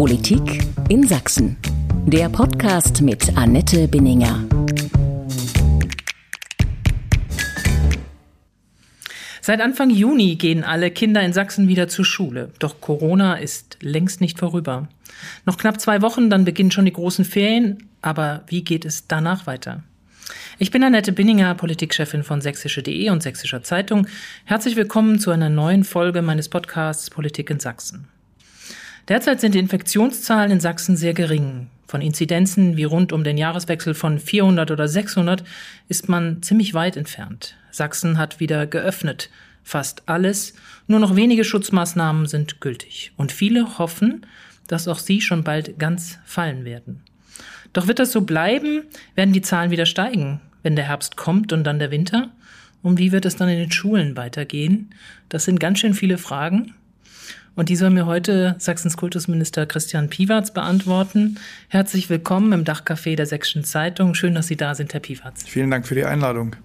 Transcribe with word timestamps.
Politik 0.00 0.62
in 0.88 1.06
Sachsen. 1.06 1.58
Der 2.06 2.30
Podcast 2.30 3.02
mit 3.02 3.36
Annette 3.36 3.86
Binninger. 3.86 4.46
Seit 9.42 9.60
Anfang 9.60 9.90
Juni 9.90 10.36
gehen 10.36 10.64
alle 10.64 10.90
Kinder 10.90 11.20
in 11.20 11.34
Sachsen 11.34 11.68
wieder 11.68 11.88
zur 11.88 12.06
Schule. 12.06 12.50
Doch 12.60 12.80
Corona 12.80 13.34
ist 13.34 13.76
längst 13.82 14.22
nicht 14.22 14.38
vorüber. 14.38 14.88
Noch 15.44 15.58
knapp 15.58 15.78
zwei 15.82 16.00
Wochen, 16.00 16.30
dann 16.30 16.46
beginnen 16.46 16.70
schon 16.70 16.86
die 16.86 16.94
großen 16.94 17.26
Ferien. 17.26 17.90
Aber 18.00 18.44
wie 18.46 18.64
geht 18.64 18.86
es 18.86 19.06
danach 19.06 19.46
weiter? 19.46 19.82
Ich 20.58 20.70
bin 20.70 20.82
Annette 20.82 21.12
Binninger, 21.12 21.54
Politikchefin 21.56 22.22
von 22.22 22.40
sächsische.de 22.40 23.10
und 23.10 23.22
Sächsischer 23.22 23.62
Zeitung. 23.62 24.06
Herzlich 24.46 24.76
willkommen 24.76 25.18
zu 25.18 25.30
einer 25.30 25.50
neuen 25.50 25.84
Folge 25.84 26.22
meines 26.22 26.48
Podcasts 26.48 27.10
Politik 27.10 27.50
in 27.50 27.60
Sachsen. 27.60 28.08
Derzeit 29.10 29.40
sind 29.40 29.56
die 29.56 29.58
Infektionszahlen 29.58 30.52
in 30.52 30.60
Sachsen 30.60 30.96
sehr 30.96 31.14
gering. 31.14 31.66
Von 31.88 32.00
Inzidenzen 32.00 32.76
wie 32.76 32.84
rund 32.84 33.12
um 33.12 33.24
den 33.24 33.36
Jahreswechsel 33.36 33.92
von 33.92 34.20
400 34.20 34.70
oder 34.70 34.86
600 34.86 35.42
ist 35.88 36.08
man 36.08 36.44
ziemlich 36.44 36.74
weit 36.74 36.96
entfernt. 36.96 37.56
Sachsen 37.72 38.18
hat 38.18 38.38
wieder 38.38 38.68
geöffnet. 38.68 39.28
Fast 39.64 40.04
alles. 40.06 40.54
Nur 40.86 41.00
noch 41.00 41.16
wenige 41.16 41.42
Schutzmaßnahmen 41.42 42.26
sind 42.26 42.60
gültig. 42.60 43.10
Und 43.16 43.32
viele 43.32 43.78
hoffen, 43.78 44.26
dass 44.68 44.86
auch 44.86 45.00
sie 45.00 45.20
schon 45.20 45.42
bald 45.42 45.76
ganz 45.80 46.20
fallen 46.24 46.64
werden. 46.64 47.02
Doch 47.72 47.88
wird 47.88 47.98
das 47.98 48.12
so 48.12 48.20
bleiben? 48.20 48.84
Werden 49.16 49.34
die 49.34 49.42
Zahlen 49.42 49.72
wieder 49.72 49.86
steigen, 49.86 50.40
wenn 50.62 50.76
der 50.76 50.86
Herbst 50.86 51.16
kommt 51.16 51.52
und 51.52 51.64
dann 51.64 51.80
der 51.80 51.90
Winter? 51.90 52.30
Und 52.80 53.00
wie 53.00 53.10
wird 53.10 53.24
es 53.24 53.34
dann 53.34 53.48
in 53.48 53.58
den 53.58 53.72
Schulen 53.72 54.16
weitergehen? 54.16 54.94
Das 55.28 55.46
sind 55.46 55.58
ganz 55.58 55.80
schön 55.80 55.94
viele 55.94 56.16
Fragen. 56.16 56.74
Und 57.56 57.68
die 57.68 57.76
soll 57.76 57.90
mir 57.90 58.06
heute 58.06 58.54
Sachsens 58.58 58.96
Kultusminister 58.96 59.66
Christian 59.66 60.08
Piwarz 60.08 60.52
beantworten. 60.52 61.38
Herzlich 61.68 62.08
willkommen 62.08 62.52
im 62.52 62.64
Dachcafé 62.64 63.16
der 63.16 63.26
Sächsischen 63.26 63.64
Zeitung. 63.64 64.14
Schön, 64.14 64.34
dass 64.34 64.46
Sie 64.46 64.56
da 64.56 64.74
sind, 64.74 64.94
Herr 64.94 65.00
Piwarz. 65.00 65.44
Vielen 65.46 65.70
Dank 65.70 65.86
für 65.86 65.94
die 65.94 66.04
Einladung. 66.04 66.56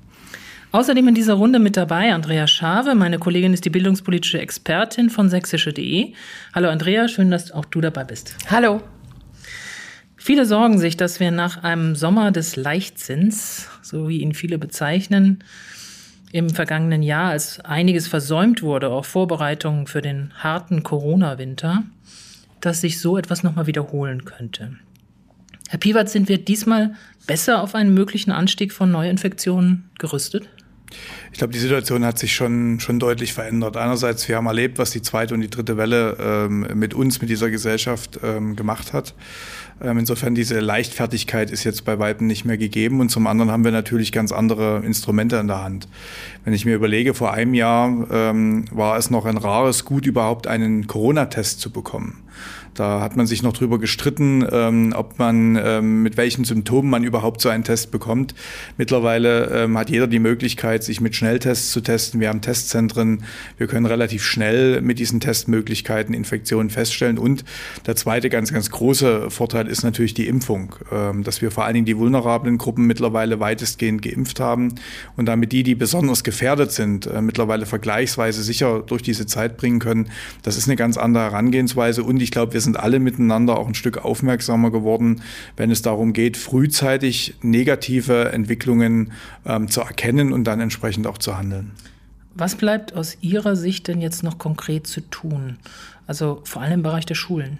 Außerdem 0.72 1.08
in 1.08 1.16
dieser 1.16 1.36
Runde 1.36 1.58
mit 1.60 1.78
dabei 1.78 2.14
Andrea 2.14 2.48
Schave. 2.48 2.96
Meine 2.96 3.18
Kollegin 3.18 3.54
ist 3.54 3.66
die 3.66 3.70
bildungspolitische 3.70 4.40
Expertin 4.40 5.10
von 5.10 5.30
sächsische.de. 5.30 6.14
Hallo 6.54 6.70
Andrea, 6.70 7.08
schön, 7.08 7.32
dass 7.32 7.52
auch 7.52 7.66
du 7.66 7.82
dabei 7.82 8.04
bist. 8.04 8.36
Hallo. 8.52 8.82
Viele 10.18 10.46
sorgen 10.46 10.80
sich, 10.80 10.98
dass 10.98 11.20
wir 11.20 11.32
nach 11.32 11.64
einem 11.64 11.96
Sommer 11.96 12.32
des 12.32 12.56
Leichtsinns, 12.56 13.70
so 13.82 14.10
wie 14.10 14.22
ihn 14.22 14.34
viele 14.34 14.58
bezeichnen, 14.58 15.44
im 16.32 16.50
vergangenen 16.50 17.04
Jahr, 17.04 17.32
als 17.32 17.60
einiges 17.62 18.08
versäumt 18.08 18.62
wurde, 18.62 18.90
auch 18.90 19.06
Vorbereitungen 19.06 19.88
für 19.88 20.02
den 20.02 20.32
harten 20.36 20.84
Corona-Winter, 20.84 21.84
dass 22.62 22.82
sich 22.82 23.00
so 23.00 23.18
etwas 23.18 23.44
nochmal 23.44 23.68
wiederholen 23.68 24.26
könnte. 24.26 24.76
Herr 25.70 25.80
Piewatz, 25.80 26.12
sind 26.12 26.30
wir 26.30 26.38
diesmal 26.38 26.94
besser 27.26 27.62
auf 27.62 27.76
einen 27.76 27.94
möglichen 27.94 28.32
Anstieg 28.32 28.72
von 28.72 28.92
Neuinfektionen 28.92 29.90
gerüstet? 29.98 30.48
Ich 31.32 31.40
glaube, 31.40 31.54
die 31.54 31.60
Situation 31.60 32.06
hat 32.06 32.18
sich 32.20 32.36
schon, 32.36 32.80
schon 32.80 33.00
deutlich 33.00 33.34
verändert. 33.34 33.76
Einerseits, 33.78 34.28
wir 34.30 34.38
haben 34.38 34.46
erlebt, 34.46 34.78
was 34.78 34.92
die 34.92 35.02
zweite 35.02 35.34
und 35.34 35.42
die 35.42 35.50
dritte 35.50 35.78
Welle 35.78 36.18
ähm, 36.20 36.68
mit 36.76 36.94
uns, 36.94 37.22
mit 37.22 37.30
dieser 37.30 37.50
Gesellschaft 37.50 38.20
ähm, 38.24 38.56
gemacht 38.56 38.94
hat. 38.94 39.14
Ähm, 39.82 39.98
insofern 39.98 40.36
diese 40.36 40.60
Leichtfertigkeit 40.60 41.52
ist 41.52 41.64
jetzt 41.64 41.84
bei 41.86 42.00
Weitem 42.00 42.28
nicht 42.28 42.46
mehr 42.46 42.58
gegeben. 42.58 43.00
Und 43.02 43.10
zum 43.10 43.28
anderen 43.28 43.52
haben 43.52 43.64
wir 43.64 43.72
natürlich 43.72 44.12
ganz 44.12 44.32
andere 44.32 44.82
Instrumente 44.86 45.38
in 45.38 45.48
der 45.48 45.64
Hand. 45.64 45.88
Wenn 46.44 46.54
ich 46.54 46.66
mir 46.66 46.76
überlege, 46.76 47.14
vor 47.14 47.34
einem 47.34 47.54
Jahr 47.54 48.08
ähm, 48.12 48.66
war 48.72 48.98
es 48.98 49.10
noch 49.10 49.26
ein 49.26 49.38
rares 49.38 49.86
Gut, 49.86 50.06
überhaupt 50.06 50.48
einen 50.48 50.88
Corona-Test 50.88 51.60
zu 51.60 51.72
bekommen. 51.72 52.25
Da 52.76 53.00
hat 53.00 53.16
man 53.16 53.26
sich 53.26 53.42
noch 53.42 53.54
drüber 53.54 53.80
gestritten, 53.80 54.46
ähm, 54.52 54.94
ob 54.96 55.18
man 55.18 55.56
ähm, 55.56 56.04
mit 56.04 56.18
welchen 56.18 56.44
Symptomen 56.44 56.90
man 56.90 57.04
überhaupt 57.04 57.40
so 57.40 57.50
einen 57.50 57.64
Test 57.64 57.90
bekommt. 57.90 58.36
Mittlerweile 58.78 59.64
ähm, 59.64 59.78
hat 59.78 59.90
jeder 59.90 60.08
die 60.08 60.20
Möglichkeit, 60.20 60.84
sich 60.84 61.00
mit 61.00 61.16
Schnelltests 61.16 61.72
zu 61.72 61.80
testen. 61.80 62.20
Wir 62.20 62.28
haben 62.30 62.42
Testzentren. 62.42 63.24
Wir 63.58 63.68
können 63.68 63.86
relativ 63.86 64.24
schnell 64.24 64.82
mit 64.82 65.00
diesen 65.00 65.22
Testmöglichkeiten 65.22 66.14
Infektionen 66.14 66.70
feststellen. 66.70 67.18
Und 67.18 67.46
der 67.86 67.96
zweite 67.96 68.30
ganz, 68.30 68.52
ganz 68.52 68.70
große 68.70 69.32
Vorteil 69.32 69.68
ist 69.68 69.84
natürlich 69.84 70.14
die 70.14 70.28
Impfung, 70.28 70.76
ähm, 70.92 71.24
dass 71.24 71.42
wir 71.42 71.52
vor 71.52 71.64
allen 71.64 71.76
Dingen 71.76 71.86
die 71.86 71.98
vulnerablen 71.98 72.58
Gruppen 72.58 72.88
mittlerweile 72.88 73.40
weitestgehend 73.40 74.02
geimpft 74.02 74.42
haben 74.42 74.76
und 75.16 75.28
damit 75.28 75.54
die, 75.54 75.64
die 75.64 75.76
besonders 75.76 76.26
gefährdet 76.26 76.74
sind, 76.74 77.08
äh, 77.08 77.22
mittlerweile 77.22 77.66
vergleichsweise 77.66 78.44
sicher 78.44 78.84
durch 78.86 79.02
diese 79.02 79.26
Zeit 79.26 79.56
bringen 79.56 79.80
können. 79.80 80.10
Das 80.44 80.58
ist 80.58 80.68
eine 80.68 80.76
ganz 80.76 80.98
andere 80.98 81.24
Herangehensweise. 81.24 82.04
Und 82.04 82.18
ich 82.26 82.32
glaube, 82.32 82.54
wir 82.54 82.62
sind 82.62 82.80
alle 82.80 83.00
miteinander 83.00 83.60
auch 83.60 83.68
ein 83.68 83.76
Stück 83.76 84.04
aufmerksamer 84.04 84.72
geworden, 84.72 85.22
wenn 85.58 85.70
es 85.70 85.84
darum 85.84 86.12
geht, 86.12 86.38
frühzeitig 86.38 87.36
negative 87.44 88.32
Entwicklungen 88.32 89.12
ähm, 89.46 89.70
zu 89.70 89.82
erkennen 89.82 90.34
und 90.34 90.46
dann 90.46 90.60
entsprechend 90.60 91.06
auch 91.06 91.20
zu 91.20 91.38
handeln. 91.38 91.72
Was 92.34 92.56
bleibt 92.56 92.96
aus 92.96 93.16
Ihrer 93.22 93.56
Sicht 93.56 93.88
denn 93.88 94.02
jetzt 94.02 94.24
noch 94.24 94.40
konkret 94.40 94.88
zu 94.88 95.02
tun? 95.02 95.58
Also 96.08 96.42
vor 96.46 96.64
allem 96.64 96.74
im 96.74 96.84
Bereich 96.84 97.06
der 97.06 97.14
Schulen. 97.14 97.60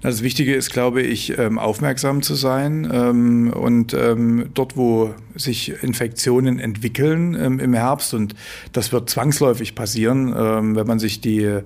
Das 0.00 0.22
Wichtige 0.22 0.54
ist, 0.54 0.72
glaube 0.72 1.02
ich, 1.02 1.38
ähm, 1.38 1.58
aufmerksam 1.58 2.22
zu 2.22 2.34
sein 2.34 2.88
ähm, 2.92 3.52
und 3.52 3.94
ähm, 3.94 4.50
dort, 4.54 4.76
wo 4.76 5.14
sich 5.34 5.82
Infektionen 5.82 6.58
entwickeln 6.58 7.32
im 7.34 7.72
Herbst 7.72 8.12
und 8.12 8.34
das 8.72 8.92
wird 8.92 9.08
zwangsläufig 9.08 9.74
passieren, 9.74 10.34
wenn 10.76 10.86
man 10.86 10.98
sich 10.98 11.22
die 11.22 11.60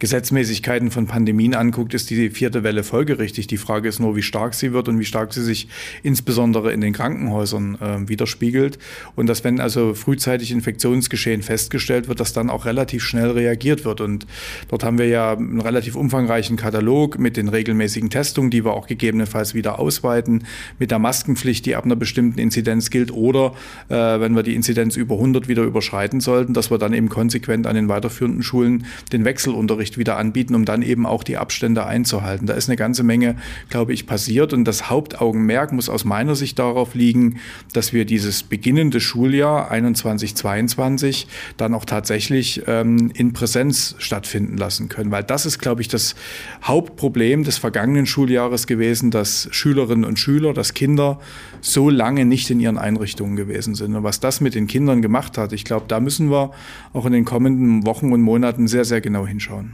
Gesetzmäßigkeiten 0.00 0.90
von 0.90 1.06
Pandemien 1.06 1.54
anguckt, 1.54 1.94
ist 1.94 2.10
die 2.10 2.30
vierte 2.30 2.64
Welle 2.64 2.82
folgerichtig. 2.82 3.46
Die 3.46 3.58
Frage 3.58 3.88
ist 3.88 4.00
nur, 4.00 4.16
wie 4.16 4.22
stark 4.22 4.54
sie 4.54 4.72
wird 4.72 4.88
und 4.88 4.98
wie 4.98 5.04
stark 5.04 5.32
sie 5.32 5.44
sich 5.44 5.68
insbesondere 6.02 6.72
in 6.72 6.80
den 6.80 6.92
Krankenhäusern 6.92 8.08
widerspiegelt 8.08 8.80
und 9.14 9.28
dass 9.28 9.44
wenn 9.44 9.60
also 9.60 9.94
frühzeitig 9.94 10.50
Infektionsgeschehen 10.50 11.42
festgestellt 11.42 12.08
wird, 12.08 12.18
dass 12.18 12.32
dann 12.32 12.50
auch 12.50 12.64
relativ 12.64 13.04
schnell 13.04 13.30
reagiert 13.30 13.84
wird 13.84 14.00
und 14.00 14.26
dort 14.66 14.82
haben 14.82 14.98
wir 14.98 15.06
ja 15.06 15.34
einen 15.34 15.60
relativ 15.60 15.94
umfangreichen 15.94 16.56
Katalog 16.56 17.20
mit 17.20 17.36
den 17.36 17.51
regelmäßigen 17.52 18.10
Testungen, 18.10 18.50
die 18.50 18.64
wir 18.64 18.72
auch 18.72 18.86
gegebenenfalls 18.86 19.54
wieder 19.54 19.78
ausweiten, 19.78 20.44
mit 20.78 20.90
der 20.90 20.98
Maskenpflicht, 20.98 21.66
die 21.66 21.76
ab 21.76 21.84
einer 21.84 21.96
bestimmten 21.96 22.38
Inzidenz 22.38 22.90
gilt, 22.90 23.12
oder 23.12 23.54
äh, 23.88 23.94
wenn 23.94 24.34
wir 24.34 24.42
die 24.42 24.54
Inzidenz 24.54 24.96
über 24.96 25.14
100 25.16 25.48
wieder 25.48 25.62
überschreiten 25.62 26.20
sollten, 26.20 26.54
dass 26.54 26.70
wir 26.70 26.78
dann 26.78 26.92
eben 26.92 27.08
konsequent 27.08 27.66
an 27.66 27.74
den 27.74 27.88
weiterführenden 27.88 28.42
Schulen 28.42 28.86
den 29.12 29.24
Wechselunterricht 29.24 29.98
wieder 29.98 30.16
anbieten, 30.16 30.54
um 30.54 30.64
dann 30.64 30.82
eben 30.82 31.06
auch 31.06 31.22
die 31.22 31.36
Abstände 31.36 31.86
einzuhalten. 31.86 32.46
Da 32.46 32.54
ist 32.54 32.68
eine 32.68 32.76
ganze 32.76 33.02
Menge, 33.02 33.36
glaube 33.68 33.92
ich, 33.92 34.06
passiert 34.06 34.52
und 34.52 34.64
das 34.64 34.90
Hauptaugenmerk 34.90 35.72
muss 35.72 35.88
aus 35.88 36.04
meiner 36.04 36.34
Sicht 36.34 36.58
darauf 36.58 36.94
liegen, 36.94 37.38
dass 37.72 37.92
wir 37.92 38.04
dieses 38.04 38.42
beginnende 38.42 39.00
Schuljahr 39.00 39.70
21, 39.70 40.34
22 40.34 41.26
dann 41.56 41.74
auch 41.74 41.84
tatsächlich 41.84 42.62
ähm, 42.66 43.10
in 43.14 43.32
Präsenz 43.32 43.94
stattfinden 43.98 44.56
lassen 44.56 44.88
können, 44.88 45.10
weil 45.10 45.24
das 45.24 45.46
ist, 45.46 45.58
glaube 45.58 45.82
ich, 45.82 45.88
das 45.88 46.14
Hauptproblem, 46.62 47.41
des 47.44 47.58
vergangenen 47.58 48.06
Schuljahres 48.06 48.66
gewesen, 48.66 49.10
dass 49.10 49.48
Schülerinnen 49.50 50.04
und 50.04 50.18
Schüler, 50.18 50.52
dass 50.54 50.74
Kinder 50.74 51.20
so 51.60 51.90
lange 51.90 52.24
nicht 52.24 52.50
in 52.50 52.60
ihren 52.60 52.78
Einrichtungen 52.78 53.36
gewesen 53.36 53.74
sind. 53.74 53.94
Und 53.94 54.02
was 54.02 54.20
das 54.20 54.40
mit 54.40 54.54
den 54.54 54.66
Kindern 54.66 55.02
gemacht 55.02 55.38
hat, 55.38 55.52
ich 55.52 55.64
glaube, 55.64 55.86
da 55.88 56.00
müssen 56.00 56.30
wir 56.30 56.52
auch 56.92 57.06
in 57.06 57.12
den 57.12 57.24
kommenden 57.24 57.86
Wochen 57.86 58.12
und 58.12 58.22
Monaten 58.22 58.68
sehr, 58.68 58.84
sehr 58.84 59.00
genau 59.00 59.26
hinschauen. 59.26 59.72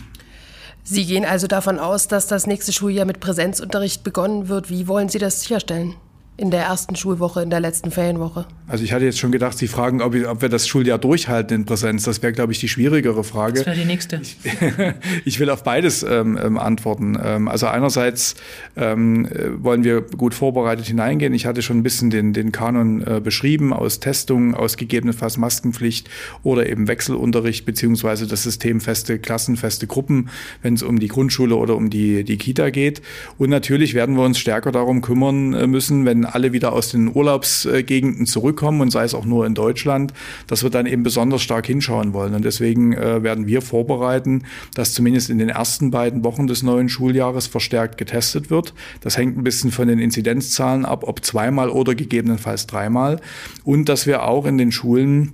Sie 0.84 1.04
gehen 1.04 1.24
also 1.26 1.46
davon 1.46 1.78
aus, 1.78 2.08
dass 2.08 2.26
das 2.26 2.46
nächste 2.46 2.72
Schuljahr 2.72 3.04
mit 3.04 3.20
Präsenzunterricht 3.20 4.04
begonnen 4.04 4.48
wird. 4.48 4.70
Wie 4.70 4.88
wollen 4.88 5.10
Sie 5.10 5.18
das 5.18 5.42
sicherstellen? 5.42 5.94
In 6.38 6.52
der 6.52 6.62
ersten 6.62 6.94
Schulwoche, 6.94 7.42
in 7.42 7.50
der 7.50 7.58
letzten 7.58 7.90
Ferienwoche? 7.90 8.46
Also 8.68 8.84
ich 8.84 8.92
hatte 8.92 9.04
jetzt 9.04 9.18
schon 9.18 9.32
gedacht, 9.32 9.58
Sie 9.58 9.66
fragen, 9.66 10.00
ob, 10.00 10.14
ob 10.14 10.40
wir 10.40 10.48
das 10.48 10.68
Schuljahr 10.68 10.98
durchhalten 10.98 11.56
in 11.56 11.64
Präsenz. 11.64 12.04
Das 12.04 12.22
wäre, 12.22 12.32
glaube 12.32 12.52
ich, 12.52 12.60
die 12.60 12.68
schwierigere 12.68 13.24
Frage. 13.24 13.54
Das 13.54 13.66
wäre 13.66 13.76
die 13.76 13.84
nächste. 13.84 14.20
Ich, 14.22 14.36
ich, 15.24 15.40
will 15.40 15.50
auf 15.50 15.64
beides 15.64 16.04
ähm, 16.04 16.38
ähm, 16.40 16.56
antworten. 16.56 17.18
Ähm, 17.20 17.48
also 17.48 17.66
einerseits 17.66 18.36
ähm, 18.76 19.26
äh, 19.26 19.62
wollen 19.64 19.82
wir 19.82 20.02
gut 20.02 20.32
vorbereitet 20.32 20.86
hineingehen. 20.86 21.34
Ich 21.34 21.44
hatte 21.44 21.60
schon 21.60 21.78
ein 21.78 21.82
bisschen 21.82 22.10
den, 22.10 22.32
den 22.32 22.52
Kanon 22.52 23.04
äh, 23.04 23.20
beschrieben 23.20 23.72
aus 23.72 23.98
Testungen, 23.98 24.54
aus 24.54 24.76
gegebenenfalls 24.76 25.38
Maskenpflicht 25.38 26.08
oder 26.44 26.68
eben 26.68 26.86
Wechselunterricht 26.86 27.66
beziehungsweise 27.66 28.28
das 28.28 28.44
System 28.44 28.80
feste 28.80 29.18
Klassen, 29.18 29.56
feste 29.56 29.88
Gruppen, 29.88 30.28
wenn 30.62 30.74
es 30.74 30.84
um 30.84 31.00
die 31.00 31.08
Grundschule 31.08 31.56
oder 31.56 31.74
um 31.74 31.90
die, 31.90 32.22
die 32.22 32.36
Kita 32.36 32.70
geht. 32.70 33.02
Und 33.38 33.50
natürlich 33.50 33.94
werden 33.94 34.16
wir 34.16 34.22
uns 34.22 34.38
stärker 34.38 34.70
darum 34.70 35.00
kümmern 35.00 35.52
äh, 35.52 35.66
müssen, 35.66 36.04
wenn 36.04 36.27
alle 36.34 36.52
wieder 36.52 36.72
aus 36.72 36.90
den 36.90 37.14
Urlaubsgegenden 37.14 38.26
zurückkommen 38.26 38.80
und 38.80 38.90
sei 38.90 39.04
es 39.04 39.14
auch 39.14 39.24
nur 39.24 39.46
in 39.46 39.54
Deutschland, 39.54 40.12
dass 40.46 40.62
wir 40.62 40.70
dann 40.70 40.86
eben 40.86 41.02
besonders 41.02 41.42
stark 41.42 41.66
hinschauen 41.66 42.12
wollen. 42.12 42.34
Und 42.34 42.44
deswegen 42.44 42.92
äh, 42.92 43.22
werden 43.22 43.46
wir 43.46 43.62
vorbereiten, 43.62 44.44
dass 44.74 44.94
zumindest 44.94 45.30
in 45.30 45.38
den 45.38 45.48
ersten 45.48 45.90
beiden 45.90 46.24
Wochen 46.24 46.46
des 46.46 46.62
neuen 46.62 46.88
Schuljahres 46.88 47.46
verstärkt 47.46 47.98
getestet 47.98 48.50
wird. 48.50 48.74
Das 49.00 49.16
hängt 49.16 49.36
ein 49.36 49.44
bisschen 49.44 49.70
von 49.70 49.88
den 49.88 49.98
Inzidenzzahlen 49.98 50.84
ab, 50.84 51.04
ob 51.06 51.24
zweimal 51.24 51.70
oder 51.70 51.94
gegebenenfalls 51.94 52.66
dreimal. 52.66 53.20
Und 53.64 53.88
dass 53.88 54.06
wir 54.06 54.24
auch 54.24 54.46
in 54.46 54.58
den 54.58 54.72
Schulen 54.72 55.32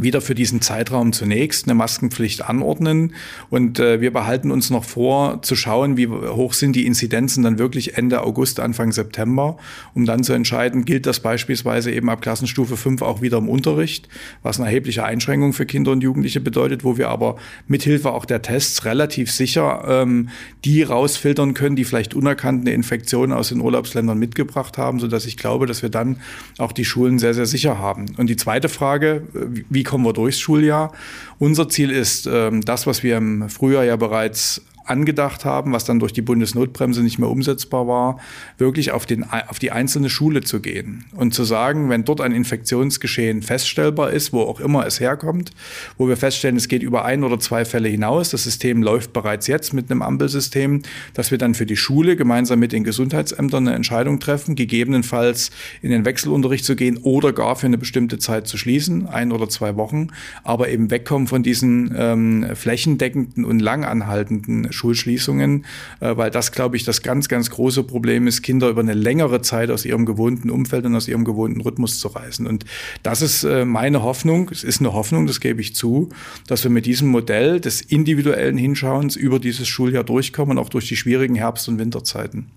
wieder 0.00 0.20
für 0.20 0.34
diesen 0.34 0.60
Zeitraum 0.60 1.12
zunächst 1.12 1.66
eine 1.66 1.74
Maskenpflicht 1.74 2.48
anordnen. 2.48 3.14
Und 3.50 3.78
äh, 3.78 4.00
wir 4.00 4.12
behalten 4.12 4.50
uns 4.50 4.70
noch 4.70 4.84
vor, 4.84 5.42
zu 5.42 5.54
schauen, 5.54 5.96
wie 5.96 6.08
hoch 6.08 6.52
sind 6.52 6.74
die 6.74 6.86
Inzidenzen 6.86 7.44
dann 7.44 7.58
wirklich 7.58 7.96
Ende 7.96 8.22
August, 8.22 8.58
Anfang 8.60 8.92
September, 8.92 9.56
um 9.94 10.04
dann 10.04 10.24
zu 10.24 10.32
entscheiden, 10.32 10.84
gilt 10.84 11.06
das 11.06 11.20
beispielsweise 11.20 11.92
eben 11.92 12.10
ab 12.10 12.22
Klassenstufe 12.22 12.76
5 12.76 13.02
auch 13.02 13.22
wieder 13.22 13.38
im 13.38 13.48
Unterricht, 13.48 14.08
was 14.42 14.58
eine 14.58 14.66
erhebliche 14.66 15.04
Einschränkung 15.04 15.52
für 15.52 15.66
Kinder 15.66 15.92
und 15.92 16.02
Jugendliche 16.02 16.40
bedeutet, 16.40 16.82
wo 16.82 16.96
wir 16.96 17.08
aber 17.08 17.36
mithilfe 17.68 18.10
auch 18.10 18.24
der 18.24 18.42
Tests 18.42 18.84
relativ 18.84 19.30
sicher 19.30 19.84
ähm, 19.86 20.28
die 20.64 20.82
rausfiltern 20.82 21.54
können, 21.54 21.76
die 21.76 21.84
vielleicht 21.84 22.14
unerkannte 22.14 22.70
Infektionen 22.72 23.32
aus 23.32 23.50
den 23.50 23.60
Urlaubsländern 23.60 24.18
mitgebracht 24.18 24.76
haben, 24.76 24.98
sodass 24.98 25.26
ich 25.26 25.36
glaube, 25.36 25.66
dass 25.66 25.82
wir 25.82 25.88
dann 25.88 26.16
auch 26.58 26.72
die 26.72 26.84
Schulen 26.84 27.18
sehr, 27.18 27.34
sehr 27.34 27.46
sicher 27.46 27.78
haben. 27.78 28.06
Und 28.16 28.28
die 28.28 28.36
zweite 28.36 28.68
Frage, 28.68 29.22
wie 29.70 29.83
kommen 29.84 30.04
wir 30.04 30.12
durchs 30.12 30.40
Schuljahr? 30.40 30.92
Unser 31.38 31.68
Ziel 31.68 31.90
ist, 31.90 32.26
ähm, 32.26 32.62
das, 32.62 32.86
was 32.86 33.02
wir 33.02 33.16
im 33.16 33.48
Frühjahr 33.48 33.84
ja 33.84 33.96
bereits 33.96 34.62
angedacht 34.84 35.44
haben, 35.44 35.72
was 35.72 35.84
dann 35.84 35.98
durch 35.98 36.12
die 36.12 36.22
Bundesnotbremse 36.22 37.02
nicht 37.02 37.18
mehr 37.18 37.28
umsetzbar 37.28 37.86
war, 37.88 38.20
wirklich 38.58 38.92
auf, 38.92 39.06
den, 39.06 39.24
auf 39.24 39.58
die 39.58 39.72
einzelne 39.72 40.10
Schule 40.10 40.42
zu 40.42 40.60
gehen 40.60 41.04
und 41.12 41.34
zu 41.34 41.44
sagen, 41.44 41.88
wenn 41.88 42.04
dort 42.04 42.20
ein 42.20 42.32
Infektionsgeschehen 42.32 43.42
feststellbar 43.42 44.10
ist, 44.12 44.32
wo 44.32 44.42
auch 44.42 44.60
immer 44.60 44.86
es 44.86 45.00
herkommt, 45.00 45.52
wo 45.96 46.08
wir 46.08 46.16
feststellen, 46.16 46.56
es 46.56 46.68
geht 46.68 46.82
über 46.82 47.04
ein 47.04 47.24
oder 47.24 47.38
zwei 47.38 47.64
Fälle 47.64 47.88
hinaus, 47.88 48.30
das 48.30 48.44
System 48.44 48.82
läuft 48.82 49.12
bereits 49.12 49.46
jetzt 49.46 49.72
mit 49.72 49.90
einem 49.90 50.02
Ampelsystem, 50.02 50.82
dass 51.14 51.30
wir 51.30 51.38
dann 51.38 51.54
für 51.54 51.66
die 51.66 51.76
Schule 51.76 52.16
gemeinsam 52.16 52.58
mit 52.58 52.72
den 52.72 52.84
Gesundheitsämtern 52.84 53.66
eine 53.66 53.76
Entscheidung 53.76 54.20
treffen, 54.20 54.54
gegebenenfalls 54.54 55.50
in 55.80 55.90
den 55.90 56.04
Wechselunterricht 56.04 56.64
zu 56.64 56.76
gehen 56.76 56.98
oder 56.98 57.32
gar 57.32 57.56
für 57.56 57.66
eine 57.66 57.78
bestimmte 57.78 58.18
Zeit 58.18 58.46
zu 58.46 58.58
schließen, 58.58 59.06
ein 59.06 59.32
oder 59.32 59.48
zwei 59.48 59.76
Wochen, 59.76 60.08
aber 60.42 60.68
eben 60.68 60.90
wegkommen 60.90 61.26
von 61.26 61.42
diesen 61.42 61.94
ähm, 61.96 62.46
flächendeckenden 62.54 63.44
und 63.44 63.60
langanhaltenden 63.60 64.72
Schulschließungen, 64.74 65.64
äh, 66.00 66.16
weil 66.16 66.30
das, 66.30 66.52
glaube 66.52 66.76
ich, 66.76 66.84
das 66.84 67.02
ganz, 67.02 67.28
ganz 67.28 67.50
große 67.50 67.84
Problem 67.84 68.26
ist, 68.26 68.42
Kinder 68.42 68.68
über 68.68 68.80
eine 68.80 68.94
längere 68.94 69.40
Zeit 69.42 69.70
aus 69.70 69.84
ihrem 69.84 70.06
gewohnten 70.06 70.50
Umfeld 70.50 70.84
und 70.84 70.94
aus 70.94 71.08
ihrem 71.08 71.24
gewohnten 71.24 71.60
Rhythmus 71.60 71.98
zu 71.98 72.08
reißen. 72.08 72.46
Und 72.46 72.64
das 73.02 73.22
ist 73.22 73.44
äh, 73.44 73.64
meine 73.64 74.02
Hoffnung, 74.02 74.50
es 74.50 74.64
ist 74.64 74.80
eine 74.80 74.92
Hoffnung, 74.92 75.26
das 75.26 75.40
gebe 75.40 75.60
ich 75.60 75.74
zu, 75.74 76.10
dass 76.46 76.64
wir 76.64 76.70
mit 76.70 76.86
diesem 76.86 77.08
Modell 77.08 77.60
des 77.60 77.80
individuellen 77.80 78.58
Hinschauens 78.58 79.16
über 79.16 79.38
dieses 79.38 79.68
Schuljahr 79.68 80.04
durchkommen, 80.04 80.58
auch 80.58 80.68
durch 80.68 80.88
die 80.88 80.96
schwierigen 80.96 81.34
Herbst- 81.34 81.68
und 81.68 81.78
Winterzeiten. 81.78 82.50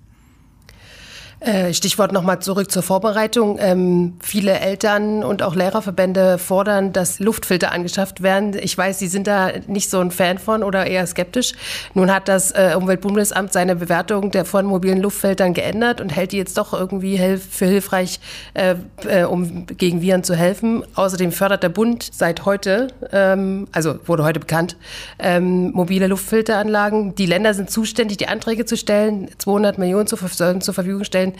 Äh, 1.40 1.72
Stichwort 1.76 2.14
nochmal 2.14 2.40
zurück 2.40 2.72
zur 2.72 2.82
Vorbereitung. 2.82 3.60
Ähm, 3.62 4.14
viele 4.22 4.60
Eltern 4.60 5.24
und 5.24 5.44
auch 5.44 5.54
Lehrerverbände 5.54 6.40
fordern, 6.40 6.94
dass 6.94 7.20
Luftfilter 7.20 7.72
angeschafft 7.72 8.24
werden. 8.24 8.56
Ich 8.60 8.76
weiß, 8.76 8.98
Sie 8.98 9.08
sind 9.08 9.28
da 9.28 9.52
nicht 9.68 9.92
so 9.92 10.00
ein 10.00 10.10
Fan 10.10 10.40
von 10.40 10.64
oder 10.64 10.88
eher 10.88 11.06
skeptisch. 11.06 11.54
Nun 11.94 12.12
hat 12.12 12.28
das 12.28 12.52
äh, 12.52 12.74
Umweltbundesamt 12.76 13.54
seine 13.54 13.76
Bewertung 13.76 14.32
der 14.32 14.46
von 14.46 14.66
mobilen 14.66 15.00
Luftfiltern 15.00 15.54
geändert 15.54 16.02
und 16.02 16.10
hält 16.10 16.32
die 16.32 16.38
jetzt 16.38 16.58
doch 16.58 16.74
irgendwie 16.74 17.20
für 17.38 17.68
hilfreich, 17.68 18.20
äh, 18.56 18.74
äh, 19.08 19.24
um 19.26 19.68
gegen 19.68 20.02
Viren 20.02 20.24
zu 20.24 20.34
helfen. 20.34 20.84
Außerdem 20.96 21.32
fördert 21.32 21.62
der 21.62 21.70
Bund 21.70 22.10
seit 22.12 22.46
heute, 22.46 22.88
ähm, 23.12 23.68
also 23.74 24.00
wurde 24.08 24.24
heute 24.24 24.40
bekannt, 24.40 24.76
ähm, 25.20 25.70
mobile 25.74 26.08
Luftfilteranlagen. 26.08 27.14
Die 27.14 27.28
Länder 27.28 27.54
sind 27.54 27.70
zuständig, 27.70 28.18
die 28.18 28.28
Anträge 28.28 28.66
zu 28.66 28.76
stellen, 28.76 29.30
200 29.38 29.78
Millionen 29.78 30.08
zur, 30.08 30.18
zur 30.20 30.74
Verfügung 30.74 31.04
stellen 31.04 31.27
stellen. 31.28 31.34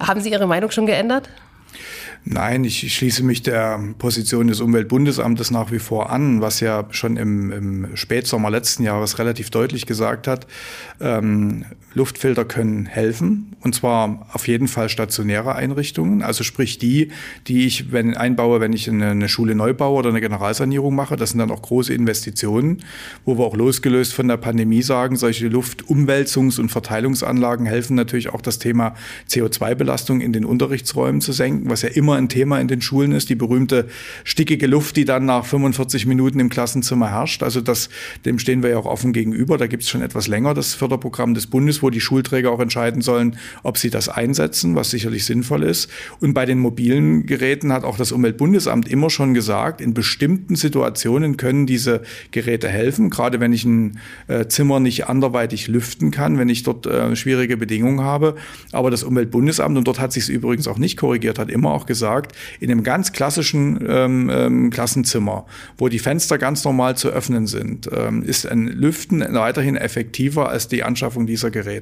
Haben 0.00 0.20
Sie 0.20 0.30
Ihre 0.30 0.46
Meinung 0.46 0.70
schon 0.70 0.86
geändert? 0.86 1.28
Nein, 2.24 2.64
ich 2.64 2.92
schließe 2.92 3.22
mich 3.22 3.42
der 3.42 3.78
Position 3.98 4.48
des 4.48 4.60
Umweltbundesamtes 4.60 5.52
nach 5.52 5.70
wie 5.70 5.78
vor 5.78 6.10
an, 6.10 6.40
was 6.40 6.58
ja 6.60 6.84
schon 6.90 7.16
im, 7.16 7.52
im 7.52 7.96
Spätsommer 7.96 8.50
letzten 8.50 8.82
Jahres 8.82 9.18
relativ 9.20 9.50
deutlich 9.50 9.86
gesagt 9.86 10.26
hat, 10.26 10.46
ähm, 11.00 11.64
Luftfilter 11.96 12.44
können 12.44 12.86
helfen 12.86 13.56
und 13.66 13.74
zwar 13.74 14.28
auf 14.32 14.46
jeden 14.46 14.68
Fall 14.68 14.88
stationäre 14.88 15.56
Einrichtungen, 15.56 16.22
also 16.22 16.44
sprich 16.44 16.78
die, 16.78 17.08
die 17.48 17.66
ich 17.66 17.90
wenn 17.90 18.16
einbaue, 18.16 18.60
wenn 18.60 18.72
ich 18.72 18.88
eine, 18.88 19.28
Schule 19.28 19.56
neu 19.56 19.74
baue 19.74 19.98
oder 19.98 20.10
eine 20.10 20.20
Generalsanierung 20.20 20.94
mache. 20.94 21.16
Das 21.16 21.30
sind 21.30 21.40
dann 21.40 21.50
auch 21.50 21.62
große 21.62 21.92
Investitionen, 21.92 22.84
wo 23.24 23.38
wir 23.38 23.44
auch 23.44 23.56
losgelöst 23.56 24.14
von 24.14 24.28
der 24.28 24.36
Pandemie 24.36 24.82
sagen, 24.82 25.16
solche 25.16 25.48
Luftumwälzungs- 25.48 26.60
und 26.60 26.68
Verteilungsanlagen 26.68 27.66
helfen 27.66 27.96
natürlich 27.96 28.28
auch 28.28 28.40
das 28.40 28.60
Thema 28.60 28.94
CO2-Belastung 29.28 30.20
in 30.20 30.32
den 30.32 30.44
Unterrichtsräumen 30.44 31.20
zu 31.20 31.32
senken, 31.32 31.68
was 31.68 31.82
ja 31.82 31.88
immer 31.88 32.14
ein 32.14 32.28
Thema 32.28 32.60
in 32.60 32.68
den 32.68 32.82
Schulen 32.82 33.10
ist, 33.10 33.30
die 33.30 33.34
berühmte 33.34 33.88
stickige 34.22 34.68
Luft, 34.68 34.96
die 34.96 35.06
dann 35.06 35.24
nach 35.24 35.44
45 35.44 36.06
Minuten 36.06 36.38
im 36.38 36.50
Klassenzimmer 36.50 37.10
herrscht. 37.10 37.42
Also 37.42 37.60
das, 37.60 37.88
dem 38.24 38.38
stehen 38.38 38.62
wir 38.62 38.70
ja 38.70 38.78
auch 38.78 38.86
offen 38.86 39.12
gegenüber. 39.12 39.58
Da 39.58 39.66
gibt 39.66 39.82
es 39.82 39.88
schon 39.88 40.02
etwas 40.02 40.28
länger 40.28 40.54
das 40.54 40.74
Förderprogramm 40.74 41.34
des 41.34 41.48
Bundes, 41.48 41.82
wo 41.86 41.90
die 41.90 42.00
Schulträger 42.00 42.50
auch 42.50 42.58
entscheiden 42.58 43.00
sollen, 43.00 43.38
ob 43.62 43.78
sie 43.78 43.90
das 43.90 44.08
einsetzen, 44.08 44.74
was 44.74 44.90
sicherlich 44.90 45.24
sinnvoll 45.24 45.62
ist. 45.62 45.88
Und 46.18 46.34
bei 46.34 46.44
den 46.44 46.58
mobilen 46.58 47.26
Geräten 47.26 47.72
hat 47.72 47.84
auch 47.84 47.96
das 47.96 48.10
Umweltbundesamt 48.10 48.88
immer 48.88 49.08
schon 49.08 49.34
gesagt, 49.34 49.80
in 49.80 49.94
bestimmten 49.94 50.56
Situationen 50.56 51.36
können 51.36 51.64
diese 51.64 52.02
Geräte 52.32 52.68
helfen, 52.68 53.08
gerade 53.08 53.38
wenn 53.38 53.52
ich 53.52 53.64
ein 53.64 54.00
äh, 54.26 54.46
Zimmer 54.48 54.80
nicht 54.80 55.06
anderweitig 55.06 55.68
lüften 55.68 56.10
kann, 56.10 56.38
wenn 56.38 56.48
ich 56.48 56.64
dort 56.64 56.86
äh, 56.86 57.14
schwierige 57.14 57.56
Bedingungen 57.56 58.00
habe. 58.00 58.34
Aber 58.72 58.90
das 58.90 59.04
Umweltbundesamt, 59.04 59.78
und 59.78 59.86
dort 59.86 60.00
hat 60.00 60.12
sich 60.12 60.24
es 60.24 60.28
übrigens 60.28 60.66
auch 60.66 60.78
nicht 60.78 60.96
korrigiert, 60.96 61.38
hat 61.38 61.50
immer 61.50 61.70
auch 61.70 61.86
gesagt, 61.86 62.36
in 62.58 62.68
einem 62.68 62.82
ganz 62.82 63.12
klassischen 63.12 63.78
ähm, 63.88 64.28
ähm, 64.28 64.70
Klassenzimmer, 64.70 65.46
wo 65.78 65.88
die 65.88 66.00
Fenster 66.00 66.36
ganz 66.36 66.64
normal 66.64 66.96
zu 66.96 67.10
öffnen 67.10 67.46
sind, 67.46 67.88
ähm, 67.92 68.24
ist 68.24 68.44
ein 68.44 68.66
Lüften 68.66 69.20
weiterhin 69.20 69.76
effektiver 69.76 70.48
als 70.48 70.66
die 70.66 70.82
Anschaffung 70.82 71.28
dieser 71.28 71.52
Geräte. 71.52 71.75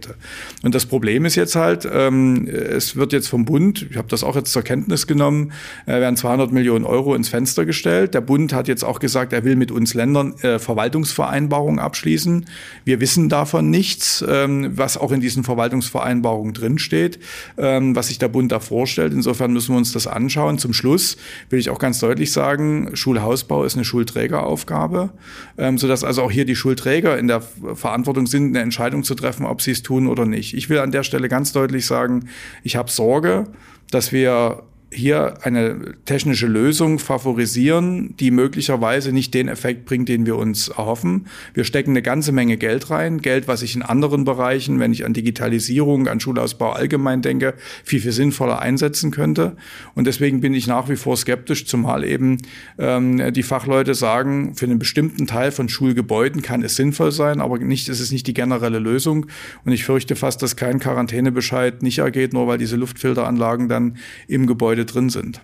Und 0.63 0.75
das 0.75 0.87
Problem 0.87 1.25
ist 1.25 1.35
jetzt 1.35 1.57
halt, 1.57 1.89
ähm, 1.91 2.47
es 2.47 2.97
wird 2.97 3.13
jetzt 3.13 3.29
vom 3.29 3.45
Bund, 3.45 3.87
ich 3.91 3.97
habe 3.97 4.09
das 4.09 4.25
auch 4.25 4.37
jetzt 4.37 4.53
zur 4.53 4.63
Kenntnis 4.63 5.07
genommen, 5.07 5.53
äh, 5.87 5.93
werden 6.01 6.17
200 6.17 6.53
Millionen 6.53 6.85
Euro 6.85 7.15
ins 7.15 7.29
Fenster 7.29 7.65
gestellt. 7.65 8.15
Der 8.15 8.21
Bund 8.21 8.53
hat 8.53 8.69
jetzt 8.69 8.85
auch 8.85 8.99
gesagt, 8.99 9.33
er 9.33 9.45
will 9.45 9.57
mit 9.57 9.71
uns 9.71 9.95
Ländern 9.95 10.35
äh, 10.41 10.59
Verwaltungsvereinbarungen 10.59 11.79
abschließen. 11.79 12.47
Wir 12.85 13.01
wissen 13.01 13.29
davon 13.29 13.71
nichts, 13.71 14.25
ähm, 14.29 14.73
was 14.77 14.97
auch 14.97 15.13
in 15.13 15.21
diesen 15.21 15.45
Verwaltungsvereinbarungen 15.45 16.55
drinsteht, 16.55 17.19
ähm, 17.57 17.95
was 17.95 18.09
sich 18.09 18.19
der 18.19 18.29
Bund 18.29 18.53
da 18.53 18.61
vorstellt. 18.61 19.13
Insofern 19.13 19.53
müssen 19.53 19.75
wir 19.75 19.79
uns 19.79 19.93
das 19.93 20.07
anschauen. 20.07 20.59
Zum 20.59 20.73
Schluss 20.73 21.17
will 21.51 21.59
ich 21.59 21.71
auch 21.71 21.79
ganz 21.79 22.01
deutlich 22.01 22.33
sagen, 22.33 22.91
Schulhausbau 22.95 23.65
ist 23.65 23.77
eine 23.77 23.85
Schulträgeraufgabe, 23.85 25.11
ähm, 25.59 25.79
sodass 25.79 26.05
also 26.05 26.23
auch 26.23 26.31
hier 26.31 26.45
die 26.45 26.57
Schulträger 26.57 27.19
in 27.19 27.29
der 27.29 27.43
Verantwortung 27.75 28.27
sind, 28.27 28.49
eine 28.49 28.61
Entscheidung 28.61 29.05
zu 29.05 29.15
treffen, 29.15 29.47
ob 29.47 29.63
sie 29.63 29.71
es 29.71 29.83
tun 29.85 30.09
oder 30.09 30.27
nicht. 30.27 30.55
Ich 30.55 30.69
will 30.69 30.81
an 30.81 30.91
der 30.91 31.05
Stelle 31.05 31.29
ganz 31.29 31.53
deutlich 31.53 31.87
sagen, 31.87 32.29
ich 32.63 32.77
habe 32.77 32.91
Sorge, 32.91 33.45
dass 33.91 34.11
wir 34.11 34.65
hier 34.95 35.39
eine 35.43 35.95
technische 36.05 36.47
Lösung 36.47 36.99
favorisieren, 36.99 38.15
die 38.19 38.31
möglicherweise 38.31 39.13
nicht 39.13 39.35
den 39.35 39.49
Effekt 39.49 39.85
bringt, 39.85 40.09
den 40.09 40.25
wir 40.27 40.37
uns 40.37 40.69
erhoffen. 40.69 41.27
Wir 41.53 41.65
stecken 41.65 41.91
eine 41.91 42.03
ganze 42.03 42.33
Menge 42.33 42.57
Geld 42.57 42.91
rein, 42.91 43.21
Geld, 43.21 43.49
was 43.49 43.63
ich 43.63 43.75
in 43.75 43.83
anderen 43.83 44.25
Bereichen, 44.25 44.79
wenn 44.79 44.93
ich 44.93 45.05
an 45.05 45.13
Digitalisierung, 45.13 46.09
an 46.09 46.21
Schulausbau 46.21 46.73
allgemein 46.73 47.23
denke, 47.23 47.55
viel, 47.85 48.01
viel 48.01 48.13
sinnvoller 48.13 48.61
einsetzen 48.61 49.11
könnte. 49.11 49.57
Und 49.95 50.07
deswegen 50.07 50.41
bin 50.41 50.55
ich 50.55 50.67
nach 50.67 50.89
wie 50.89 50.97
vor 50.97 51.17
skeptisch, 51.17 51.67
zumal 51.67 52.05
eben 52.05 52.39
ähm, 52.79 53.33
die 53.33 53.43
Fachleute 53.43 53.95
sagen, 53.95 54.55
für 54.55 54.67
einen 54.67 54.79
bestimmten 54.79 55.27
Teil 55.27 55.51
von 55.51 55.69
Schulgebäuden 55.69 56.43
kann 56.43 56.63
es 56.63 56.77
sinnvoll 56.77 57.13
sein, 57.13 57.41
aber 57.41 57.59
nicht, 57.59 57.89
es 57.89 58.01
ist 58.01 58.13
nicht 58.13 58.27
die 58.27 58.35
generelle 58.35 58.79
Lösung. 58.79 59.27
Und 59.65 59.73
ich 59.73 59.85
fürchte 59.85 60.17
fast, 60.17 60.43
dass 60.43 60.57
kein 60.57 60.79
Quarantänebescheid 60.79 61.83
nicht 61.83 61.99
ergeht, 61.99 62.33
nur 62.33 62.47
weil 62.47 62.59
diese 62.59 62.77
Luftfilteranlagen 62.77 63.69
dann 63.69 63.97
im 64.29 64.47
Gebäude 64.47 64.84
drin 64.85 65.11
sind. 65.11 65.41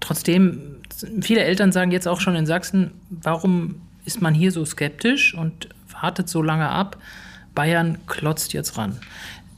Trotzdem, 0.00 0.76
viele 1.20 1.42
Eltern 1.42 1.72
sagen 1.72 1.90
jetzt 1.90 2.08
auch 2.08 2.20
schon 2.20 2.34
in 2.34 2.46
Sachsen, 2.46 2.92
warum 3.10 3.82
ist 4.04 4.22
man 4.22 4.34
hier 4.34 4.50
so 4.52 4.64
skeptisch 4.64 5.34
und 5.34 5.68
wartet 6.00 6.28
so 6.28 6.42
lange 6.42 6.68
ab? 6.68 6.98
Bayern 7.54 7.98
klotzt 8.06 8.52
jetzt 8.52 8.78
ran. 8.78 8.98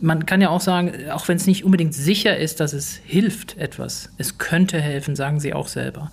Man 0.00 0.26
kann 0.26 0.40
ja 0.40 0.49
auch 0.49 0.61
sagen, 0.61 1.11
auch 1.11 1.28
wenn 1.28 1.37
es 1.37 1.47
nicht 1.47 1.64
unbedingt 1.64 1.94
sicher 1.94 2.37
ist, 2.37 2.59
dass 2.59 2.73
es 2.73 2.97
hilft 3.04 3.56
etwas, 3.56 4.11
es 4.18 4.38
könnte 4.38 4.80
helfen, 4.80 5.14
sagen 5.14 5.38
sie 5.38 5.54
auch 5.54 5.68
selber. 5.68 6.11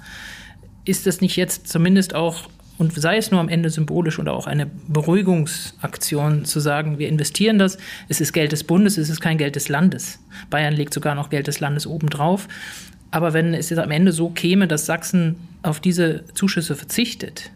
Ist 0.85 1.07
das 1.07 1.21
nicht 1.21 1.35
jetzt 1.35 1.67
zumindest 1.67 2.13
auch 2.13 2.49
und 2.79 2.93
sei 2.99 3.17
es 3.17 3.29
nur 3.29 3.41
am 3.41 3.49
Ende 3.49 3.69
symbolisch 3.69 4.19
oder 4.19 4.33
auch 4.33 4.47
eine 4.47 4.65
Beruhigungsaktion 4.87 6.45
zu 6.45 6.61
sagen, 6.61 6.97
wir 6.97 7.09
investieren 7.09 7.59
das, 7.59 7.77
es 8.07 8.21
ist 8.21 8.31
Geld 8.31 8.53
des 8.53 8.63
Bundes, 8.63 8.97
es 8.97 9.09
ist 9.09 9.19
kein 9.19 9.37
Geld 9.37 9.57
des 9.57 9.67
Landes. 9.67 10.19
Bayern 10.49 10.73
legt 10.73 10.93
sogar 10.93 11.13
noch 11.13 11.29
Geld 11.29 11.47
des 11.47 11.59
Landes 11.59 11.85
obendrauf. 11.85 12.47
Aber 13.11 13.33
wenn 13.33 13.53
es 13.53 13.69
jetzt 13.69 13.79
am 13.79 13.91
Ende 13.91 14.13
so 14.13 14.29
käme, 14.29 14.65
dass 14.67 14.85
Sachsen 14.85 15.35
auf 15.61 15.81
diese 15.81 16.23
Zuschüsse 16.33 16.75
verzichtet, 16.75 17.51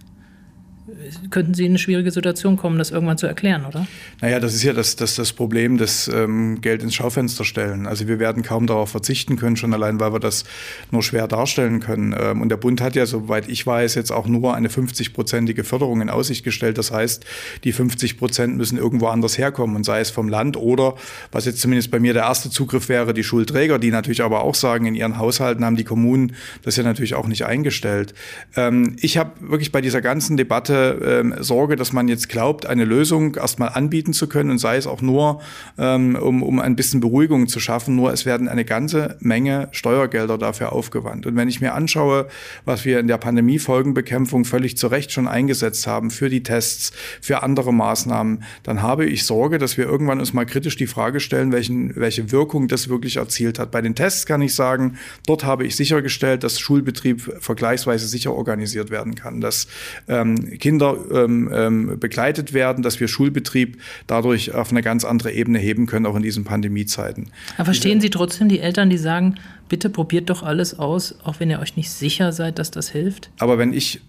könnten 1.30 1.54
Sie 1.54 1.66
in 1.66 1.72
eine 1.72 1.80
schwierige 1.80 2.12
Situation 2.12 2.58
kommen, 2.58 2.78
das 2.78 2.92
irgendwann 2.92 3.18
zu 3.18 3.28
erklären, 3.28 3.66
oder? 3.66 3.88
Naja, 4.22 4.40
das 4.40 4.54
ist 4.54 4.64
ja 4.64 4.74
das, 4.74 4.96
das, 4.96 5.16
das 5.16 5.34
Problem 5.34 5.78
des 5.78 6.08
ähm, 6.08 6.62
Geld 6.62 6.84
ins 6.84 6.96
Schaufenster 6.96 7.44
stellen. 7.44 7.88
Also 7.88 8.08
wir 8.08 8.20
werden 8.20 8.44
kaum 8.44 8.68
darauf 8.68 8.90
verzichten 8.90 9.36
können, 9.36 9.58
schon 9.58 9.74
allein, 9.74 10.00
weil 10.00 10.14
wir 10.14 10.20
das 10.20 10.44
nur 10.92 11.04
schwer 11.04 11.28
darstellen 11.28 11.80
können. 11.80 12.16
Ähm, 12.18 12.42
und 12.42 12.50
der 12.50 12.58
Bund 12.58 12.82
hat 12.82 12.96
ja, 12.96 13.06
soweit 13.06 13.50
ich 13.50 13.66
weiß, 13.66 13.96
jetzt 13.96 14.12
auch 14.12 14.28
nur 14.28 14.56
eine 14.56 14.70
50-prozentige 14.70 15.64
Förderung 15.64 16.02
in 16.02 16.10
Aussicht 16.10 16.44
gestellt. 16.44 16.78
Das 16.78 16.92
heißt, 16.92 17.26
die 17.64 17.72
50 17.72 18.18
Prozent 18.18 18.58
müssen 18.58 18.78
irgendwo 18.78 19.08
anders 19.08 19.38
herkommen 19.38 19.76
und 19.76 19.84
sei 19.84 20.00
es 20.00 20.10
vom 20.10 20.30
Land 20.30 20.58
oder, 20.58 20.96
was 21.32 21.46
jetzt 21.46 21.60
zumindest 21.60 21.92
bei 21.92 22.00
mir 22.00 22.14
der 22.14 22.24
erste 22.24 22.50
Zugriff 22.50 22.90
wäre, 22.90 23.14
die 23.14 23.24
Schulträger, 23.24 23.80
die 23.80 23.92
natürlich 23.92 24.22
aber 24.22 24.44
auch 24.44 24.56
sagen, 24.56 24.86
in 24.86 24.96
ihren 24.96 25.18
Haushalten 25.18 25.66
haben 25.66 25.76
die 25.76 25.84
Kommunen 25.84 26.36
das 26.64 26.76
ja 26.76 26.84
natürlich 26.84 27.16
auch 27.16 27.28
nicht 27.28 27.46
eingestellt. 27.46 28.14
Ähm, 28.56 28.96
ich 29.00 29.18
habe 29.18 29.32
wirklich 29.40 29.72
bei 29.72 29.82
dieser 29.82 30.02
ganzen 30.02 30.38
Debatte 30.38 30.83
ähm, 30.92 31.36
Sorge, 31.40 31.76
dass 31.76 31.94
man 31.94 32.08
jetzt 32.08 32.30
glaubt, 32.30 32.66
eine 32.66 32.86
Lösung 32.86 33.36
erstmal 33.36 33.70
anbieten 33.70 34.14
zu 34.14 34.28
können 34.28 34.52
und 34.52 34.58
sei 34.58 34.78
es 34.78 34.88
auch 34.88 35.02
nur, 35.02 35.42
ähm, 35.78 36.16
um, 36.16 36.44
um 36.44 36.60
ein 36.60 36.76
bisschen 36.76 37.00
Beruhigung 37.00 37.48
zu 37.48 37.60
schaffen. 37.60 37.96
Nur 37.96 38.14
es 38.14 38.26
werden 38.26 38.48
eine 38.48 38.66
ganze 38.66 39.18
Menge 39.20 39.70
Steuergelder 39.72 40.38
dafür 40.38 40.74
aufgewandt. 40.74 41.26
Und 41.26 41.36
wenn 41.36 41.48
ich 41.48 41.62
mir 41.62 41.74
anschaue, 41.74 42.28
was 42.66 42.86
wir 42.86 43.00
in 43.00 43.08
der 43.08 43.18
Pandemiefolgenbekämpfung 43.18 44.46
völlig 44.46 44.78
zu 44.78 44.88
Recht 44.88 45.12
schon 45.12 45.28
eingesetzt 45.28 45.88
haben 45.88 46.12
für 46.12 46.30
die 46.30 46.44
Tests, 46.44 46.92
für 47.22 47.44
andere 47.44 47.74
Maßnahmen, 47.74 48.44
dann 48.64 48.82
habe 48.82 49.06
ich 49.06 49.26
Sorge, 49.26 49.58
dass 49.58 49.78
wir 49.78 49.86
irgendwann 49.86 50.20
uns 50.20 50.34
mal 50.34 50.46
kritisch 50.46 50.78
die 50.78 50.88
Frage 50.88 51.20
stellen, 51.20 51.52
welchen, 51.52 51.96
welche 51.96 52.32
Wirkung 52.32 52.68
das 52.68 52.90
wirklich 52.90 53.18
erzielt 53.18 53.60
hat. 53.60 53.72
Bei 53.72 53.82
den 53.82 53.96
Tests 53.96 54.26
kann 54.26 54.42
ich 54.42 54.56
sagen, 54.56 54.98
dort 55.26 55.44
habe 55.44 55.66
ich 55.66 55.76
sichergestellt, 55.76 56.44
dass 56.44 56.60
Schulbetrieb 56.60 57.38
vergleichsweise 57.40 58.08
sicher 58.08 58.34
organisiert 58.34 58.90
werden 58.90 59.16
kann, 59.16 59.42
dass 59.42 59.68
ähm, 60.08 60.58
Kinder 60.60 60.73
ähm, 60.82 61.50
ähm, 61.54 62.00
begleitet 62.00 62.54
werden, 62.54 62.84
dass 62.84 63.00
wir 63.00 63.08
Schulbetrieb 63.08 63.78
dadurch 64.08 64.54
auf 64.54 64.72
eine 64.72 64.82
ganz 64.82 65.06
andere 65.06 65.32
Ebene 65.32 65.60
heben 65.60 65.86
können, 65.86 66.06
auch 66.06 66.16
in 66.16 66.24
diesen 66.24 66.44
Pandemiezeiten. 66.44 67.30
Aber 67.58 67.66
verstehen 67.66 68.02
Sie 68.02 68.10
trotzdem 68.10 68.50
die 68.50 68.60
Eltern, 68.60 68.90
die 68.90 68.98
sagen, 68.98 69.36
bitte 69.70 69.90
probiert 69.90 70.30
doch 70.30 70.44
alles 70.44 70.78
aus, 70.80 71.16
auch 71.24 71.40
wenn 71.40 71.50
ihr 71.50 71.60
euch 71.60 71.76
nicht 71.76 71.92
sicher 71.92 72.32
seid, 72.32 72.60
dass 72.60 72.72
das 72.72 72.90
hilft? 72.90 73.30
Aber 73.40 73.58
wenn 73.58 73.74
ich 73.74 74.02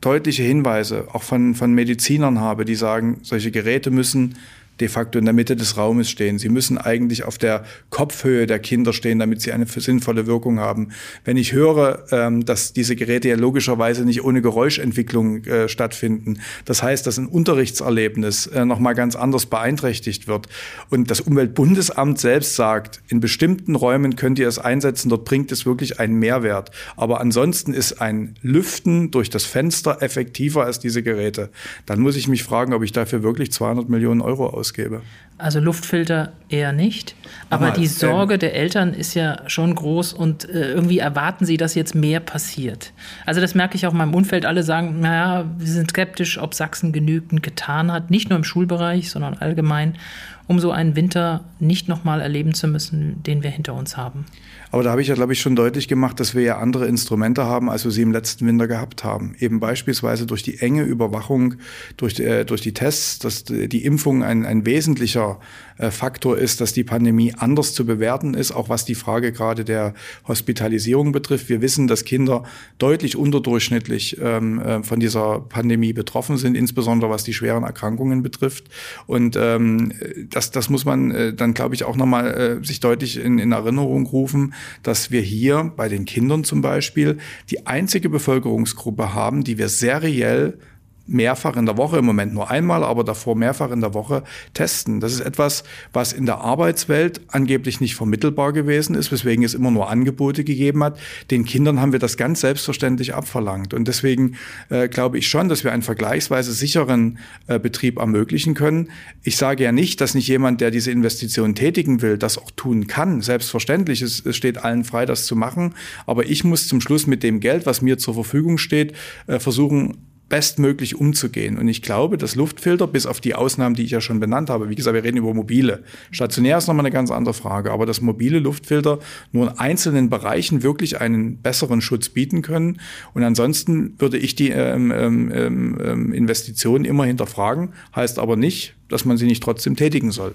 deutliche 0.00 0.42
Hinweise 0.42 1.08
auch 1.12 1.22
von, 1.22 1.54
von 1.54 1.72
Medizinern 1.72 2.40
habe, 2.40 2.64
die 2.64 2.74
sagen, 2.74 3.18
solche 3.22 3.50
Geräte 3.50 3.90
müssen 3.90 4.36
de 4.80 4.88
facto 4.88 5.18
in 5.18 5.24
der 5.24 5.34
Mitte 5.34 5.56
des 5.56 5.76
Raumes 5.76 6.10
stehen. 6.10 6.38
Sie 6.38 6.48
müssen 6.48 6.78
eigentlich 6.78 7.24
auf 7.24 7.38
der 7.38 7.64
Kopfhöhe 7.90 8.46
der 8.46 8.58
Kinder 8.58 8.92
stehen, 8.92 9.18
damit 9.18 9.40
sie 9.40 9.52
eine 9.52 9.66
sinnvolle 9.66 10.26
Wirkung 10.26 10.60
haben. 10.60 10.88
Wenn 11.24 11.36
ich 11.36 11.52
höre, 11.52 12.04
ähm, 12.10 12.44
dass 12.44 12.72
diese 12.72 12.96
Geräte 12.96 13.28
ja 13.28 13.36
logischerweise 13.36 14.04
nicht 14.04 14.22
ohne 14.22 14.42
Geräuschentwicklung 14.42 15.44
äh, 15.44 15.68
stattfinden, 15.68 16.40
das 16.64 16.82
heißt, 16.82 17.06
dass 17.06 17.18
ein 17.18 17.26
Unterrichtserlebnis 17.26 18.46
äh, 18.48 18.64
nochmal 18.64 18.94
ganz 18.94 19.16
anders 19.16 19.46
beeinträchtigt 19.46 20.28
wird 20.28 20.48
und 20.90 21.10
das 21.10 21.20
Umweltbundesamt 21.20 22.18
selbst 22.18 22.56
sagt, 22.56 23.00
in 23.08 23.20
bestimmten 23.20 23.74
Räumen 23.74 24.16
könnt 24.16 24.38
ihr 24.38 24.48
es 24.48 24.58
einsetzen, 24.58 25.08
dort 25.08 25.24
bringt 25.24 25.52
es 25.52 25.66
wirklich 25.66 26.00
einen 26.00 26.18
Mehrwert. 26.18 26.70
Aber 26.96 27.20
ansonsten 27.20 27.72
ist 27.72 28.00
ein 28.00 28.34
Lüften 28.42 29.10
durch 29.10 29.30
das 29.30 29.44
Fenster 29.44 30.02
effektiver 30.02 30.64
als 30.64 30.78
diese 30.78 31.02
Geräte. 31.02 31.50
Dann 31.86 32.00
muss 32.00 32.16
ich 32.16 32.28
mich 32.28 32.44
fragen, 32.44 32.72
ob 32.72 32.82
ich 32.82 32.92
dafür 32.92 33.22
wirklich 33.22 33.52
200 33.52 33.88
Millionen 33.88 34.20
Euro 34.20 34.48
aus 34.48 34.65
ausgebe. 34.66 35.02
Also 35.38 35.60
Luftfilter 35.60 36.32
eher 36.48 36.72
nicht. 36.72 37.14
Aber 37.50 37.66
Nochmal, 37.66 37.80
die 37.80 37.86
Sorge 37.86 38.34
ähm, 38.34 38.40
der 38.40 38.54
Eltern 38.54 38.94
ist 38.94 39.12
ja 39.12 39.42
schon 39.48 39.74
groß 39.74 40.14
und 40.14 40.48
äh, 40.48 40.70
irgendwie 40.72 40.98
erwarten 40.98 41.44
sie, 41.44 41.58
dass 41.58 41.74
jetzt 41.74 41.94
mehr 41.94 42.20
passiert. 42.20 42.92
Also 43.26 43.42
das 43.42 43.54
merke 43.54 43.76
ich 43.76 43.86
auch 43.86 43.92
in 43.92 43.98
meinem 43.98 44.14
Umfeld. 44.14 44.46
Alle 44.46 44.62
sagen, 44.62 45.00
naja, 45.00 45.44
wir 45.58 45.66
sind 45.66 45.90
skeptisch, 45.90 46.38
ob 46.38 46.54
Sachsen 46.54 46.92
genügend 46.92 47.42
getan 47.42 47.92
hat. 47.92 48.10
Nicht 48.10 48.30
nur 48.30 48.38
im 48.38 48.44
Schulbereich, 48.44 49.10
sondern 49.10 49.34
allgemein, 49.34 49.98
um 50.46 50.58
so 50.58 50.70
einen 50.70 50.96
Winter 50.96 51.44
nicht 51.58 51.86
nochmal 51.86 52.22
erleben 52.22 52.54
zu 52.54 52.66
müssen, 52.66 53.22
den 53.22 53.42
wir 53.42 53.50
hinter 53.50 53.74
uns 53.74 53.98
haben. 53.98 54.24
Aber 54.70 54.82
da 54.82 54.90
habe 54.90 55.02
ich 55.02 55.08
ja, 55.08 55.14
glaube 55.14 55.32
ich, 55.32 55.40
schon 55.40 55.56
deutlich 55.56 55.88
gemacht, 55.88 56.20
dass 56.20 56.34
wir 56.34 56.42
ja 56.42 56.58
andere 56.58 56.86
Instrumente 56.86 57.44
haben, 57.44 57.70
als 57.70 57.84
wir 57.84 57.90
sie 57.90 58.02
im 58.02 58.12
letzten 58.12 58.46
Winter 58.46 58.66
gehabt 58.66 59.04
haben. 59.04 59.34
Eben 59.38 59.60
beispielsweise 59.60 60.26
durch 60.26 60.42
die 60.42 60.58
enge 60.58 60.82
Überwachung, 60.82 61.54
durch, 61.96 62.18
äh, 62.18 62.44
durch 62.44 62.60
die 62.60 62.74
Tests, 62.74 63.18
dass 63.18 63.44
die 63.44 63.84
Impfung 63.84 64.22
ein, 64.22 64.44
ein 64.44 64.66
wesentlicher 64.66 65.38
Faktor 65.78 66.38
ist, 66.38 66.60
dass 66.60 66.72
die 66.72 66.84
Pandemie 66.84 67.34
anders 67.36 67.74
zu 67.74 67.84
bewerten 67.84 68.34
ist, 68.34 68.52
auch 68.52 68.68
was 68.68 68.84
die 68.84 68.94
Frage 68.94 69.32
gerade 69.32 69.64
der 69.64 69.94
Hospitalisierung 70.26 71.12
betrifft. 71.12 71.48
Wir 71.48 71.60
wissen, 71.60 71.86
dass 71.86 72.04
Kinder 72.04 72.44
deutlich 72.78 73.16
unterdurchschnittlich 73.16 74.16
ähm, 74.20 74.58
äh, 74.58 74.82
von 74.82 75.00
dieser 75.00 75.40
Pandemie 75.40 75.92
betroffen 75.92 76.36
sind, 76.36 76.56
insbesondere 76.56 77.10
was 77.10 77.24
die 77.24 77.34
schweren 77.34 77.64
Erkrankungen 77.64 78.22
betrifft. 78.22 78.64
Und 79.06 79.36
ähm, 79.36 79.92
das, 80.30 80.50
das 80.50 80.70
muss 80.70 80.84
man 80.84 81.10
äh, 81.10 81.34
dann, 81.34 81.54
glaube 81.54 81.74
ich, 81.74 81.84
auch 81.84 81.96
nochmal 81.96 82.60
äh, 82.62 82.64
sich 82.64 82.80
deutlich 82.80 83.18
in, 83.18 83.38
in 83.38 83.52
Erinnerung 83.52 84.06
rufen, 84.06 84.54
dass 84.82 85.10
wir 85.10 85.20
hier 85.20 85.72
bei 85.76 85.88
den 85.88 86.04
Kindern 86.04 86.44
zum 86.44 86.62
Beispiel 86.62 87.18
die 87.50 87.66
einzige 87.66 88.08
Bevölkerungsgruppe 88.08 89.14
haben, 89.14 89.44
die 89.44 89.58
wir 89.58 89.68
seriell 89.68 90.58
mehrfach 91.06 91.56
in 91.56 91.66
der 91.66 91.76
Woche, 91.76 91.98
im 91.98 92.04
Moment 92.04 92.34
nur 92.34 92.50
einmal, 92.50 92.82
aber 92.82 93.04
davor 93.04 93.36
mehrfach 93.36 93.70
in 93.70 93.80
der 93.80 93.94
Woche 93.94 94.24
testen. 94.54 95.00
Das 95.00 95.12
ist 95.12 95.20
etwas, 95.20 95.64
was 95.92 96.12
in 96.12 96.26
der 96.26 96.38
Arbeitswelt 96.38 97.20
angeblich 97.28 97.80
nicht 97.80 97.94
vermittelbar 97.94 98.52
gewesen 98.52 98.94
ist, 98.94 99.12
weswegen 99.12 99.44
es 99.44 99.54
immer 99.54 99.70
nur 99.70 99.88
Angebote 99.88 100.44
gegeben 100.44 100.82
hat. 100.82 100.98
Den 101.30 101.44
Kindern 101.44 101.80
haben 101.80 101.92
wir 101.92 101.98
das 101.98 102.16
ganz 102.16 102.40
selbstverständlich 102.40 103.14
abverlangt. 103.14 103.74
Und 103.74 103.88
deswegen 103.88 104.36
äh, 104.68 104.88
glaube 104.88 105.18
ich 105.18 105.28
schon, 105.28 105.48
dass 105.48 105.64
wir 105.64 105.72
einen 105.72 105.82
vergleichsweise 105.82 106.52
sicheren 106.52 107.18
äh, 107.46 107.58
Betrieb 107.58 107.98
ermöglichen 107.98 108.54
können. 108.54 108.90
Ich 109.22 109.36
sage 109.36 109.64
ja 109.64 109.72
nicht, 109.72 110.00
dass 110.00 110.14
nicht 110.14 110.28
jemand, 110.28 110.60
der 110.60 110.70
diese 110.70 110.90
Investition 110.90 111.54
tätigen 111.54 112.02
will, 112.02 112.18
das 112.18 112.38
auch 112.38 112.50
tun 112.56 112.86
kann. 112.86 113.20
Selbstverständlich, 113.20 114.02
es, 114.02 114.24
es 114.24 114.36
steht 114.36 114.58
allen 114.58 114.84
frei, 114.84 115.06
das 115.06 115.26
zu 115.26 115.36
machen. 115.36 115.74
Aber 116.06 116.26
ich 116.26 116.44
muss 116.44 116.68
zum 116.68 116.80
Schluss 116.80 117.06
mit 117.06 117.22
dem 117.22 117.40
Geld, 117.40 117.66
was 117.66 117.82
mir 117.82 117.98
zur 117.98 118.14
Verfügung 118.14 118.58
steht, 118.58 118.94
äh, 119.26 119.38
versuchen, 119.38 120.05
bestmöglich 120.28 120.96
umzugehen. 120.96 121.56
Und 121.56 121.68
ich 121.68 121.82
glaube, 121.82 122.18
dass 122.18 122.34
Luftfilter, 122.34 122.86
bis 122.88 123.06
auf 123.06 123.20
die 123.20 123.34
Ausnahmen, 123.34 123.76
die 123.76 123.84
ich 123.84 123.92
ja 123.92 124.00
schon 124.00 124.18
benannt 124.18 124.50
habe, 124.50 124.68
wie 124.68 124.74
gesagt, 124.74 124.94
wir 124.94 125.04
reden 125.04 125.18
über 125.18 125.32
mobile. 125.32 125.84
Stationär 126.10 126.58
ist 126.58 126.66
nochmal 126.66 126.84
eine 126.84 126.92
ganz 126.92 127.10
andere 127.10 127.34
Frage, 127.34 127.70
aber 127.70 127.86
dass 127.86 128.00
mobile 128.00 128.40
Luftfilter 128.40 128.98
nur 129.30 129.50
in 129.50 129.58
einzelnen 129.58 130.10
Bereichen 130.10 130.62
wirklich 130.64 131.00
einen 131.00 131.38
besseren 131.38 131.80
Schutz 131.80 132.08
bieten 132.08 132.42
können. 132.42 132.80
Und 133.14 133.22
ansonsten 133.22 133.94
würde 133.98 134.18
ich 134.18 134.34
die 134.34 134.50
ähm, 134.50 134.90
ähm, 134.90 135.78
ähm, 135.80 136.12
Investitionen 136.12 136.84
immer 136.84 137.04
hinterfragen, 137.04 137.70
heißt 137.94 138.18
aber 138.18 138.36
nicht, 138.36 138.74
dass 138.88 139.04
man 139.04 139.16
sie 139.16 139.26
nicht 139.26 139.42
trotzdem 139.42 139.76
tätigen 139.76 140.10
soll. 140.10 140.34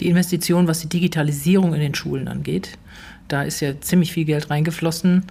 Die 0.00 0.08
Investition, 0.08 0.66
was 0.66 0.80
die 0.80 0.88
Digitalisierung 0.88 1.72
in 1.72 1.80
den 1.80 1.94
Schulen 1.94 2.28
angeht, 2.28 2.76
da 3.28 3.42
ist 3.42 3.60
ja 3.60 3.80
ziemlich 3.80 4.12
viel 4.12 4.24
Geld 4.24 4.50
reingeflossen. 4.50 5.24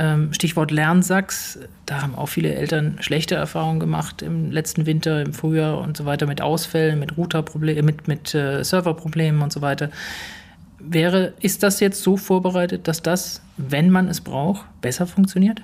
Ähm, 0.00 0.32
Stichwort 0.32 0.70
Lernsachs, 0.70 1.58
da 1.84 2.00
haben 2.00 2.14
auch 2.14 2.30
viele 2.30 2.54
Eltern 2.54 2.96
schlechte 3.00 3.34
Erfahrungen 3.34 3.80
gemacht 3.80 4.22
im 4.22 4.50
letzten 4.50 4.86
Winter, 4.86 5.20
im 5.20 5.34
Frühjahr 5.34 5.76
und 5.76 5.94
so 5.94 6.06
weiter 6.06 6.26
mit 6.26 6.40
Ausfällen, 6.40 6.98
mit 6.98 7.18
Routerproblemen, 7.18 7.84
mit, 7.84 8.08
mit 8.08 8.34
äh, 8.34 8.64
Serverproblemen 8.64 9.42
und 9.42 9.52
so 9.52 9.60
weiter. 9.60 9.90
Wäre, 10.78 11.34
ist 11.40 11.62
das 11.62 11.80
jetzt 11.80 12.02
so 12.02 12.16
vorbereitet, 12.16 12.88
dass 12.88 13.02
das, 13.02 13.42
wenn 13.58 13.90
man 13.90 14.08
es 14.08 14.22
braucht, 14.22 14.64
besser 14.80 15.06
funktioniert? 15.06 15.60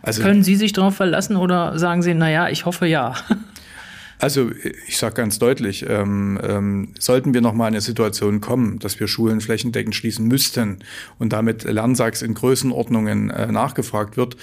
Also, 0.00 0.22
Können 0.22 0.42
Sie 0.42 0.56
sich 0.56 0.72
darauf 0.72 0.96
verlassen 0.96 1.36
oder 1.36 1.78
sagen 1.78 2.00
Sie, 2.00 2.14
naja, 2.14 2.48
ich 2.48 2.64
hoffe 2.64 2.86
ja? 2.86 3.14
Also 4.22 4.52
ich 4.86 4.98
sage 4.98 5.16
ganz 5.16 5.40
deutlich, 5.40 5.84
ähm, 5.88 6.38
ähm, 6.44 6.94
sollten 6.96 7.34
wir 7.34 7.40
noch 7.40 7.54
mal 7.54 7.66
in 7.66 7.74
eine 7.74 7.80
Situation 7.80 8.40
kommen, 8.40 8.78
dass 8.78 9.00
wir 9.00 9.08
Schulen 9.08 9.40
flächendeckend 9.40 9.96
schließen 9.96 10.28
müssten 10.28 10.78
und 11.18 11.32
damit 11.32 11.64
Lernsachs 11.64 12.22
in 12.22 12.34
Größenordnungen 12.34 13.30
äh, 13.30 13.50
nachgefragt 13.50 14.16
wird, 14.16 14.36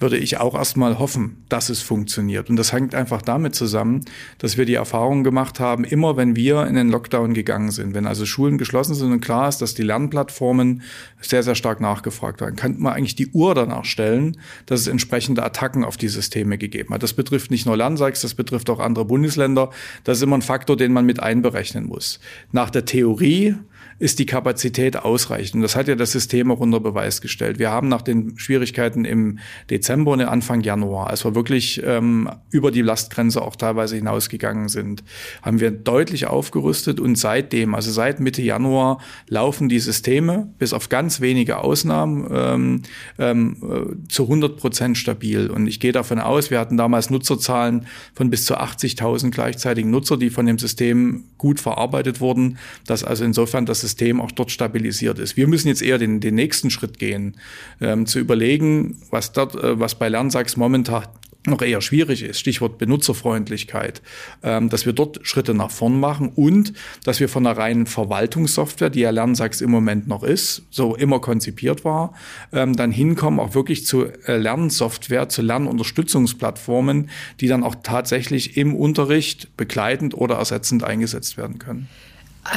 würde 0.00 0.16
ich 0.18 0.38
auch 0.38 0.54
erstmal 0.54 0.98
hoffen, 0.98 1.44
dass 1.48 1.68
es 1.68 1.80
funktioniert. 1.80 2.50
Und 2.50 2.56
das 2.56 2.72
hängt 2.72 2.94
einfach 2.94 3.22
damit 3.22 3.54
zusammen, 3.54 4.04
dass 4.38 4.56
wir 4.56 4.64
die 4.64 4.74
Erfahrung 4.74 5.22
gemacht 5.22 5.60
haben, 5.60 5.84
immer 5.84 6.16
wenn 6.16 6.34
wir 6.34 6.66
in 6.66 6.74
den 6.74 6.88
Lockdown 6.88 7.32
gegangen 7.32 7.70
sind, 7.70 7.94
wenn 7.94 8.06
also 8.06 8.26
Schulen 8.26 8.58
geschlossen 8.58 8.94
sind 8.94 9.12
und 9.12 9.20
klar 9.20 9.48
ist, 9.48 9.58
dass 9.58 9.74
die 9.74 9.82
Lernplattformen 9.82 10.82
sehr, 11.20 11.42
sehr 11.42 11.54
stark 11.54 11.80
nachgefragt 11.80 12.40
werden, 12.40 12.56
kann 12.56 12.78
man 12.80 12.92
eigentlich 12.92 13.14
die 13.14 13.28
Uhr 13.28 13.54
danach 13.54 13.84
stellen, 13.84 14.36
dass 14.66 14.80
es 14.80 14.88
entsprechende 14.88 15.42
Attacken 15.42 15.84
auf 15.84 15.96
die 15.96 16.08
Systeme 16.08 16.58
gegeben 16.58 16.92
hat. 16.92 17.02
Das 17.02 17.12
betrifft 17.12 17.50
nicht 17.50 17.64
nur 17.64 17.76
Landsachs, 17.76 18.20
das 18.20 18.34
betrifft 18.34 18.70
auch 18.70 18.80
andere 18.80 19.04
Bundesländer. 19.04 19.70
Das 20.02 20.18
ist 20.18 20.22
immer 20.22 20.36
ein 20.36 20.42
Faktor, 20.42 20.76
den 20.76 20.92
man 20.92 21.06
mit 21.06 21.20
einberechnen 21.20 21.86
muss. 21.86 22.18
Nach 22.52 22.70
der 22.70 22.84
Theorie 22.84 23.54
ist 23.98 24.18
die 24.18 24.26
Kapazität 24.26 24.96
ausreichend. 24.96 25.62
Das 25.62 25.76
hat 25.76 25.88
ja 25.88 25.94
das 25.94 26.12
System 26.12 26.50
auch 26.50 26.60
unter 26.60 26.80
Beweis 26.80 27.20
gestellt. 27.20 27.58
Wir 27.58 27.70
haben 27.70 27.88
nach 27.88 28.02
den 28.02 28.38
Schwierigkeiten 28.38 29.04
im 29.04 29.38
Dezember 29.70 30.12
und 30.12 30.20
Anfang 30.22 30.62
Januar, 30.62 31.10
als 31.10 31.24
wir 31.24 31.34
wirklich 31.34 31.82
ähm, 31.84 32.30
über 32.50 32.70
die 32.70 32.82
Lastgrenze 32.82 33.42
auch 33.42 33.56
teilweise 33.56 33.96
hinausgegangen 33.96 34.68
sind, 34.68 35.04
haben 35.42 35.60
wir 35.60 35.70
deutlich 35.70 36.26
aufgerüstet 36.26 37.00
und 37.00 37.16
seitdem, 37.16 37.74
also 37.74 37.90
seit 37.90 38.20
Mitte 38.20 38.42
Januar, 38.42 38.98
laufen 39.28 39.68
die 39.68 39.78
Systeme 39.78 40.52
bis 40.58 40.72
auf 40.72 40.88
ganz 40.88 41.20
wenige 41.20 41.58
Ausnahmen 41.58 42.26
ähm, 42.30 42.82
ähm, 43.18 43.56
äh, 43.62 44.08
zu 44.08 44.24
100 44.24 44.56
Prozent 44.56 44.98
stabil. 44.98 45.50
Und 45.50 45.66
ich 45.66 45.80
gehe 45.80 45.92
davon 45.92 46.18
aus, 46.18 46.50
wir 46.50 46.58
hatten 46.58 46.76
damals 46.76 47.10
Nutzerzahlen 47.10 47.86
von 48.14 48.30
bis 48.30 48.44
zu 48.44 48.58
80.000 48.58 49.30
gleichzeitigen 49.30 49.90
Nutzer, 49.90 50.16
die 50.16 50.30
von 50.30 50.46
dem 50.46 50.58
System 50.58 51.24
gut 51.38 51.60
verarbeitet 51.60 52.20
wurden, 52.20 52.58
dass 52.86 53.04
also 53.04 53.24
insofern 53.24 53.66
das 53.66 53.83
System 53.84 54.20
auch 54.20 54.30
dort 54.30 54.50
stabilisiert 54.50 55.18
ist. 55.18 55.36
Wir 55.36 55.46
müssen 55.46 55.68
jetzt 55.68 55.82
eher 55.82 55.98
den, 55.98 56.20
den 56.20 56.34
nächsten 56.34 56.70
Schritt 56.70 56.98
gehen, 56.98 57.36
ähm, 57.80 58.06
zu 58.06 58.18
überlegen, 58.18 59.02
was 59.10 59.32
dort, 59.32 59.54
äh, 59.54 59.78
was 59.78 59.94
bei 59.94 60.08
Lernsachs 60.08 60.56
momentan 60.56 61.04
noch 61.46 61.60
eher 61.60 61.80
schwierig 61.82 62.22
ist, 62.22 62.40
Stichwort 62.40 62.78
Benutzerfreundlichkeit, 62.78 64.00
ähm, 64.42 64.70
dass 64.70 64.86
wir 64.86 64.92
dort 64.92 65.26
Schritte 65.26 65.52
nach 65.52 65.70
vorn 65.70 66.00
machen 66.00 66.30
und 66.34 66.72
dass 67.04 67.20
wir 67.20 67.28
von 67.28 67.46
einer 67.46 67.56
reinen 67.56 67.86
Verwaltungssoftware, 67.86 68.90
die 68.90 69.00
ja 69.00 69.10
Lernsachs 69.10 69.60
im 69.60 69.70
Moment 69.70 70.08
noch 70.08 70.22
ist, 70.22 70.62
so 70.70 70.96
immer 70.96 71.20
konzipiert 71.20 71.84
war, 71.84 72.14
ähm, 72.52 72.74
dann 72.74 72.90
hinkommen 72.90 73.40
auch 73.40 73.54
wirklich 73.54 73.84
zu 73.84 74.06
äh, 74.06 74.38
Lernsoftware, 74.38 75.28
zu 75.28 75.42
Lernunterstützungsplattformen, 75.42 77.10
die 77.40 77.48
dann 77.48 77.62
auch 77.62 77.76
tatsächlich 77.82 78.56
im 78.56 78.74
Unterricht 78.74 79.54
begleitend 79.56 80.14
oder 80.14 80.36
ersetzend 80.36 80.82
eingesetzt 80.82 81.36
werden 81.36 81.58
können. 81.58 81.88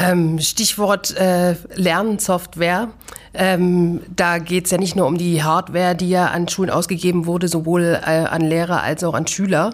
Ähm, 0.01 0.39
Stichwort 0.39 1.15
äh, 1.15 1.55
Lernsoftware. 1.75 2.89
Ähm, 3.33 4.01
da 4.13 4.37
geht 4.37 4.65
es 4.65 4.71
ja 4.71 4.77
nicht 4.77 4.95
nur 4.95 5.05
um 5.05 5.17
die 5.17 5.43
Hardware, 5.43 5.95
die 5.95 6.09
ja 6.09 6.27
an 6.27 6.47
Schulen 6.47 6.69
ausgegeben 6.69 7.25
wurde, 7.25 7.47
sowohl 7.47 7.99
äh, 8.05 8.25
an 8.25 8.41
Lehrer 8.41 8.83
als 8.83 9.03
auch 9.03 9.13
an 9.13 9.27
Schüler. 9.27 9.73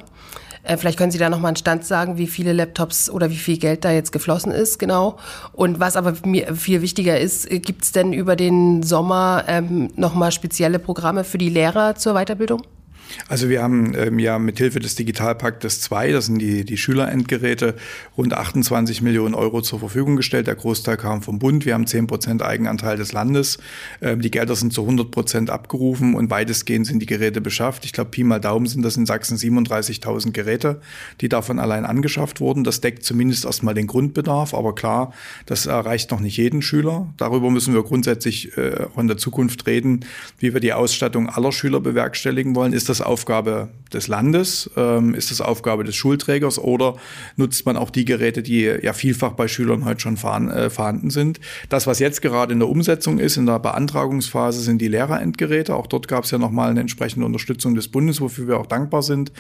Äh, 0.64 0.78
vielleicht 0.78 0.98
können 0.98 1.12
Sie 1.12 1.18
da 1.18 1.30
nochmal 1.30 1.50
einen 1.50 1.58
Stand 1.58 1.86
sagen, 1.86 2.18
wie 2.18 2.28
viele 2.28 2.54
Laptops 2.54 3.10
oder 3.10 3.30
wie 3.30 3.38
viel 3.38 3.58
Geld 3.58 3.84
da 3.86 3.92
jetzt 3.92 4.12
geflossen 4.12 4.52
ist, 4.52 4.80
genau. 4.80 5.18
Und 5.52 5.80
was 5.80 5.96
aber 5.96 6.14
mir 6.26 6.56
viel 6.56 6.82
wichtiger 6.82 7.20
ist, 7.20 7.50
äh, 7.52 7.60
gibt 7.60 7.84
es 7.84 7.92
denn 7.92 8.14
über 8.14 8.36
den 8.36 8.84
Sommer 8.84 9.44
ähm, 9.48 9.90
nochmal 9.96 10.32
spezielle 10.32 10.80
Programme 10.80 11.24
für 11.24 11.38
die 11.38 11.50
Lehrer 11.50 11.96
zur 11.96 12.14
Weiterbildung? 12.14 12.62
Also 13.28 13.50
wir 13.50 13.62
haben 13.62 13.94
ähm, 13.96 14.20
ja 14.20 14.40
mithilfe 14.40 14.80
des 14.80 14.96
Digitalpaktes 14.96 15.82
2, 15.82 16.12
das 16.12 16.26
sind 16.28 16.40
die, 16.40 16.66
die 16.66 16.78
Schülerendgeräte, 16.78 17.76
rund 18.18 18.34
28 18.34 19.02
Millionen 19.02 19.36
Euro 19.36 19.62
zur 19.62 19.80
Verfügung 19.80 20.16
gestellt. 20.16 20.48
Der 20.48 20.56
Großteil 20.56 20.98
kam 20.98 21.22
vom 21.22 21.40
Bund. 21.40 21.66
Wir 21.66 21.74
haben 21.74 21.88
10 21.88 22.08
Prozent 22.08 22.42
Eigenanteil 22.42 22.98
des 22.98 23.14
Landes. 23.14 23.58
Ähm, 24.02 24.22
die 24.22 24.32
Gelder 24.32 24.56
sind 24.56 24.74
zu 24.74 24.82
100 24.82 25.12
Prozent 25.12 25.50
abgerufen 25.50 26.16
und 26.16 26.30
weitestgehend 26.30 26.88
sind 26.88 27.00
die 27.00 27.06
Geräte 27.06 27.42
beschafft. 27.42 27.86
Ich 27.86 27.94
glaube, 27.94 28.12
Pi 28.12 28.24
mal 28.24 28.40
Daumen 28.40 28.66
sind 28.66 28.84
das 28.84 28.98
in 28.98 29.06
Sachsen 29.06 29.38
37.000 29.38 30.32
Geräte, 30.32 30.82
die 31.22 31.30
davon 31.30 31.60
allein 31.60 31.86
angeschafft 31.86 32.40
wurden. 32.40 32.64
Das 32.64 32.82
deckt 32.82 33.04
zumindest 33.04 33.46
erstmal 33.46 33.74
den 33.74 33.88
Grundbedarf. 33.88 34.54
Aber 34.54 34.76
klar, 34.76 35.14
das 35.46 35.66
erreicht 35.66 36.12
noch 36.12 36.20
nicht 36.20 36.38
jeden 36.38 36.62
Schüler. 36.62 37.14
Darüber 37.18 37.52
müssen 37.52 37.74
wir 37.74 37.84
grundsätzlich 37.84 38.58
äh, 38.58 38.88
in 38.98 39.08
der 39.08 39.18
Zukunft 39.18 39.68
reden, 39.68 40.06
wie 40.40 40.54
wir 40.54 40.60
die 40.60 40.74
Ausstattung 40.74 41.30
aller 41.30 41.52
Schüler 41.52 41.80
bewerkstelligen 41.80 42.56
wollen. 42.56 42.74
Ist 42.74 42.90
das 42.90 43.02
Aufgabe 43.06 43.70
des 43.94 44.08
Landes? 44.08 44.70
Ähm, 44.76 45.14
ist 45.14 45.32
das 45.32 45.42
Aufgabe 45.42 45.84
des 45.84 45.96
Schulträgers 45.96 46.60
oder 46.60 46.96
nutzt 47.36 47.66
man 47.66 47.78
auch 47.78 47.90
die 47.90 48.06
Geräte, 48.06 48.44
die 48.44 48.64
ja 48.64 48.94
vielfach 48.94 49.34
bei 49.34 49.48
Schülern 49.48 49.86
heute 49.86 50.00
schon 50.00 50.16
äh, 50.16 50.70
vorhanden 50.70 51.10
sind? 51.10 51.40
Das, 51.70 51.88
was 51.88 52.00
jetzt 52.00 52.22
gerade 52.22 52.54
in 52.54 52.60
der 52.60 52.70
Umsetzung 52.70 53.20
ist, 53.20 53.38
in 53.38 53.46
der 53.46 53.60
Beantragungsphase, 53.60 54.62
sind 54.62 54.82
die 54.82 54.88
Lehrerendgeräte. 54.88 55.76
Auch 55.76 55.88
dort 55.88 56.08
gab 56.08 56.24
es 56.24 56.32
ja 56.32 56.38
nochmal 56.38 56.70
eine 56.70 56.82
entsprechende 56.82 57.26
Unterstützung 57.26 57.76
des 57.76 57.88
Bundes, 57.88 58.22
wofür 58.22 58.48
wir 58.48 58.60
auch 58.60 58.68
dankbar 58.68 59.04
sind. 59.04 59.32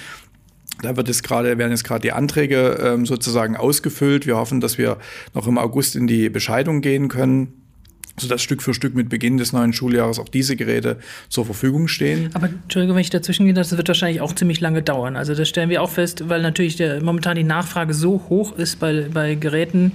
Da 0.81 0.97
wird 0.97 1.07
es 1.07 1.23
gerade, 1.23 1.57
werden 1.57 1.71
jetzt 1.71 1.83
gerade 1.83 2.01
die 2.01 2.11
Anträge 2.11 2.79
ähm, 2.81 3.05
sozusagen 3.05 3.55
ausgefüllt. 3.55 4.25
Wir 4.25 4.37
hoffen, 4.37 4.59
dass 4.59 4.77
wir 4.77 4.97
noch 5.33 5.47
im 5.47 5.57
August 5.57 5.95
in 5.95 6.07
die 6.07 6.29
Bescheidung 6.29 6.81
gehen 6.81 7.07
können 7.09 7.62
sodass 8.17 8.43
Stück 8.43 8.61
für 8.61 8.73
Stück 8.73 8.93
mit 8.93 9.09
Beginn 9.09 9.37
des 9.37 9.53
neuen 9.53 9.73
Schuljahres 9.73 10.19
auch 10.19 10.29
diese 10.29 10.55
Geräte 10.55 10.97
zur 11.29 11.45
Verfügung 11.45 11.87
stehen. 11.87 12.29
Aber 12.33 12.47
Entschuldigung, 12.47 12.95
wenn 12.95 13.01
ich 13.01 13.09
dazwischen 13.09 13.45
gehe, 13.45 13.55
das 13.55 13.75
wird 13.75 13.87
wahrscheinlich 13.87 14.21
auch 14.21 14.33
ziemlich 14.35 14.61
lange 14.61 14.83
dauern. 14.83 15.15
Also 15.15 15.33
das 15.33 15.49
stellen 15.49 15.69
wir 15.69 15.81
auch 15.81 15.89
fest, 15.89 16.29
weil 16.29 16.41
natürlich 16.41 16.75
der, 16.75 17.01
momentan 17.01 17.35
die 17.35 17.43
Nachfrage 17.43 17.93
so 17.93 18.23
hoch 18.29 18.55
ist 18.55 18.79
bei, 18.79 19.07
bei 19.11 19.33
Geräten, 19.33 19.93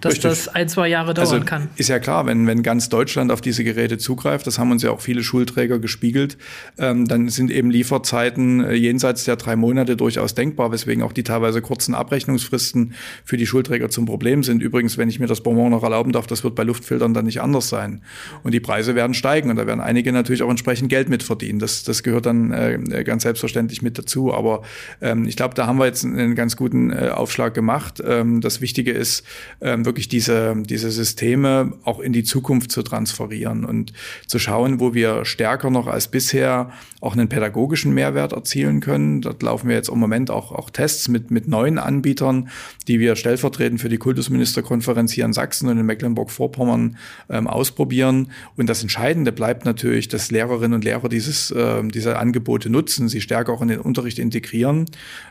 dass 0.00 0.14
Richtig. 0.14 0.30
das 0.30 0.48
ein, 0.48 0.68
zwei 0.68 0.88
Jahre 0.88 1.12
dauern 1.12 1.26
also, 1.26 1.44
kann. 1.44 1.68
Ist 1.76 1.88
ja 1.88 1.98
klar, 1.98 2.26
wenn, 2.26 2.46
wenn 2.46 2.62
ganz 2.62 2.88
Deutschland 2.88 3.32
auf 3.32 3.40
diese 3.40 3.64
Geräte 3.64 3.98
zugreift, 3.98 4.46
das 4.46 4.60
haben 4.60 4.70
uns 4.70 4.84
ja 4.84 4.92
auch 4.92 5.00
viele 5.00 5.24
Schulträger 5.24 5.80
gespiegelt, 5.80 6.38
ähm, 6.78 7.08
dann 7.08 7.28
sind 7.28 7.50
eben 7.50 7.70
Lieferzeiten 7.70 8.62
äh, 8.62 8.74
jenseits 8.74 9.24
der 9.24 9.36
drei 9.36 9.56
Monate 9.56 9.96
durchaus 9.96 10.34
denkbar, 10.34 10.70
weswegen 10.70 11.02
auch 11.02 11.12
die 11.12 11.24
teilweise 11.24 11.62
kurzen 11.62 11.96
Abrechnungsfristen 11.96 12.94
für 13.24 13.36
die 13.36 13.46
Schulträger 13.46 13.90
zum 13.90 14.06
Problem 14.06 14.44
sind. 14.44 14.62
Übrigens, 14.62 14.98
wenn 14.98 15.08
ich 15.08 15.18
mir 15.18 15.26
das 15.26 15.40
Bonbon 15.40 15.70
noch 15.70 15.82
erlauben 15.82 16.12
darf, 16.12 16.28
das 16.28 16.44
wird 16.44 16.54
bei 16.54 16.62
Luftfiltern 16.62 17.12
dann 17.12 17.24
nicht 17.24 17.40
anders 17.40 17.55
anders 17.56 17.68
sein. 17.68 18.02
Und 18.42 18.52
die 18.52 18.60
Preise 18.60 18.94
werden 18.94 19.14
steigen 19.14 19.50
und 19.50 19.56
da 19.56 19.66
werden 19.66 19.80
einige 19.80 20.12
natürlich 20.12 20.42
auch 20.42 20.50
entsprechend 20.50 20.88
Geld 20.88 21.08
mitverdienen. 21.08 21.58
Das, 21.58 21.84
das 21.84 22.02
gehört 22.02 22.26
dann 22.26 22.52
äh, 22.52 23.02
ganz 23.04 23.22
selbstverständlich 23.22 23.82
mit 23.82 23.98
dazu. 23.98 24.32
Aber 24.32 24.62
ähm, 25.00 25.26
ich 25.26 25.36
glaube, 25.36 25.54
da 25.54 25.66
haben 25.66 25.78
wir 25.78 25.86
jetzt 25.86 26.04
einen 26.04 26.34
ganz 26.34 26.56
guten 26.56 26.90
äh, 26.90 27.10
Aufschlag 27.14 27.54
gemacht. 27.54 28.02
Ähm, 28.04 28.40
das 28.40 28.60
Wichtige 28.60 28.92
ist, 28.92 29.24
ähm, 29.60 29.84
wirklich 29.84 30.08
diese, 30.08 30.54
diese 30.64 30.90
Systeme 30.90 31.72
auch 31.84 32.00
in 32.00 32.12
die 32.12 32.24
Zukunft 32.24 32.70
zu 32.70 32.82
transferieren 32.82 33.64
und 33.64 33.92
zu 34.26 34.38
schauen, 34.38 34.80
wo 34.80 34.94
wir 34.94 35.24
stärker 35.24 35.70
noch 35.70 35.86
als 35.86 36.08
bisher 36.08 36.70
auch 37.00 37.12
einen 37.12 37.28
pädagogischen 37.28 37.94
Mehrwert 37.94 38.32
erzielen 38.32 38.80
können. 38.80 39.20
Dort 39.20 39.42
laufen 39.42 39.68
wir 39.68 39.76
jetzt 39.76 39.88
im 39.88 39.98
Moment 39.98 40.30
auch, 40.30 40.52
auch 40.52 40.70
Tests 40.70 41.08
mit, 41.08 41.30
mit 41.30 41.46
neuen 41.48 41.78
Anbietern, 41.78 42.48
die 42.88 43.00
wir 43.00 43.16
stellvertretend 43.16 43.80
für 43.80 43.88
die 43.88 43.98
Kultusministerkonferenz 43.98 45.12
hier 45.12 45.24
in 45.24 45.32
Sachsen 45.32 45.68
und 45.68 45.78
in 45.78 45.86
Mecklenburg-Vorpommern 45.86 46.96
ähm, 47.30 47.45
ähm, 47.46 47.50
ausprobieren. 47.50 48.30
Und 48.56 48.68
das 48.68 48.82
Entscheidende 48.82 49.32
bleibt 49.32 49.64
natürlich, 49.64 50.08
dass 50.08 50.30
Lehrerinnen 50.30 50.74
und 50.74 50.84
Lehrer 50.84 51.08
dieses, 51.08 51.50
äh, 51.50 51.82
diese 51.84 52.18
Angebote 52.18 52.70
nutzen, 52.70 53.08
sie 53.08 53.20
stärker 53.20 53.52
auch 53.52 53.62
in 53.62 53.68
den 53.68 53.80
Unterricht 53.80 54.18
integrieren. 54.18 54.86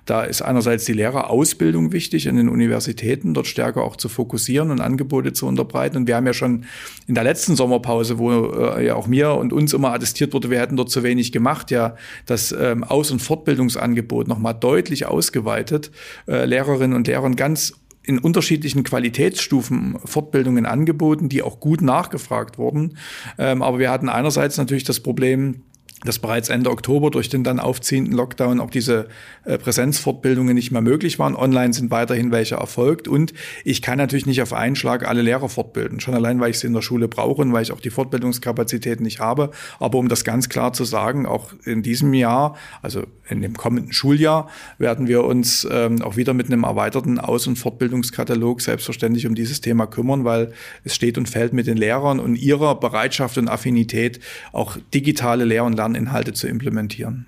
Da 0.06 0.23
ist 0.23 0.41
einerseits 0.41 0.86
die 0.86 0.93
Lehrerausbildung 0.93 1.91
wichtig 1.91 2.25
in 2.25 2.38
den 2.38 2.49
Universitäten, 2.49 3.34
dort 3.34 3.47
stärker 3.47 3.84
auch 3.84 3.95
zu 3.95 4.10
fokussieren 4.10 4.71
und 4.71 4.82
Angebote 4.82 5.34
zu 5.34 5.47
unterbreiten. 5.47 5.97
Und 5.97 6.08
wir 6.08 6.15
haben 6.15 6.25
ja 6.25 6.34
schon 6.34 6.65
in 7.08 7.15
der 7.15 7.23
letzten 7.23 7.56
Sommerpause, 7.56 8.17
wo 8.17 8.51
äh, 8.51 8.86
ja 8.86 8.95
auch 8.95 9.08
mir 9.08 9.34
und 9.34 9.54
uns 9.54 9.73
immer 9.73 9.93
attestiert 9.93 10.34
wurde, 10.34 10.49
wir 10.49 10.60
hätten 10.60 10.78
dort 10.78 10.89
zu 10.89 11.04
wenig 11.04 11.32
gemacht, 11.32 11.71
ja 11.71 11.95
das 12.25 12.51
ähm, 12.51 12.84
Aus- 12.84 13.12
und 13.12 13.21
Fortbildungsangebot 13.21 14.28
nochmal 14.28 14.54
deutlich 14.54 15.06
ausgeweitet, 15.06 15.91
äh, 16.28 16.45
Lehrerinnen 16.45 16.95
und 16.95 17.08
Lehrern 17.08 17.36
ganz 17.36 17.73
in 18.06 18.20
unterschiedlichen 18.20 18.84
Qualitätsstufen 18.84 19.98
Fortbildungen 20.06 20.65
angeboten, 20.65 21.30
die 21.30 21.41
auch 21.41 21.60
gut 21.60 21.82
nachgefragt 21.82 22.58
wurden. 22.58 22.98
Ähm, 23.38 23.62
aber 23.62 23.80
wir 23.80 23.89
hatten 23.89 24.10
einerseits 24.10 24.58
natürlich 24.58 24.84
das 24.84 25.00
Problem, 25.00 25.63
dass 26.04 26.20
bereits 26.20 26.50
Ende 26.50 26.70
Oktober 26.70 27.10
durch 27.10 27.30
den 27.30 27.44
dann 27.44 27.60
aufziehenden 27.60 28.14
Lockdown 28.14 28.60
auch 28.60 28.70
diese 28.70 29.08
äh, 29.46 29.58
Präsenzfortbildungen 29.58 30.54
nicht 30.54 30.72
mehr 30.72 30.82
möglich 30.82 31.20
waren. 31.20 31.36
Online 31.36 31.74
sind 31.74 31.90
weiterhin 31.90 32.32
welche 32.32 32.56
erfolgt 32.56 33.08
und 33.08 33.34
ich 33.64 33.82
kann 33.82 33.98
natürlich 33.98 34.26
nicht 34.26 34.42
auf 34.42 34.54
einen 34.54 34.76
Schlag 34.76 35.08
alle 35.08 35.22
Lehrer 35.22 35.48
fortbilden. 35.48 36.00
Schon 36.00 36.14
allein, 36.14 36.40
weil 36.40 36.52
ich 36.52 36.60
sie 36.60 36.68
in 36.68 36.74
der 36.74 36.82
Schule 36.82 37.08
brauche 37.08 37.42
und 37.42 37.54
weil 37.54 37.64
ich 37.64 37.72
auch 37.72 37.80
die 37.80 37.90
Fortbildungskapazitäten 37.90 39.04
nicht 39.04 39.20
habe. 39.20 39.52
Aber 39.80 39.98
um 39.98 40.10
das 40.10 40.24
ganz 40.24 40.50
klar 40.50 40.74
zu 40.74 40.84
sagen, 40.84 41.26
auch 41.26 41.54
in 41.64 41.82
diesem 41.82 42.14
Jahr, 42.14 42.56
also 42.82 43.04
in 43.30 43.42
dem 43.42 43.56
kommenden 43.56 43.94
Schuljahr, 43.94 44.50
werden 44.78 45.08
wir 45.08 45.24
uns 45.24 45.68
ähm, 45.72 46.02
auch 46.02 46.18
wieder 46.18 46.34
mit 46.34 46.48
einem 46.48 46.64
erweiterten 46.64 47.20
Aus- 47.20 47.48
und 47.48 47.56
Fortbildungskatalog 47.56 48.62
selbstverständlich 48.62 49.26
um 49.28 49.34
dieses 49.34 49.62
Thema 49.62 49.88
kümmern, 49.88 50.26
weil 50.26 50.52
es 50.84 50.94
steht 50.94 51.18
und 51.18 51.30
fällt 51.30 51.54
mit 51.54 51.68
den 51.68 51.78
Lehrern 51.78 52.20
und 52.20 52.36
ihrer 52.36 52.80
Bereitschaft 52.80 53.38
und 53.38 53.48
Affinität, 53.48 54.20
auch 54.52 54.78
digitale 54.94 55.46
Lehr- 55.46 55.64
und 55.64 55.74
Lern 55.74 55.85
Inhalte 55.93 56.34
zu 56.34 56.48
implementieren. 56.48 57.28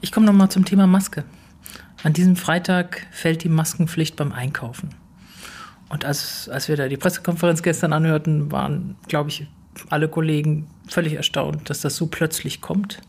Ich 0.00 0.12
komme 0.12 0.24
nochmal 0.24 0.50
zum 0.50 0.64
Thema 0.64 0.86
Maske. 0.86 1.24
An 2.02 2.14
diesem 2.14 2.36
Freitag 2.36 3.06
fällt 3.10 3.44
die 3.44 3.50
Maskenpflicht 3.50 4.16
beim 4.16 4.32
Einkaufen. 4.32 4.90
Und 5.90 6.04
als, 6.04 6.48
als 6.48 6.68
wir 6.68 6.76
da 6.76 6.88
die 6.88 6.96
Pressekonferenz 6.96 7.62
gestern 7.62 7.92
anhörten, 7.92 8.50
waren, 8.50 8.96
glaube 9.08 9.28
ich, 9.28 9.46
alle 9.90 10.08
Kollegen 10.08 10.68
völlig 10.88 11.14
erstaunt, 11.14 11.68
dass 11.68 11.80
das 11.80 11.96
so 11.96 12.06
plötzlich 12.06 12.60
kommt, 12.60 13.00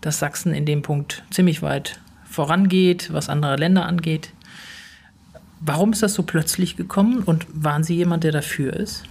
dass 0.00 0.18
Sachsen 0.18 0.54
in 0.54 0.66
dem 0.66 0.82
Punkt 0.82 1.24
ziemlich 1.30 1.62
weit 1.62 2.00
vorangeht, 2.24 3.12
was 3.12 3.28
andere 3.28 3.56
Länder 3.56 3.86
angeht. 3.86 4.32
Warum 5.60 5.92
ist 5.92 6.02
das 6.02 6.14
so 6.14 6.22
plötzlich 6.22 6.76
gekommen 6.76 7.22
und 7.22 7.46
waren 7.52 7.84
Sie 7.84 7.96
jemand, 7.96 8.24
der 8.24 8.32
dafür 8.32 8.74
ist? 8.74 9.04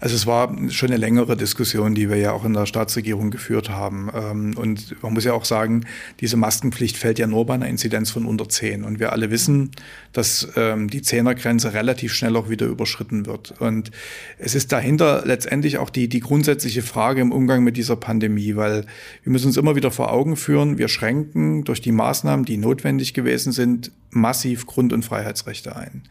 Also 0.00 0.14
es 0.14 0.26
war 0.26 0.54
schon 0.70 0.88
eine 0.88 0.96
längere 0.96 1.36
Diskussion, 1.36 1.94
die 1.94 2.08
wir 2.08 2.16
ja 2.16 2.32
auch 2.32 2.44
in 2.44 2.54
der 2.54 2.66
Staatsregierung 2.66 3.30
geführt 3.30 3.70
haben. 3.70 4.10
Ähm, 4.14 4.54
und 4.56 5.02
man 5.02 5.12
muss 5.12 5.24
ja 5.24 5.32
auch 5.32 5.44
sagen, 5.44 5.84
diese 6.20 6.36
Maskenpflicht 6.36 6.96
fällt 6.96 7.18
ja 7.18 7.26
nur 7.26 7.46
bei 7.46 7.54
einer 7.54 7.68
Inzidenz 7.68 8.10
von 8.10 8.26
unter 8.26 8.48
10. 8.48 8.84
Und 8.84 9.00
wir 9.00 9.12
alle 9.12 9.30
wissen, 9.30 9.70
dass 10.12 10.48
ähm, 10.56 10.88
die 10.88 11.02
Zehnergrenze 11.02 11.72
relativ 11.72 12.12
schnell 12.12 12.36
auch 12.36 12.48
wieder 12.48 12.66
überschritten 12.66 13.26
wird. 13.26 13.54
Und 13.60 13.90
es 14.38 14.54
ist 14.54 14.72
dahinter 14.72 15.22
letztendlich 15.24 15.78
auch 15.78 15.90
die, 15.90 16.08
die 16.08 16.20
grundsätzliche 16.20 16.82
Frage 16.82 17.20
im 17.20 17.32
Umgang 17.32 17.64
mit 17.64 17.76
dieser 17.76 17.96
Pandemie, 17.96 18.56
weil 18.56 18.86
wir 19.22 19.32
müssen 19.32 19.46
uns 19.46 19.56
immer 19.56 19.76
wieder 19.76 19.90
vor 19.90 20.12
Augen 20.12 20.36
führen, 20.36 20.78
wir 20.78 20.88
schränken 20.88 21.64
durch 21.64 21.80
die 21.80 21.92
Maßnahmen, 21.92 22.44
die 22.44 22.56
notwendig 22.56 23.14
gewesen 23.14 23.52
sind, 23.52 23.92
massiv 24.12 24.66
Grund- 24.66 24.92
und 24.92 25.04
Freiheitsrechte 25.04 25.74
ein. 25.74 26.02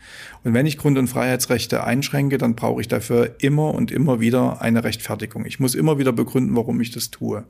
Und 0.44 0.54
wenn 0.54 0.66
ich 0.66 0.78
Grund- 0.78 0.98
und 0.98 1.08
Freiheitsrechte 1.08 1.84
einschränke, 1.84 2.38
dann 2.38 2.56
brauche 2.56 2.82
ich 2.82 2.88
dafür 2.88 3.36
immer 3.40 3.74
und 3.74 3.92
immer 3.92 4.20
wieder 4.20 4.62
eine 4.62 4.84
Rechtfertigung. 4.84 5.46
Ich 5.46 5.60
muss 5.60 5.76
immer 5.76 5.98
wieder 5.98 6.12
begründen, 6.12 6.56
warum 6.56 6.82
ich 6.82 6.92
das 6.92 7.12
tue. 7.12 7.46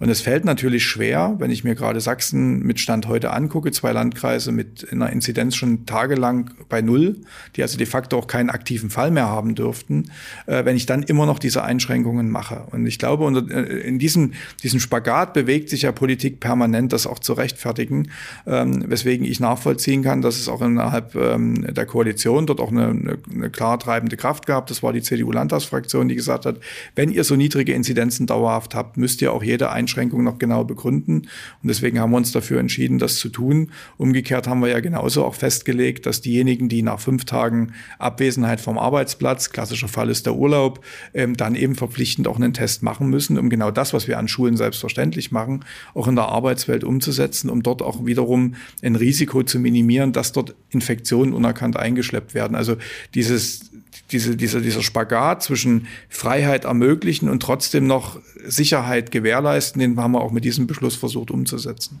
Und 0.00 0.08
es 0.08 0.22
fällt 0.22 0.46
natürlich 0.46 0.86
schwer, 0.86 1.36
wenn 1.38 1.50
ich 1.50 1.62
mir 1.62 1.74
gerade 1.74 2.00
Sachsen 2.00 2.60
mit 2.60 2.80
Stand 2.80 3.06
heute 3.06 3.32
angucke, 3.32 3.70
zwei 3.70 3.92
Landkreise 3.92 4.50
mit 4.50 4.90
einer 4.90 5.10
Inzidenz 5.10 5.56
schon 5.56 5.84
tagelang 5.84 6.52
bei 6.70 6.80
Null, 6.80 7.18
die 7.54 7.62
also 7.62 7.76
de 7.76 7.86
facto 7.86 8.16
auch 8.16 8.26
keinen 8.26 8.48
aktiven 8.48 8.88
Fall 8.88 9.10
mehr 9.10 9.28
haben 9.28 9.54
dürften, 9.54 10.10
äh, 10.46 10.64
wenn 10.64 10.74
ich 10.74 10.86
dann 10.86 11.02
immer 11.02 11.26
noch 11.26 11.38
diese 11.38 11.64
Einschränkungen 11.64 12.30
mache. 12.30 12.62
Und 12.70 12.86
ich 12.86 12.98
glaube, 12.98 13.24
unter, 13.24 13.42
äh, 13.54 13.80
in 13.80 13.98
diesem, 13.98 14.32
diesem 14.62 14.80
Spagat 14.80 15.34
bewegt 15.34 15.68
sich 15.68 15.82
ja 15.82 15.92
Politik 15.92 16.40
permanent, 16.40 16.94
das 16.94 17.06
auch 17.06 17.18
zu 17.18 17.34
rechtfertigen, 17.34 18.08
ähm, 18.46 18.82
weswegen 18.88 19.26
ich 19.26 19.38
nachvollziehen 19.38 20.02
kann, 20.02 20.22
dass 20.22 20.40
es 20.40 20.48
auch 20.48 20.62
innerhalb 20.62 21.14
ähm, 21.14 21.74
der 21.74 21.84
Koalition 21.84 22.46
dort 22.46 22.60
auch 22.60 22.70
eine, 22.70 22.88
eine, 22.88 23.18
eine 23.30 23.50
klar 23.50 23.78
treibende 23.78 24.16
Kraft 24.16 24.46
gab. 24.46 24.66
Das 24.68 24.82
war 24.82 24.94
die 24.94 25.02
CDU-Landtagsfraktion, 25.02 26.08
die 26.08 26.14
gesagt 26.14 26.46
hat, 26.46 26.58
wenn 26.96 27.10
ihr 27.10 27.24
so 27.24 27.36
niedrige 27.36 27.74
Inzidenzen 27.74 28.26
dauerhaft 28.26 28.74
habt, 28.74 28.96
müsst 28.96 29.20
ihr 29.20 29.34
auch 29.34 29.42
jede 29.42 29.70
Einschränkung 29.70 29.89
Einschränkung 29.90 30.22
noch 30.22 30.38
genau 30.38 30.64
begründen. 30.64 31.22
Und 31.62 31.68
deswegen 31.68 31.98
haben 31.98 32.10
wir 32.12 32.16
uns 32.16 32.30
dafür 32.32 32.60
entschieden, 32.60 32.98
das 32.98 33.16
zu 33.16 33.28
tun. 33.28 33.70
Umgekehrt 33.96 34.46
haben 34.46 34.60
wir 34.60 34.68
ja 34.68 34.80
genauso 34.80 35.24
auch 35.24 35.34
festgelegt, 35.34 36.06
dass 36.06 36.20
diejenigen, 36.20 36.68
die 36.68 36.82
nach 36.82 37.00
fünf 37.00 37.24
Tagen 37.24 37.72
Abwesenheit 37.98 38.60
vom 38.60 38.78
Arbeitsplatz, 38.78 39.50
klassischer 39.50 39.88
Fall 39.88 40.08
ist 40.08 40.26
der 40.26 40.36
Urlaub, 40.36 40.84
ähm, 41.12 41.36
dann 41.36 41.56
eben 41.56 41.74
verpflichtend 41.74 42.28
auch 42.28 42.36
einen 42.36 42.54
Test 42.54 42.82
machen 42.82 43.08
müssen, 43.08 43.38
um 43.38 43.50
genau 43.50 43.70
das, 43.70 43.92
was 43.92 44.06
wir 44.06 44.18
an 44.18 44.28
Schulen 44.28 44.56
selbstverständlich 44.56 45.32
machen, 45.32 45.64
auch 45.94 46.06
in 46.06 46.14
der 46.14 46.26
Arbeitswelt 46.26 46.84
umzusetzen, 46.84 47.50
um 47.50 47.62
dort 47.62 47.82
auch 47.82 48.06
wiederum 48.06 48.54
ein 48.82 48.94
Risiko 48.94 49.42
zu 49.42 49.58
minimieren, 49.58 50.12
dass 50.12 50.32
dort 50.32 50.54
Infektionen 50.70 51.32
unerkannt 51.32 51.76
eingeschleppt 51.76 52.34
werden. 52.34 52.54
Also 52.54 52.76
dieses 53.14 53.70
diese, 54.10 54.36
dieser, 54.36 54.60
dieser 54.60 54.82
Spagat 54.82 55.42
zwischen 55.42 55.86
Freiheit 56.08 56.64
ermöglichen 56.64 57.28
und 57.28 57.42
trotzdem 57.42 57.86
noch 57.86 58.20
Sicherheit 58.44 59.10
gewährleisten, 59.10 59.80
den 59.80 59.98
haben 59.98 60.12
wir 60.12 60.20
auch 60.20 60.32
mit 60.32 60.44
diesem 60.44 60.66
Beschluss 60.66 60.96
versucht 60.96 61.30
umzusetzen. 61.30 62.00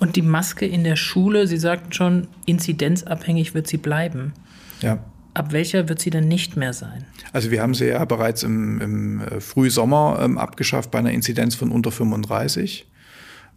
Und 0.00 0.16
die 0.16 0.22
Maske 0.22 0.66
in 0.66 0.84
der 0.84 0.96
Schule, 0.96 1.46
Sie 1.46 1.56
sagten 1.56 1.92
schon, 1.92 2.28
inzidenzabhängig 2.46 3.54
wird 3.54 3.66
sie 3.66 3.76
bleiben. 3.76 4.32
Ja. 4.80 5.04
Ab 5.34 5.52
welcher 5.52 5.88
wird 5.88 6.00
sie 6.00 6.10
denn 6.10 6.28
nicht 6.28 6.56
mehr 6.56 6.72
sein? 6.72 7.04
Also 7.32 7.50
wir 7.50 7.60
haben 7.60 7.74
sie 7.74 7.86
ja 7.86 8.04
bereits 8.04 8.44
im, 8.44 8.80
im 8.80 9.20
äh, 9.20 9.40
Frühsommer 9.40 10.20
ähm, 10.22 10.38
abgeschafft 10.38 10.90
bei 10.92 11.00
einer 11.00 11.10
Inzidenz 11.10 11.56
von 11.56 11.70
unter 11.70 11.90
35. 11.90 12.86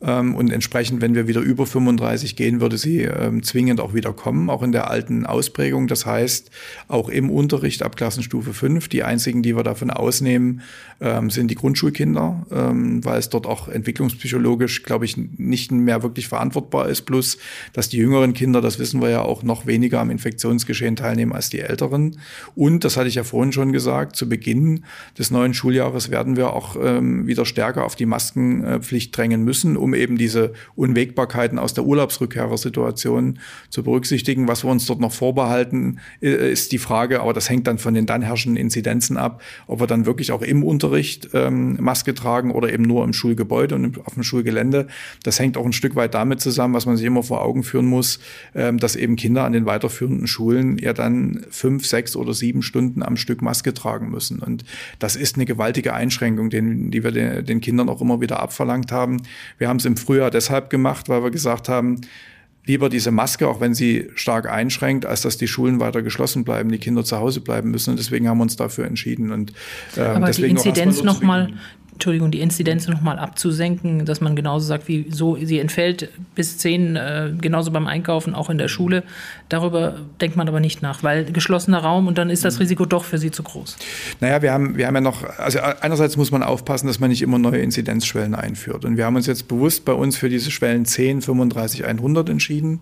Ähm, 0.02 0.36
und 0.36 0.52
entsprechend, 0.52 1.02
wenn 1.02 1.16
wir 1.16 1.28
wieder 1.28 1.42
über 1.42 1.66
35 1.66 2.36
gehen, 2.36 2.62
würde 2.62 2.78
sie 2.78 3.02
ähm, 3.02 3.44
zwingend 3.44 3.80
auch 3.80 3.94
wieder 3.94 4.14
kommen, 4.14 4.50
auch 4.50 4.62
in 4.62 4.72
der 4.72 4.90
alten 4.90 5.26
Ausprägung. 5.26 5.88
Das 5.88 6.06
heißt, 6.06 6.52
auch 6.88 7.10
im 7.10 7.30
Unterricht 7.30 7.82
ab 7.84 7.96
Klassenstufe 7.96 8.54
5. 8.54 8.88
Die 8.90 9.04
einzigen, 9.04 9.42
die 9.42 9.56
wir 9.56 9.64
davon 9.64 9.90
ausnehmen, 9.90 10.62
ähm, 11.00 11.30
sind 11.30 11.50
die 11.52 11.56
Grundschulkinder, 11.56 12.46
weil 12.50 13.20
es 13.20 13.30
dort 13.30 13.46
auch 13.46 13.68
entwicklungspsychologisch, 13.68 14.84
glaube 14.84 15.06
ich, 15.06 15.18
nicht 15.18 15.72
mehr 15.72 16.04
wirklich 16.04 16.28
verantwortbar 16.28 16.90
ist. 16.90 17.04
Plus, 17.04 17.38
dass 17.74 17.90
die 17.90 17.98
jüngeren 17.98 18.34
Kinder, 18.34 18.62
das 18.62 18.80
wissen 18.80 19.02
wir 19.02 19.10
ja 19.10 19.22
auch, 19.22 19.44
noch 19.44 19.66
weniger 19.66 20.00
am 20.00 20.10
Infektionsgeschehen 20.10 20.96
teilnehmen 20.96 21.34
als 21.34 21.50
die 21.50 21.60
älteren. 21.60 22.20
Und, 22.56 22.84
das 22.84 22.98
hatte 22.98 23.08
ich 23.08 23.16
ja 23.16 23.24
vorhin 23.24 23.52
schon 23.52 23.72
gesagt, 23.72 24.16
zu 24.16 24.28
Beginn 24.30 24.86
des 25.18 25.32
neuen 25.32 25.54
Schuljahres 25.54 26.10
werden 26.12 26.36
wir 26.36 26.54
auch 26.54 26.76
wieder 26.76 27.46
stärker 27.46 27.86
auf 27.86 27.96
die 27.96 28.06
Maskenpflicht 28.06 29.16
drängen 29.16 29.44
müssen, 29.44 29.78
um 29.78 29.94
eben 29.94 30.18
diese 30.18 30.54
Unwägbarkeiten 30.76 31.60
aus 31.60 31.74
der 31.74 31.86
Urlaubsrückkehrersituation 31.86 33.40
zu 33.70 33.84
berücksichtigen. 33.84 34.48
Was 34.48 34.64
wir 34.64 34.72
uns 34.72 34.86
dort 34.86 35.00
noch 35.00 35.12
vorbehalten, 35.12 36.00
äh, 36.22 36.52
ist 36.52 36.72
die 36.72 36.78
Frage, 36.78 37.22
aber 37.22 37.34
das 37.34 37.50
hängt 37.50 37.68
dann 37.68 37.78
von 37.78 37.94
den 37.94 38.06
dann 38.06 38.22
herrschenden 38.22 38.62
Inzidenzen 38.62 39.18
ab, 39.18 39.42
ob 39.68 39.80
wir 39.80 39.88
dann 39.88 40.06
wirklich 40.06 40.32
auch 40.32 40.42
im 40.42 40.64
Unterricht 40.64 40.87
ähm, 41.34 41.78
Maske 41.80 42.14
tragen 42.14 42.52
oder 42.52 42.72
eben 42.72 42.84
nur 42.84 43.04
im 43.04 43.14
Schulgebäude 43.14 43.76
und 43.76 44.06
auf 44.06 44.14
dem 44.14 44.24
Schulgelände. 44.24 44.88
Das 45.24 45.40
hängt 45.40 45.58
auch 45.58 45.66
ein 45.66 45.74
Stück 45.74 45.96
weit 45.96 46.14
damit 46.14 46.42
zusammen, 46.42 46.74
was 46.74 46.86
man 46.86 46.98
sich 46.98 47.06
immer 47.06 47.24
vor 47.24 47.42
Augen 47.42 47.64
führen 47.64 47.86
muss, 47.86 48.20
ähm, 48.56 48.78
dass 48.78 48.96
eben 48.96 49.16
Kinder 49.16 49.44
an 49.44 49.54
den 49.54 49.66
weiterführenden 49.66 50.28
Schulen 50.28 50.78
ja 50.78 50.94
dann 50.94 51.46
fünf, 51.50 51.86
sechs 51.86 52.16
oder 52.16 52.34
sieben 52.34 52.62
Stunden 52.62 53.04
am 53.04 53.18
Stück 53.18 53.42
Maske 53.42 53.74
tragen 53.74 54.10
müssen. 54.10 54.40
Und 54.40 54.64
das 55.00 55.16
ist 55.16 55.36
eine 55.36 55.46
gewaltige 55.46 55.94
Einschränkung, 55.94 56.50
den, 56.50 56.92
die 56.92 57.04
wir 57.04 57.12
den, 57.12 57.46
den 57.46 57.62
Kindern 57.62 57.90
auch 57.90 58.02
immer 58.02 58.22
wieder 58.22 58.40
abverlangt 58.40 58.92
haben. 58.92 59.22
Wir 59.58 59.70
haben 59.70 59.78
es 59.78 59.86
im 59.86 59.98
Frühjahr 59.98 60.32
deshalb 60.32 60.70
gemacht, 60.70 61.10
weil 61.10 61.24
wir 61.24 61.32
gesagt 61.32 61.70
haben, 61.70 62.02
lieber 62.68 62.90
diese 62.90 63.12
Maske, 63.12 63.48
auch 63.48 63.60
wenn 63.62 63.74
sie 63.74 64.10
stark 64.16 64.50
einschränkt, 64.50 65.06
als 65.06 65.22
dass 65.22 65.38
die 65.38 65.48
Schulen 65.48 65.80
weiter 65.80 66.02
geschlossen 66.02 66.44
bleiben, 66.44 66.70
die 66.70 66.78
Kinder 66.78 67.04
zu 67.04 67.18
Hause 67.18 67.42
bleiben 67.42 67.72
müssen. 67.72 67.92
Und 67.92 67.98
deswegen 68.00 68.28
haben 68.28 68.38
wir 68.38 68.44
uns 68.44 68.58
dafür 68.58 68.86
entschieden. 68.86 69.32
Und, 69.32 69.54
äh, 69.96 70.02
Aber 70.02 70.28
deswegen 70.28 70.56
die 70.58 70.68
Inzidenz 70.68 71.02
nochmal 71.02 71.54
Entschuldigung, 71.98 72.30
die 72.30 72.42
Inzidenz 72.42 72.88
nochmal 72.88 73.18
abzusenken, 73.18 74.06
dass 74.06 74.22
man 74.22 74.36
genauso 74.36 74.68
sagt, 74.68 74.88
wie 74.88 75.08
so 75.10 75.36
sie 75.42 75.58
entfällt 75.58 76.10
bis 76.36 76.60
zehn, 76.60 76.96
äh, 76.96 77.32
genauso 77.42 77.72
beim 77.72 77.88
Einkaufen, 77.88 78.36
auch 78.36 78.52
in 78.52 78.60
der 78.60 78.68
Schule. 78.68 79.02
Darüber 79.50 79.96
denkt 80.22 80.38
man 80.38 80.48
aber 80.48 80.60
nicht 80.60 80.84
nach, 80.84 81.02
weil 81.02 81.26
geschlossener 81.26 81.80
Raum 81.80 82.06
und 82.06 82.20
dann 82.20 82.30
ist 82.30 82.46
das 82.46 82.58
mhm. 82.58 82.62
Risiko 82.62 82.86
doch 82.86 83.04
für 83.04 83.18
sie 83.18 83.32
zu 83.32 83.42
groß. 83.42 83.78
Naja, 84.20 84.44
wir 84.44 84.54
haben, 84.54 84.78
wir 84.78 84.86
haben 84.86 84.94
ja 84.94 85.02
noch, 85.02 85.24
also 85.40 85.58
einerseits 85.60 86.18
muss 86.18 86.30
man 86.30 86.44
aufpassen, 86.44 86.86
dass 86.86 87.00
man 87.00 87.10
nicht 87.10 87.24
immer 87.24 87.40
neue 87.40 87.62
Inzidenzschwellen 87.62 88.36
einführt. 88.36 88.86
Und 88.86 88.96
wir 88.96 89.06
haben 89.06 89.16
uns 89.16 89.26
jetzt 89.26 89.48
bewusst 89.48 89.84
bei 89.84 89.94
uns 89.94 90.18
für 90.18 90.30
diese 90.30 90.52
Schwellen 90.52 90.86
10, 90.86 91.24
35, 91.24 91.84
100 91.84 92.30
entschieden, 92.30 92.82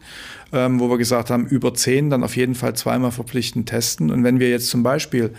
ähm, 0.51 0.81
wo 0.81 0.89
wir 0.89 0.97
gesagt 0.97 1.29
haben, 1.29 1.47
über 1.47 1.73
10 1.73 2.09
dann 2.09 2.21
auf 2.21 2.35
jeden 2.35 2.55
Fall 2.55 2.75
zweimal 2.75 3.11
verpflichtend 3.11 3.69
testen. 3.69 4.11
Und 4.11 4.25
wenn 4.25 4.41
wir 4.41 4.49
jetzt 4.49 4.67
zum 4.67 4.83
Beispiel 4.83 5.31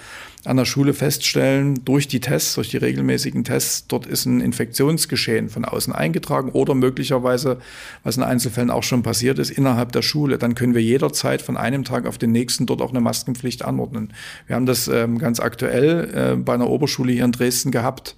an 0.46 0.56
der 0.56 0.64
Schule 0.64 0.94
feststellen, 0.94 1.84
durch 1.84 2.08
die 2.08 2.20
Tests, 2.20 2.54
durch 2.54 2.68
die 2.68 2.76
regelmäßigen 2.76 3.44
Tests, 3.44 3.86
dort 3.88 4.06
ist 4.06 4.26
ein 4.26 4.40
Infektionsgeschehen 4.40 5.48
von 5.48 5.64
außen 5.64 5.92
eingetragen 5.92 6.50
oder 6.50 6.74
möglicherweise, 6.74 7.58
was 8.04 8.16
in 8.16 8.22
Einzelfällen 8.22 8.70
auch 8.70 8.82
schon 8.82 9.02
passiert 9.02 9.38
ist, 9.38 9.50
innerhalb 9.50 9.92
der 9.92 10.02
Schule, 10.02 10.38
dann 10.38 10.54
können 10.54 10.74
wir 10.74 10.82
jederzeit 10.82 11.42
von 11.42 11.56
einem 11.56 11.84
Tag 11.84 12.06
auf 12.06 12.18
den 12.18 12.32
nächsten 12.32 12.66
dort 12.66 12.80
auch 12.80 12.90
eine 12.90 13.00
Maskenpflicht 13.00 13.64
anordnen. 13.64 14.12
Wir 14.46 14.56
haben 14.56 14.66
das 14.66 14.88
ähm, 14.88 15.18
ganz 15.18 15.40
aktuell 15.40 16.34
äh, 16.34 16.36
bei 16.36 16.54
einer 16.54 16.68
Oberschule 16.68 17.12
hier 17.12 17.24
in 17.24 17.32
Dresden 17.32 17.70
gehabt. 17.70 18.16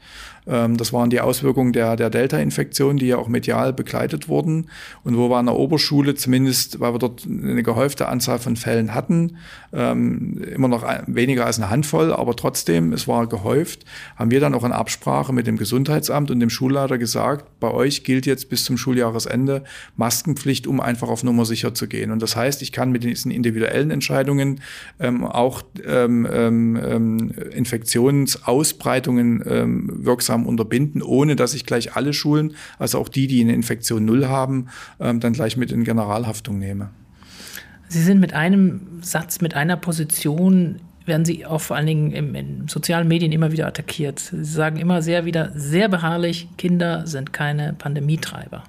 Ähm, 0.49 0.77
das 0.77 0.93
waren 0.93 1.11
die 1.11 1.21
Auswirkungen 1.21 1.73
der, 1.73 1.97
der 1.97 2.11
Delta-Infektion, 2.11 2.97
die 2.97 3.07
ja 3.07 3.19
auch 3.19 3.29
medial 3.29 3.73
begleitet 3.73 4.29
wurden 4.29 4.71
und 5.05 5.17
wo 5.17 5.29
wir 5.29 5.37
an 5.37 5.47
der 5.47 5.57
Oberschule 5.57 6.15
zumindest, 6.15 6.81
weil 6.81 6.95
wir 6.95 6.99
dort 6.99 7.27
eine 7.27 7.63
gehäufte 7.63 8.09
Anzahl 8.09 8.39
von 8.39 8.57
Fällen 8.57 8.95
hatten, 8.95 9.37
ähm, 9.73 10.43
immer 10.55 10.69
noch 10.69 10.85
weniger 11.07 11.47
als 11.47 11.59
eine 11.59 11.71
Handvoll, 11.71 12.13
aber 12.13 12.35
trotzdem, 12.35 12.93
es 12.93 13.07
war 13.07 13.27
gehäuft, 13.27 13.85
haben 14.17 14.31
wir 14.31 14.41
dann 14.41 14.55
auch 14.55 14.65
in 14.65 14.73
Absprache 14.73 15.33
mit 15.33 15.47
dem 15.47 15.59
Gesundheitsamt 15.59 16.31
und 16.31 16.41
dem 16.41 16.51
Schulleiter 16.51 16.99
gesagt, 16.99 17.61
bei 17.61 17.71
euch 17.71 18.05
gilt 18.05 18.25
jetzt 18.27 18.49
bis 18.49 18.65
zum 18.65 18.79
Schuljahresende 18.79 19.65
Maskenpflicht, 19.97 20.67
um 20.67 20.81
einfach 20.81 21.09
auf 21.09 21.23
Nummer 21.25 21.45
sicher 21.45 21.75
zu 21.75 21.87
gehen. 21.87 22.11
Und 22.11 22.23
das 22.23 22.37
heißt, 22.37 22.63
ich 22.63 22.73
kann 22.73 22.91
mit 22.91 23.05
diesen 23.05 23.31
individuellen 23.31 23.91
Entscheidungen 23.91 24.61
ähm, 24.99 25.25
auch 25.25 25.63
ähm, 25.87 26.27
ähm, 26.31 26.77
ähm 26.83 27.33
Infektionsausbreitungen 27.53 29.43
ähm, 29.47 29.91
wirksam 30.38 30.46
unterbinden, 30.46 31.03
ohne 31.03 31.37
dass 31.37 31.55
ich 31.55 31.66
gleich 31.66 31.96
alle 31.96 32.12
Schulen, 32.12 32.55
also 32.79 32.98
auch 32.98 33.09
die, 33.09 33.27
die 33.27 33.40
eine 33.40 33.55
Infektion 33.55 34.05
null 34.05 34.27
haben, 34.27 34.68
ähm, 35.01 35.20
dann 35.20 35.33
gleich 35.33 35.57
mit 35.57 35.72
in 35.72 35.85
Generalhaftung 35.85 36.59
nehme. 36.59 36.90
Sie 37.88 38.03
sind 38.03 38.20
mit 38.20 38.35
einem 38.35 39.01
Satz, 39.01 39.40
mit 39.40 39.55
einer 39.55 39.77
Position, 39.77 40.81
werden 41.07 41.24
Sie 41.24 41.46
auch 41.46 41.62
vor 41.62 41.77
allen 41.77 41.87
Dingen 41.87 42.12
im, 42.12 42.35
in 42.35 42.68
sozialen 42.68 43.09
Medien 43.09 43.33
immer 43.33 43.51
wieder 43.51 43.66
attackiert. 43.66 44.18
Sie 44.18 44.44
sagen 44.44 44.77
immer 44.77 45.01
sehr 45.01 45.24
wieder, 45.24 45.53
sehr 45.55 45.88
beharrlich, 45.88 46.48
Kinder 46.59 47.07
sind 47.07 47.33
keine 47.33 47.72
Pandemietreiber. 47.72 48.64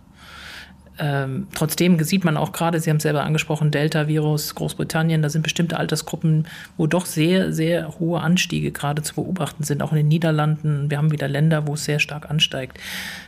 Ähm, 1.02 1.48
trotzdem 1.56 2.04
sieht 2.04 2.26
man 2.26 2.36
auch 2.36 2.52
gerade, 2.52 2.80
Sie 2.80 2.90
haben 2.90 2.98
es 2.98 3.04
selber 3.04 3.24
angesprochen, 3.24 3.72
Delta-Virus, 3.72 4.54
Großbritannien, 4.56 5.22
da 5.22 5.30
sind 5.30 5.44
bestimmte 5.44 5.78
Altersgruppen, 5.78 6.46
wo 6.76 6.88
doch 6.88 7.06
sehr, 7.06 7.54
sehr 7.54 8.00
hohe 8.00 8.20
Anstiege 8.20 8.72
gerade 8.72 9.02
zu 9.02 9.16
beobachten 9.16 9.64
sind, 9.64 9.82
auch 9.82 9.92
in 9.92 9.98
den 10.00 10.10
Niederlanden. 10.10 10.92
Wir 10.92 10.98
haben 10.98 11.12
wieder 11.12 11.30
Länder, 11.30 11.68
wo 11.68 11.76
es 11.76 11.86
sehr 11.86 12.00
stark 12.00 12.30
ansteigt. 12.30 12.78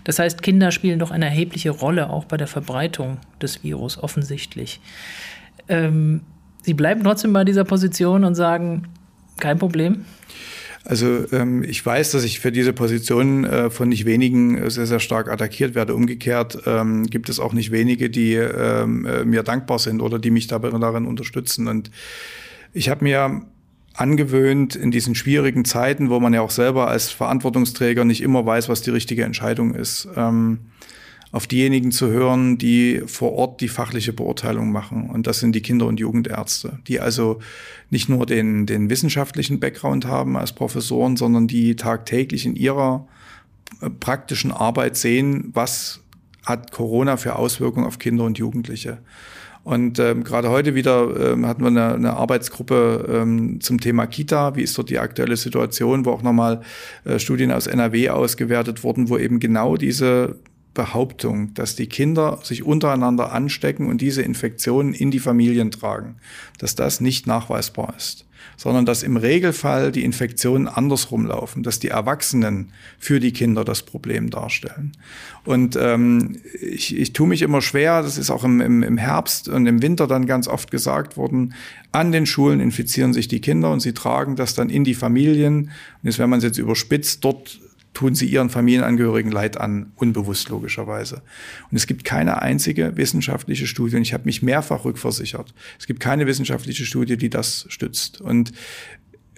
Das 0.03 0.19
heißt, 0.19 0.41
Kinder 0.41 0.71
spielen 0.71 0.99
doch 0.99 1.11
eine 1.11 1.25
erhebliche 1.25 1.69
Rolle 1.69 2.09
auch 2.09 2.25
bei 2.25 2.35
der 2.35 2.47
Verbreitung 2.47 3.19
des 3.41 3.63
Virus, 3.63 3.97
offensichtlich. 3.97 4.81
Ähm, 5.69 6.21
Sie 6.63 6.73
bleiben 6.73 7.03
trotzdem 7.03 7.31
bei 7.33 7.43
dieser 7.43 7.63
Position 7.63 8.25
und 8.25 8.35
sagen, 8.35 8.89
kein 9.39 9.57
Problem? 9.57 10.05
Also 10.83 11.25
ähm, 11.31 11.63
ich 11.63 11.85
weiß, 11.85 12.11
dass 12.11 12.23
ich 12.23 12.39
für 12.39 12.51
diese 12.51 12.73
Position 12.73 13.45
äh, 13.45 13.69
von 13.69 13.89
nicht 13.89 14.05
wenigen 14.05 14.69
sehr, 14.69 14.87
sehr 14.87 14.99
stark 14.99 15.29
attackiert 15.29 15.75
werde. 15.75 15.93
Umgekehrt 15.93 16.63
ähm, 16.65 17.05
gibt 17.05 17.29
es 17.29 17.39
auch 17.39 17.53
nicht 17.53 17.71
wenige, 17.71 18.09
die 18.09 18.33
ähm, 18.33 19.05
äh, 19.05 19.23
mir 19.23 19.43
dankbar 19.43 19.79
sind 19.79 20.01
oder 20.01 20.17
die 20.17 20.31
mich 20.31 20.47
darin 20.47 21.05
unterstützen. 21.05 21.67
Und 21.67 21.91
ich 22.73 22.89
habe 22.89 23.03
mir 23.03 23.43
angewöhnt 23.93 24.75
in 24.75 24.89
diesen 24.89 25.15
schwierigen 25.15 25.65
Zeiten, 25.65 26.09
wo 26.09 26.19
man 26.19 26.33
ja 26.33 26.41
auch 26.41 26.51
selber 26.51 26.87
als 26.87 27.09
Verantwortungsträger 27.09 28.05
nicht 28.05 28.21
immer 28.21 28.45
weiß, 28.45 28.69
was 28.69 28.81
die 28.81 28.89
richtige 28.89 29.23
Entscheidung 29.23 29.75
ist, 29.75 30.07
ähm, 30.15 30.59
auf 31.31 31.47
diejenigen 31.47 31.91
zu 31.91 32.07
hören, 32.09 32.57
die 32.57 33.01
vor 33.05 33.33
Ort 33.33 33.61
die 33.61 33.69
fachliche 33.69 34.11
Beurteilung 34.11 34.71
machen. 34.71 35.09
Und 35.09 35.27
das 35.27 35.39
sind 35.39 35.53
die 35.53 35.61
Kinder- 35.61 35.87
und 35.87 35.99
Jugendärzte, 35.99 36.79
die 36.87 36.99
also 36.99 37.39
nicht 37.89 38.09
nur 38.09 38.25
den, 38.25 38.65
den 38.65 38.89
wissenschaftlichen 38.89 39.59
Background 39.59 40.05
haben 40.05 40.35
als 40.35 40.51
Professoren, 40.51 41.15
sondern 41.15 41.47
die 41.47 41.75
tagtäglich 41.75 42.45
in 42.45 42.55
ihrer 42.55 43.07
äh, 43.81 43.89
praktischen 43.89 44.51
Arbeit 44.51 44.97
sehen, 44.97 45.51
was 45.53 46.01
hat 46.45 46.71
Corona 46.71 47.17
für 47.17 47.35
Auswirkungen 47.35 47.85
auf 47.85 47.99
Kinder 47.99 48.25
und 48.25 48.37
Jugendliche. 48.37 48.97
Und 49.63 49.99
ähm, 49.99 50.23
gerade 50.23 50.49
heute 50.49 50.73
wieder 50.73 51.33
ähm, 51.33 51.45
hatten 51.45 51.61
wir 51.61 51.67
eine, 51.67 51.93
eine 51.93 52.13
Arbeitsgruppe 52.13 53.07
ähm, 53.07 53.61
zum 53.61 53.79
Thema 53.79 54.07
Kita. 54.07 54.55
Wie 54.55 54.63
ist 54.63 54.75
dort 54.75 54.89
die 54.89 54.97
aktuelle 54.97 55.37
Situation, 55.37 56.03
wo 56.03 56.11
auch 56.11 56.23
nochmal 56.23 56.61
äh, 57.05 57.19
Studien 57.19 57.51
aus 57.51 57.67
NRW 57.67 58.09
ausgewertet 58.09 58.83
wurden, 58.83 59.09
wo 59.09 59.19
eben 59.19 59.39
genau 59.39 59.77
diese 59.77 60.39
Behauptung, 60.73 61.53
dass 61.53 61.75
die 61.75 61.87
Kinder 61.87 62.39
sich 62.43 62.63
untereinander 62.63 63.33
anstecken 63.33 63.87
und 63.87 63.99
diese 63.99 64.21
Infektionen 64.21 64.93
in 64.93 65.11
die 65.11 65.19
Familien 65.19 65.69
tragen, 65.69 66.15
dass 66.59 66.75
das 66.75 67.01
nicht 67.01 67.27
nachweisbar 67.27 67.93
ist, 67.97 68.25
sondern 68.55 68.85
dass 68.85 69.03
im 69.03 69.17
Regelfall 69.17 69.91
die 69.91 70.05
Infektionen 70.05 70.69
andersrum 70.69 71.25
laufen, 71.25 71.61
dass 71.61 71.79
die 71.79 71.89
Erwachsenen 71.89 72.71
für 72.99 73.19
die 73.19 73.33
Kinder 73.33 73.65
das 73.65 73.83
Problem 73.83 74.29
darstellen. 74.29 74.93
Und 75.43 75.75
ähm, 75.75 76.37
ich, 76.61 76.97
ich 76.97 77.11
tue 77.11 77.27
mich 77.27 77.41
immer 77.41 77.61
schwer, 77.61 78.01
das 78.01 78.17
ist 78.17 78.29
auch 78.29 78.45
im, 78.45 78.61
im, 78.61 78.81
im 78.81 78.97
Herbst 78.97 79.49
und 79.49 79.65
im 79.65 79.81
Winter 79.81 80.07
dann 80.07 80.25
ganz 80.25 80.47
oft 80.47 80.71
gesagt 80.71 81.17
worden, 81.17 81.53
an 81.91 82.13
den 82.13 82.25
Schulen 82.25 82.61
infizieren 82.61 83.11
sich 83.11 83.27
die 83.27 83.41
Kinder 83.41 83.71
und 83.71 83.81
sie 83.81 83.93
tragen 83.93 84.37
das 84.37 84.53
dann 84.53 84.69
in 84.69 84.85
die 84.85 84.95
Familien. 84.95 85.63
Und 85.63 86.03
jetzt, 86.03 86.17
wenn 86.19 86.29
man 86.29 86.37
es 86.37 86.45
jetzt 86.45 86.57
überspitzt, 86.59 87.25
dort 87.25 87.59
tun 88.01 88.15
sie 88.15 88.25
ihren 88.25 88.49
Familienangehörigen 88.49 89.31
Leid 89.31 89.57
an, 89.57 89.91
unbewusst 89.95 90.49
logischerweise. 90.49 91.21
Und 91.69 91.77
es 91.77 91.85
gibt 91.85 92.03
keine 92.03 92.41
einzige 92.41 92.97
wissenschaftliche 92.97 93.67
Studie, 93.67 93.95
und 93.95 94.01
ich 94.01 94.13
habe 94.13 94.25
mich 94.25 94.41
mehrfach 94.41 94.85
rückversichert, 94.85 95.53
es 95.77 95.85
gibt 95.85 95.99
keine 95.99 96.25
wissenschaftliche 96.25 96.83
Studie, 96.83 97.15
die 97.15 97.29
das 97.29 97.67
stützt. 97.69 98.19
Und 98.19 98.53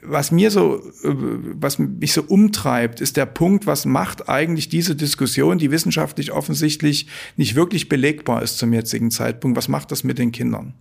was 0.02 0.32
mir 0.32 0.50
so, 0.50 0.82
was 1.04 1.78
mich 1.78 2.14
so 2.14 2.24
umtreibt, 2.24 3.02
ist 3.02 3.18
der 3.18 3.26
Punkt, 3.26 3.68
was 3.68 3.86
macht 3.86 4.30
eigentlich 4.30 4.70
diese 4.70 4.96
Diskussion, 4.96 5.58
die 5.58 5.70
wissenschaftlich 5.70 6.32
offensichtlich 6.32 7.08
nicht 7.36 7.56
wirklich 7.56 7.90
belegbar 7.90 8.44
ist 8.44 8.60
zum 8.60 8.72
jetzigen 8.72 9.12
Zeitpunkt, 9.12 9.58
was 9.58 9.68
macht 9.68 9.92
das 9.92 10.06
mit 10.06 10.20
den 10.20 10.32
Kindern? 10.32 10.74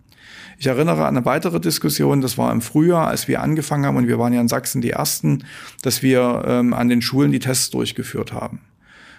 Ich 0.62 0.68
erinnere 0.68 1.06
an 1.06 1.16
eine 1.16 1.26
weitere 1.26 1.58
Diskussion, 1.58 2.20
das 2.20 2.38
war 2.38 2.52
im 2.52 2.60
Frühjahr, 2.60 3.08
als 3.08 3.26
wir 3.26 3.42
angefangen 3.42 3.84
haben, 3.84 3.96
und 3.96 4.06
wir 4.06 4.20
waren 4.20 4.32
ja 4.32 4.40
in 4.40 4.46
Sachsen 4.46 4.80
die 4.80 4.90
Ersten, 4.90 5.42
dass 5.82 6.04
wir 6.04 6.44
ähm, 6.46 6.72
an 6.72 6.88
den 6.88 7.02
Schulen 7.02 7.32
die 7.32 7.40
Tests 7.40 7.70
durchgeführt 7.70 8.32
haben 8.32 8.60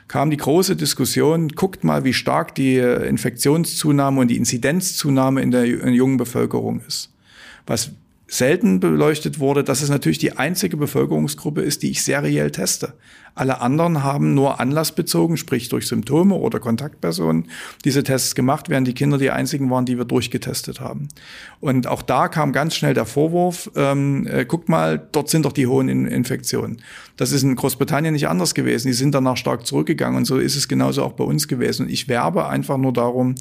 kam 0.08 0.30
die 0.30 0.38
große 0.38 0.76
Diskussion, 0.76 1.50
guckt 1.50 1.84
mal, 1.84 2.04
wie 2.04 2.14
stark 2.14 2.56
die 2.56 2.78
äh, 2.78 3.08
Infektionszunahme 3.08 4.22
und 4.22 4.28
die 4.28 4.38
Inzidenzzunahme 4.38 5.42
in 5.42 5.50
der 5.50 5.66
jungen 5.66 6.18
Bevölkerung 6.18 6.82
ist. 6.88 7.12
Was 7.66 7.92
selten 8.28 8.80
beleuchtet 8.80 9.40
wurde, 9.40 9.64
dass 9.64 9.82
es 9.82 9.90
natürlich 9.90 10.20
die 10.20 10.38
einzige 10.38 10.78
Bevölkerungsgruppe 10.78 11.62
ist, 11.62 11.84
die 11.84 11.92
ich 11.92 12.04
seriell 12.04 12.52
teste. 12.52 12.94
Alle 13.36 13.62
anderen 13.62 14.04
haben 14.04 14.36
nur 14.36 14.60
anlassbezogen, 14.60 15.38
sprich 15.38 15.70
durch 15.70 15.88
Symptome 15.88 16.36
oder 16.36 16.60
Kontaktpersonen, 16.60 17.46
diese 17.84 18.04
Tests 18.04 18.36
gemacht, 18.36 18.70
während 18.70 18.88
die 18.88 18.94
Kinder 18.94 19.18
die 19.18 19.32
einzigen 19.32 19.70
waren, 19.72 19.86
die 19.86 19.98
wir 19.98 20.06
durchgetestet 20.06 20.80
haben. 20.80 21.08
Und 21.60 21.88
auch 21.88 22.04
da 22.04 22.28
kam 22.28 22.52
ganz 22.52 22.76
schnell 22.76 22.94
der 22.94 23.06
Vorwurf, 23.06 23.72
ähm, 23.76 24.28
äh, 24.28 24.46
guckt 24.46 24.70
mal, 24.70 25.02
dort 25.12 25.30
sind 25.30 25.46
doch 25.46 25.52
die 25.52 25.66
hohen 25.66 25.90
In 25.90 26.06
Infektionen. 26.06 26.82
Das 27.18 27.32
ist 27.32 27.44
in 27.44 27.56
Großbritannien 27.56 28.14
nicht 28.14 28.28
anders 28.28 28.54
gewesen. 28.54 28.88
Die 28.88 28.94
sind 28.94 29.16
danach 29.16 29.38
stark 29.38 29.66
zurückgegangen 29.66 30.18
und 30.18 30.26
so 30.26 30.38
ist 30.38 30.56
es 30.56 30.68
genauso 30.68 31.04
auch 31.04 31.14
bei 31.14 31.24
uns 31.24 31.48
gewesen. 31.48 31.88
Und 31.88 31.92
ich 31.92 32.08
werbe 32.08 32.48
einfach 32.48 32.78
nur 32.78 32.94
darum, 32.94 33.36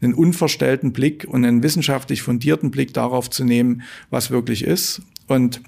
einen 0.00 0.14
unverstellten 0.14 0.92
Blick 0.92 1.26
und 1.28 1.44
einen 1.44 1.62
wissenschaftlich 1.62 2.22
fundierten 2.22 2.70
Blick 2.70 2.94
darauf 2.94 3.30
zu 3.30 3.44
nehmen, 3.44 3.82
was 4.10 4.30
wirklich 4.30 4.64
ist. 4.64 5.02
Und 5.26 5.60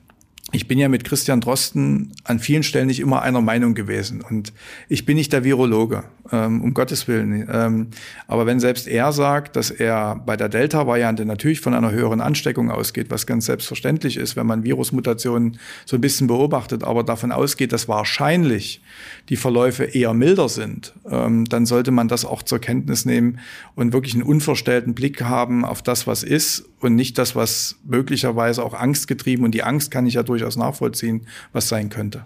ich 0.52 0.68
bin 0.68 0.78
ja 0.78 0.88
mit 0.88 1.02
Christian 1.02 1.40
Drosten 1.40 2.12
an 2.22 2.38
vielen 2.38 2.62
Stellen 2.62 2.86
nicht 2.86 3.00
immer 3.00 3.22
einer 3.22 3.40
Meinung 3.40 3.74
gewesen. 3.74 4.20
Und 4.20 4.52
ich 4.88 5.04
bin 5.04 5.16
nicht 5.16 5.32
der 5.32 5.42
Virologe, 5.42 6.04
ähm, 6.30 6.62
um 6.62 6.72
Gottes 6.72 7.08
Willen. 7.08 7.48
Ähm, 7.52 7.88
aber 8.28 8.46
wenn 8.46 8.60
selbst 8.60 8.86
er 8.86 9.10
sagt, 9.10 9.56
dass 9.56 9.72
er 9.72 10.14
bei 10.24 10.36
der 10.36 10.48
Delta-Variante 10.48 11.24
natürlich 11.24 11.60
von 11.60 11.74
einer 11.74 11.90
höheren 11.90 12.20
Ansteckung 12.20 12.70
ausgeht, 12.70 13.10
was 13.10 13.26
ganz 13.26 13.46
selbstverständlich 13.46 14.16
ist, 14.16 14.36
wenn 14.36 14.46
man 14.46 14.62
Virusmutationen 14.62 15.58
so 15.84 15.96
ein 15.96 16.00
bisschen 16.00 16.28
beobachtet, 16.28 16.84
aber 16.84 17.02
davon 17.02 17.32
ausgeht, 17.32 17.72
dass 17.72 17.88
wahrscheinlich 17.88 18.80
die 19.28 19.36
Verläufe 19.36 19.82
eher 19.82 20.14
milder 20.14 20.48
sind, 20.48 20.94
ähm, 21.10 21.46
dann 21.46 21.66
sollte 21.66 21.90
man 21.90 22.06
das 22.06 22.24
auch 22.24 22.44
zur 22.44 22.60
Kenntnis 22.60 23.04
nehmen 23.04 23.40
und 23.74 23.92
wirklich 23.92 24.14
einen 24.14 24.22
unverstellten 24.22 24.94
Blick 24.94 25.22
haben 25.22 25.64
auf 25.64 25.82
das, 25.82 26.06
was 26.06 26.22
ist 26.22 26.66
und 26.80 26.94
nicht 26.94 27.18
das, 27.18 27.34
was 27.34 27.76
möglicherweise 27.84 28.62
auch 28.62 28.74
angstgetrieben 28.74 29.44
und 29.44 29.52
die 29.52 29.62
Angst 29.62 29.90
kann 29.90 30.06
ich 30.06 30.14
ja 30.14 30.22
durchaus 30.22 30.56
nachvollziehen, 30.56 31.26
was 31.52 31.68
sein 31.68 31.88
könnte. 31.88 32.24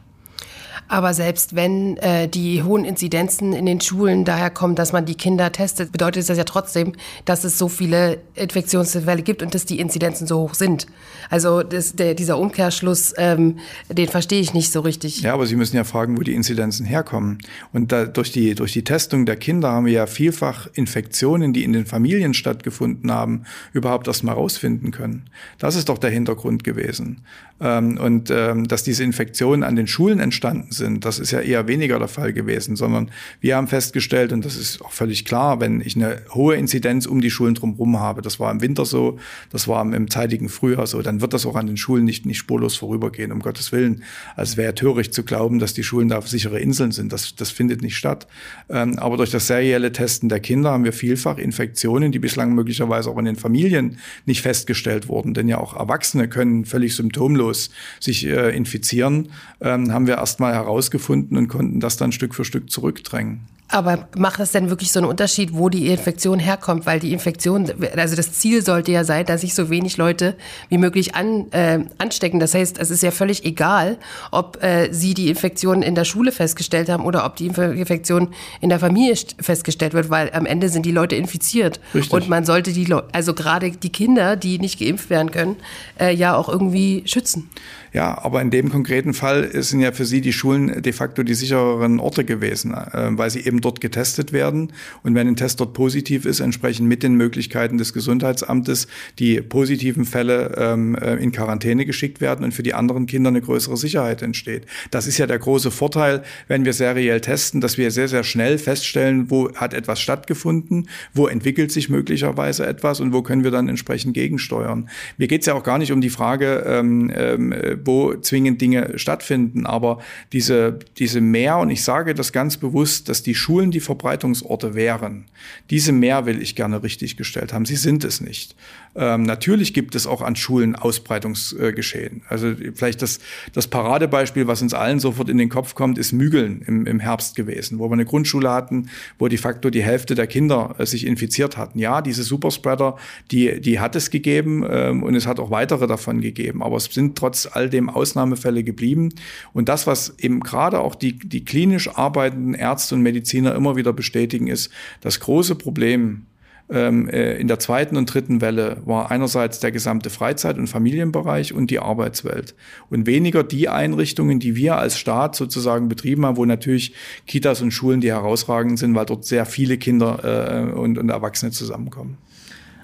Aber 0.91 1.15
selbst 1.15 1.55
wenn 1.55 1.99
äh, 1.99 2.27
die 2.27 2.65
hohen 2.65 2.85
Inzidenzen 2.85 3.53
in 3.53 3.65
den 3.65 3.81
Schulen 3.81 4.25
daher 4.25 4.51
kommen, 4.51 4.75
dass 4.75 4.93
man 4.93 5.07
die 5.07 5.15
Kinder 5.15 5.53
testet, 5.53 5.93
bedeutet 5.93 6.29
das 6.29 6.37
ja 6.37 6.43
trotzdem, 6.43 6.95
dass 7.25 7.45
es 7.45 7.59
so 7.59 7.69
viele 7.69 8.19
Infektionsfälle 8.35 9.23
gibt 9.23 9.41
und 9.41 9.55
dass 9.55 9.65
die 9.65 9.79
Inzidenzen 9.79 10.27
so 10.27 10.41
hoch 10.41 10.55
sind. 10.55 10.89
Also 11.29 11.63
das, 11.63 11.95
der, 11.95 12.15
dieser 12.15 12.39
Umkehrschluss, 12.39 13.15
ähm, 13.19 13.61
den 13.89 14.09
verstehe 14.09 14.41
ich 14.41 14.53
nicht 14.53 14.73
so 14.73 14.81
richtig. 14.81 15.23
Ja, 15.23 15.33
aber 15.33 15.47
Sie 15.47 15.55
müssen 15.55 15.77
ja 15.77 15.85
fragen, 15.85 16.19
wo 16.19 16.23
die 16.23 16.35
Inzidenzen 16.35 16.85
herkommen. 16.85 17.39
Und 17.73 17.93
da, 17.93 18.07
durch, 18.07 18.33
die, 18.33 18.57
durch 18.57 18.73
die 18.73 18.83
Testung 18.83 19.27
der 19.27 19.37
Kinder 19.37 19.71
haben 19.71 19.87
wir 19.87 19.93
ja 19.93 20.07
vielfach 20.09 20.67
Infektionen, 20.75 21.53
die 21.53 21.63
in 21.63 21.73
den 21.73 21.87
Familien 21.87 22.35
stattgefunden 22.35 23.13
haben, 23.13 23.45
überhaupt 23.73 24.09
erst 24.09 24.25
mal 24.25 24.33
rausfinden 24.33 24.91
können. 24.91 25.31
Das 25.59 25.77
ist 25.77 25.89
doch 25.89 25.99
der 25.99 26.11
Hintergrund 26.11 26.65
gewesen. 26.65 27.21
Ähm, 27.61 27.99
und 27.99 28.31
ähm, 28.31 28.67
dass 28.67 28.83
diese 28.83 29.05
Infektionen 29.05 29.63
an 29.63 29.77
den 29.77 29.87
Schulen 29.87 30.19
entstanden 30.19 30.73
sind, 30.73 30.80
das 31.01 31.19
ist 31.19 31.31
ja 31.31 31.41
eher 31.41 31.69
weniger 31.69 31.99
der 31.99 32.09
Fall 32.09 32.33
gewesen, 32.33 32.77
sondern 32.77 33.11
wir 33.41 33.57
haben 33.57 33.69
festgestellt, 33.69 34.33
und 34.33 34.45
das 34.45 34.57
ist 34.57 34.83
auch 34.83 34.93
völlig 34.93 35.25
klar, 35.25 35.61
wenn 35.61 35.81
ich 35.81 35.97
eine 35.97 36.23
hohe 36.35 36.57
Inzidenz 36.57 37.07
um 37.07 37.21
die 37.21 37.31
Schulen 37.31 37.55
drumherum 37.55 37.99
habe, 38.01 38.23
das 38.23 38.41
war 38.41 38.51
im 38.51 38.61
Winter 38.61 38.85
so, 38.85 39.19
das 39.51 39.69
war 39.69 39.83
im 39.83 40.11
zeitigen 40.11 40.49
Frühjahr 40.49 40.87
so, 40.87 41.03
dann 41.03 41.21
wird 41.21 41.33
das 41.33 41.47
auch 41.47 41.57
an 41.57 41.67
den 41.67 41.77
Schulen 41.77 42.05
nicht, 42.05 42.27
nicht 42.27 42.39
spurlos 42.39 42.77
vorübergehen, 42.77 43.33
um 43.33 43.41
Gottes 43.41 43.73
Willen. 43.73 44.03
Also 44.37 44.53
es 44.53 44.57
wäre 44.57 44.75
töricht 44.75 45.15
zu 45.15 45.23
glauben, 45.23 45.59
dass 45.59 45.75
die 45.75 45.83
Schulen 45.83 46.09
da 46.09 46.21
sichere 46.23 46.61
Inseln 46.61 46.93
sind. 46.93 47.13
Das, 47.13 47.35
das 47.35 47.51
findet 47.51 47.83
nicht 47.83 47.97
statt. 47.97 48.27
Ähm, 48.69 48.99
aber 48.99 49.17
durch 49.17 49.31
das 49.31 49.47
serielle 49.47 49.93
Testen 49.93 50.29
der 50.29 50.41
Kinder 50.41 50.71
haben 50.71 50.85
wir 50.85 50.93
vielfach 50.93 51.39
Infektionen, 51.39 52.13
die 52.13 52.19
bislang 52.19 52.55
möglicherweise 52.55 53.11
auch 53.11 53.19
in 53.19 53.25
den 53.25 53.37
Familien 53.37 53.99
nicht 54.27 54.43
festgestellt 54.43 55.09
wurden. 55.09 55.35
Denn 55.35 55.49
ja 55.49 55.59
auch 55.59 55.77
Erwachsene 55.77 56.29
können 56.29 56.65
völlig 56.65 56.95
symptomlos 56.95 57.71
sich 57.99 58.27
äh, 58.27 58.57
infizieren, 58.57 59.31
ähm, 59.61 59.93
haben 59.93 60.07
wir 60.07 60.17
erstmal 60.17 60.55
herausgefunden 60.71 61.37
und 61.37 61.49
konnten 61.49 61.81
das 61.81 61.97
dann 61.97 62.13
Stück 62.13 62.35
für 62.35 62.45
Stück 62.45 62.71
zurückdrängen. 62.71 63.41
Aber 63.73 64.09
macht 64.17 64.41
das 64.41 64.51
denn 64.51 64.69
wirklich 64.69 64.91
so 64.91 64.99
einen 64.99 65.09
Unterschied, 65.09 65.51
wo 65.53 65.69
die 65.69 65.89
Infektion 65.89 66.41
herkommt? 66.41 66.87
Weil 66.87 66.99
die 66.99 67.13
Infektion, 67.13 67.71
also 67.97 68.17
das 68.17 68.33
Ziel 68.33 68.65
sollte 68.65 68.91
ja 68.91 69.05
sein, 69.05 69.27
dass 69.27 69.43
sich 69.43 69.55
so 69.55 69.71
wenig 69.71 69.97
Leute 69.97 70.37
wie 70.69 70.79
möglich 70.79 71.15
an, 71.15 71.47
äh, 71.53 71.85
anstecken. 71.99 72.41
Das 72.41 72.53
heißt, 72.55 72.79
es 72.79 72.91
ist 72.91 73.03
ja 73.03 73.13
völlig 73.13 73.45
egal, 73.45 73.99
ob 74.33 74.61
äh, 74.63 74.93
sie 74.93 75.15
die 75.15 75.29
Infektion 75.29 75.83
in 75.83 75.95
der 75.95 76.05
Schule 76.05 76.33
festgestellt 76.33 76.89
haben 76.89 77.05
oder 77.05 77.25
ob 77.25 77.37
die 77.37 77.47
Infektion 77.47 78.35
in 78.61 78.71
der 78.71 78.81
Familie 78.81 79.15
festgestellt 79.39 79.95
wird, 79.95 80.11
weil 80.11 80.33
am 80.33 80.47
Ende 80.47 80.69
sind 80.69 80.85
die 80.85 80.93
Leute 80.93 81.15
infiziert. 81.15 81.79
Richtig. 81.95 82.13
Und 82.13 82.29
man 82.29 82.45
sollte 82.45 82.73
die, 82.73 82.87
Leute, 82.87 83.09
also 83.13 83.35
gerade 83.35 83.71
die 83.71 83.93
Kinder, 83.93 84.35
die 84.35 84.59
nicht 84.59 84.81
geimpft 84.81 85.11
werden 85.11 85.31
können, 85.31 85.57
äh, 86.01 86.13
ja 86.13 86.35
auch 86.35 86.49
irgendwie 86.49 87.05
schützen. 87.07 87.49
Ja, 87.93 88.23
aber 88.23 88.41
in 88.41 88.51
dem 88.51 88.71
konkreten 88.71 89.15
Fall 89.15 89.51
sind 89.63 89.81
ja 89.81 89.93
für 89.93 90.05
Sie 90.05 90.21
die 90.21 90.33
Schulen 90.33 90.83
de 90.83 90.93
facto 90.93 91.23
die 91.23 91.35
sichereren 91.35 91.99
Orte 91.99 92.25
gewesen, 92.25 92.73
äh, 92.73 93.09
weil 93.13 93.31
sie 93.31 93.41
eben 93.41 93.61
dort 93.61 93.81
getestet 93.81 94.33
werden. 94.33 94.73
Und 95.03 95.15
wenn 95.15 95.27
ein 95.27 95.37
Test 95.37 95.61
dort 95.61 95.73
positiv 95.73 96.25
ist, 96.25 96.41
entsprechend 96.41 96.89
mit 96.89 97.03
den 97.03 97.15
Möglichkeiten 97.15 97.79
des 97.79 97.93
Gesundheitsamtes 97.93 98.87
die 99.19 99.41
positiven 99.41 100.05
Fälle 100.05 100.55
ähm, 100.57 100.95
äh, 100.95 101.17
in 101.17 101.33
Quarantäne 101.33 101.85
geschickt 101.85 102.21
werden 102.21 102.45
und 102.45 102.55
für 102.55 102.63
die 102.63 102.75
anderen 102.75 103.07
Kinder 103.07 103.29
eine 103.29 103.41
größere 103.41 103.77
Sicherheit 103.77 104.23
entsteht. 104.23 104.67
Das 104.91 105.07
ist 105.07 105.19
ja 105.19 105.27
der 105.27 105.39
große 105.39 105.71
Vorteil, 105.71 106.23
wenn 106.49 106.65
wir 106.65 106.73
seriell 106.73 107.21
testen, 107.21 107.61
dass 107.61 107.77
wir 107.77 107.91
sehr, 107.91 108.09
sehr 108.09 108.25
schnell 108.25 108.59
feststellen, 108.59 109.31
wo 109.31 109.53
hat 109.55 109.75
etwas 109.75 110.01
stattgefunden, 110.01 110.89
wo 111.13 111.27
entwickelt 111.27 111.73
sich 111.73 111.89
möglicherweise 111.89 112.67
etwas 112.67 113.01
und 113.01 113.13
wo 113.13 113.23
können 113.23 113.43
wir 113.43 113.51
dann 113.51 113.69
entsprechend 113.69 114.15
gegensteuern. 114.15 114.89
Mir 115.19 115.27
geht 115.27 115.41
es 115.41 115.47
ja 115.47 115.55
auch 115.55 115.65
gar 115.65 115.79
nicht 115.79 115.93
um 115.93 116.01
die 116.01 116.11
Frage, 116.11 116.65
ähm, 116.67 117.11
ähm, 117.15 117.55
wo 117.85 118.15
zwingend 118.17 118.61
Dinge 118.61 118.99
stattfinden, 118.99 119.67
aber 119.67 120.01
diese, 120.33 120.79
diese 120.99 121.21
Mehr, 121.21 121.59
und 121.59 121.71
ich 121.71 121.83
sage 121.83 122.15
das 122.15 122.33
ganz 122.33 122.57
bewusst, 122.57 123.09
dass 123.09 123.23
die 123.23 123.35
Schulen 123.35 123.71
die 123.71 123.81
Verbreitungsorte 123.81 124.75
wären, 124.75 125.27
diese 125.71 125.93
Mehr 125.93 126.27
will 126.27 126.41
ich 126.41 126.57
gerne 126.57 126.83
richtig 126.83 127.17
gestellt 127.17 127.53
haben. 127.53 127.67
Sie 127.67 127.77
sind 127.77 128.05
es 128.05 128.21
nicht. 128.21 128.55
Ähm, 128.97 129.23
natürlich 129.23 129.73
gibt 129.73 129.95
es 129.95 130.07
auch 130.07 130.21
an 130.21 130.37
Schulen 130.37 130.75
Ausbreitungsgeschehen. 130.75 132.23
Also 132.29 132.55
vielleicht 132.75 133.03
das, 133.03 133.21
das 133.53 133.69
Paradebeispiel, 133.69 134.47
was 134.47 134.63
uns 134.63 134.75
allen 134.75 134.99
sofort 134.99 135.29
in 135.29 135.39
den 135.39 135.49
Kopf 135.49 135.75
kommt, 135.75 135.99
ist 135.99 136.13
Mügeln 136.13 136.63
im, 136.67 136.87
im 136.87 137.01
Herbst 137.01 137.37
gewesen, 137.37 137.79
wo 137.79 137.89
wir 137.89 137.93
eine 137.93 138.05
Grundschule 138.05 138.51
hatten, 138.51 138.89
wo 139.19 139.29
de 139.29 139.39
facto 139.39 139.71
die 139.71 139.83
Hälfte 139.83 140.15
der 140.15 140.27
Kinder 140.27 140.75
äh, 140.79 140.87
sich 140.87 141.07
infiziert 141.07 141.57
hatten. 141.57 141.79
Ja, 141.79 142.03
diese 142.03 142.23
Superspreader, 142.23 142.97
die, 143.31 143.61
die 143.61 143.79
hat 143.79 143.95
es 143.95 144.11
gegeben 144.11 144.65
ähm, 144.69 145.03
und 145.03 145.15
es 145.15 145.27
hat 145.27 145.39
auch 145.39 145.51
weitere 145.51 145.87
davon 145.87 146.21
gegeben. 146.21 146.63
Aber 146.63 146.77
es 146.77 146.87
sind 146.87 147.17
trotz 147.17 147.49
all 147.51 147.71
dem 147.71 147.89
Ausnahmefälle 147.89 148.65
geblieben. 148.65 149.11
Und 149.53 149.69
das, 149.69 149.87
was 149.87 150.15
eben 150.19 150.41
gerade 150.41 150.81
auch 150.81 150.95
die, 150.95 151.17
die 151.17 151.45
klinisch 151.45 151.89
arbeitenden 151.97 152.55
Ärzte 152.55 152.97
und 152.97 153.03
Mediziner 153.03 153.55
immer 153.55 153.77
wieder 153.77 153.93
bestätigen, 153.93 154.49
ist, 154.49 154.71
das 155.01 155.21
große 155.21 155.55
Problem 155.55 156.27
in 156.71 157.49
der 157.49 157.59
zweiten 157.59 157.97
und 157.97 158.07
dritten 158.13 158.41
Welle 158.41 158.77
war 158.85 159.11
einerseits 159.11 159.59
der 159.59 159.73
gesamte 159.73 160.09
Freizeit- 160.09 160.57
und 160.57 160.69
Familienbereich 160.69 161.53
und 161.53 161.71
die 161.71 161.81
Arbeitswelt. 161.81 162.55
Und 162.91 163.07
weniger 163.07 163.43
die 163.43 163.69
Einrichtungen, 163.69 164.39
die 164.39 164.55
wir 164.55 164.77
als 164.77 164.97
Staat 164.97 165.35
sozusagen 165.35 165.89
betrieben 165.89 166.25
haben, 166.25 166.37
wo 166.37 166.45
natürlich 166.45 166.95
Kitas 167.27 167.61
und 167.61 167.73
Schulen 167.73 168.01
die 168.01 168.13
herausragend 168.13 168.79
sind, 168.79 168.95
weil 168.95 169.07
dort 169.07 169.25
sehr 169.25 169.47
viele 169.47 169.79
Kinder 169.79 170.71
äh, 170.71 170.73
und, 170.73 170.97
und 170.97 171.09
Erwachsene 171.09 171.51
zusammenkommen. 171.51 172.19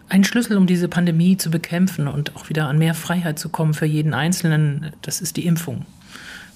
Ein 0.08 0.24
Schlüssel, 0.24 0.56
um 0.56 0.66
diese 0.66 0.88
Pandemie 0.88 1.36
zu 1.36 1.50
bekämpfen 1.50 2.08
und 2.08 2.34
auch 2.34 2.48
wieder 2.48 2.68
an 2.68 2.78
mehr 2.78 2.94
Freiheit 2.94 3.38
zu 3.38 3.48
kommen 3.48 3.74
für 3.74 3.86
jeden 3.86 4.14
Einzelnen, 4.14 4.92
das 5.02 5.20
ist 5.20 5.36
die 5.36 5.46
Impfung. 5.46 5.86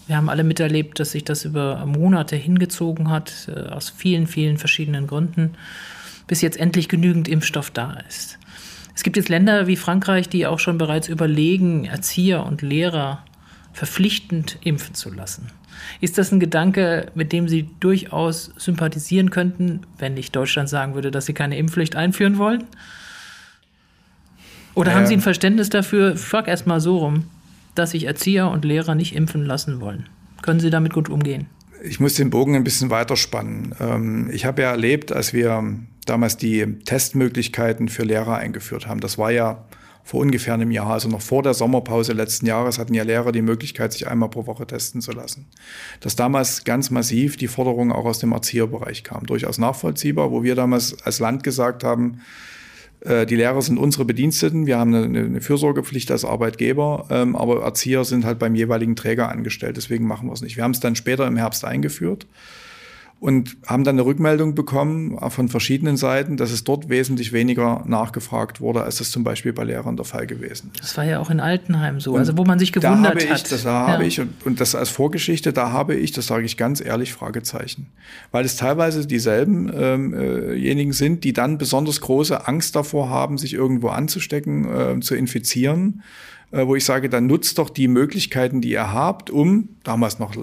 Wir 0.06 0.16
haben 0.16 0.28
alle 0.28 0.42
miterlebt, 0.42 0.98
dass 0.98 1.12
sich 1.12 1.24
das 1.24 1.44
über 1.44 1.86
Monate 1.86 2.34
hingezogen 2.34 3.10
hat, 3.10 3.48
äh, 3.54 3.68
aus 3.68 3.88
vielen, 3.88 4.26
vielen 4.26 4.58
verschiedenen 4.58 5.06
Gründen 5.06 5.52
bis 6.30 6.42
jetzt 6.42 6.60
endlich 6.60 6.88
genügend 6.88 7.26
Impfstoff 7.26 7.72
da 7.72 7.98
ist. 8.08 8.38
Es 8.94 9.02
gibt 9.02 9.16
jetzt 9.16 9.28
Länder 9.28 9.66
wie 9.66 9.74
Frankreich, 9.74 10.28
die 10.28 10.46
auch 10.46 10.60
schon 10.60 10.78
bereits 10.78 11.08
überlegen, 11.08 11.86
Erzieher 11.86 12.46
und 12.46 12.62
Lehrer 12.62 13.24
verpflichtend 13.72 14.56
impfen 14.62 14.94
zu 14.94 15.12
lassen. 15.12 15.50
Ist 16.00 16.18
das 16.18 16.30
ein 16.30 16.38
Gedanke, 16.38 17.10
mit 17.16 17.32
dem 17.32 17.48
Sie 17.48 17.68
durchaus 17.80 18.52
sympathisieren 18.56 19.30
könnten, 19.30 19.80
wenn 19.98 20.14
nicht 20.14 20.36
Deutschland 20.36 20.68
sagen 20.68 20.94
würde, 20.94 21.10
dass 21.10 21.26
sie 21.26 21.34
keine 21.34 21.58
Impfpflicht 21.58 21.96
einführen 21.96 22.38
wollen? 22.38 22.62
Oder 24.74 24.92
äh, 24.92 24.94
haben 24.94 25.06
Sie 25.06 25.14
ein 25.14 25.20
Verständnis 25.20 25.68
dafür, 25.68 26.16
frag 26.16 26.46
erst 26.46 26.68
mal 26.68 26.78
so 26.78 26.98
rum, 26.98 27.24
dass 27.74 27.90
sich 27.90 28.04
Erzieher 28.04 28.48
und 28.48 28.64
Lehrer 28.64 28.94
nicht 28.94 29.16
impfen 29.16 29.44
lassen 29.44 29.80
wollen? 29.80 30.08
Können 30.42 30.60
Sie 30.60 30.70
damit 30.70 30.92
gut 30.92 31.08
umgehen? 31.08 31.46
Ich 31.82 31.98
muss 31.98 32.14
den 32.14 32.30
Bogen 32.30 32.54
ein 32.54 32.62
bisschen 32.62 32.90
weiterspannen. 32.90 33.74
Ähm, 33.80 34.30
ich 34.32 34.44
habe 34.44 34.62
ja 34.62 34.70
erlebt, 34.70 35.10
als 35.10 35.32
wir 35.32 35.64
damals 36.06 36.36
die 36.36 36.78
Testmöglichkeiten 36.84 37.88
für 37.88 38.04
Lehrer 38.04 38.36
eingeführt 38.36 38.86
haben. 38.86 39.00
Das 39.00 39.18
war 39.18 39.30
ja 39.30 39.64
vor 40.02 40.20
ungefähr 40.20 40.54
einem 40.54 40.70
Jahr, 40.70 40.90
also 40.90 41.08
noch 41.08 41.20
vor 41.20 41.42
der 41.42 41.54
Sommerpause 41.54 42.12
letzten 42.14 42.46
Jahres, 42.46 42.78
hatten 42.78 42.94
ja 42.94 43.04
Lehrer 43.04 43.32
die 43.32 43.42
Möglichkeit, 43.42 43.92
sich 43.92 44.08
einmal 44.08 44.30
pro 44.30 44.46
Woche 44.46 44.66
testen 44.66 45.00
zu 45.00 45.12
lassen. 45.12 45.46
Dass 46.00 46.16
damals 46.16 46.64
ganz 46.64 46.90
massiv 46.90 47.36
die 47.36 47.48
Forderung 47.48 47.92
auch 47.92 48.06
aus 48.06 48.18
dem 48.18 48.32
Erzieherbereich 48.32 49.04
kam. 49.04 49.26
Durchaus 49.26 49.58
nachvollziehbar, 49.58 50.30
wo 50.30 50.42
wir 50.42 50.54
damals 50.54 51.00
als 51.04 51.20
Land 51.20 51.44
gesagt 51.44 51.84
haben, 51.84 52.22
äh, 53.00 53.26
die 53.26 53.36
Lehrer 53.36 53.62
sind 53.62 53.78
unsere 53.78 54.04
Bediensteten, 54.04 54.66
wir 54.66 54.78
haben 54.78 54.94
eine, 54.94 55.40
Fürsorgepflicht 55.40 56.10
als 56.10 56.24
Arbeitgeber, 56.24 57.06
ähm, 57.10 57.36
aber 57.36 57.62
Erzieher 57.62 58.04
sind 58.04 58.24
halt 58.24 58.38
beim 58.38 58.54
jeweiligen 58.54 58.96
Träger 58.96 59.28
angestellt, 59.28 59.76
deswegen 59.76 60.06
machen 60.06 60.28
wir 60.28 60.32
es 60.32 60.42
nicht. 60.42 60.56
Wir 60.56 60.64
haben 60.64 60.72
es 60.72 60.80
dann 60.80 60.96
später 60.96 61.26
im 61.26 61.36
Herbst 61.36 61.64
eingeführt 61.64 62.26
und 63.20 63.58
haben 63.66 63.84
dann 63.84 63.96
eine 63.96 64.06
Rückmeldung 64.06 64.54
bekommen 64.54 65.18
von 65.30 65.48
verschiedenen 65.50 65.98
Seiten, 65.98 66.38
dass 66.38 66.50
es 66.50 66.64
dort 66.64 66.88
wesentlich 66.88 67.34
weniger 67.34 67.84
nachgefragt 67.86 68.62
wurde, 68.62 68.82
als 68.82 69.00
es 69.00 69.10
zum 69.10 69.24
Beispiel 69.24 69.52
bei 69.52 69.62
Lehrern 69.62 69.96
der 69.96 70.06
Fall 70.06 70.26
gewesen 70.26 70.70
ist. 70.72 70.82
Das 70.82 70.96
war 70.96 71.04
ja 71.04 71.20
auch 71.20 71.28
in 71.28 71.38
Altenheim 71.38 72.00
so, 72.00 72.12
und 72.12 72.20
also 72.20 72.38
wo 72.38 72.44
man 72.44 72.58
sich 72.58 72.72
gewundert 72.72 73.04
da 73.04 73.08
habe 73.10 73.22
ich, 73.22 73.30
hat. 73.30 73.52
Das 73.52 73.62
da 73.64 73.86
ja. 73.86 73.92
habe 73.92 74.06
ich, 74.06 74.20
und, 74.20 74.32
und 74.46 74.58
das 74.58 74.74
als 74.74 74.88
Vorgeschichte, 74.88 75.52
da 75.52 75.70
habe 75.70 75.96
ich, 75.96 76.12
das 76.12 76.28
sage 76.28 76.46
ich 76.46 76.56
ganz 76.56 76.80
ehrlich, 76.80 77.12
Fragezeichen. 77.12 77.88
Weil 78.32 78.46
es 78.46 78.56
teilweise 78.56 79.06
dieselben 79.06 79.70
ähm, 79.74 80.14
äh, 80.14 80.92
sind, 80.92 81.22
die 81.22 81.34
dann 81.34 81.58
besonders 81.58 82.00
große 82.00 82.48
Angst 82.48 82.74
davor 82.74 83.10
haben, 83.10 83.36
sich 83.36 83.52
irgendwo 83.52 83.88
anzustecken, 83.88 84.64
äh, 84.64 85.00
zu 85.00 85.14
infizieren 85.14 86.00
äh, 86.00 86.39
wo 86.52 86.74
ich 86.74 86.84
sage, 86.84 87.08
dann 87.08 87.26
nutzt 87.26 87.58
doch 87.58 87.70
die 87.70 87.86
Möglichkeiten, 87.86 88.60
die 88.60 88.70
ihr 88.70 88.92
habt, 88.92 89.30
um, 89.30 89.68
damals 89.84 90.18
noch 90.18 90.34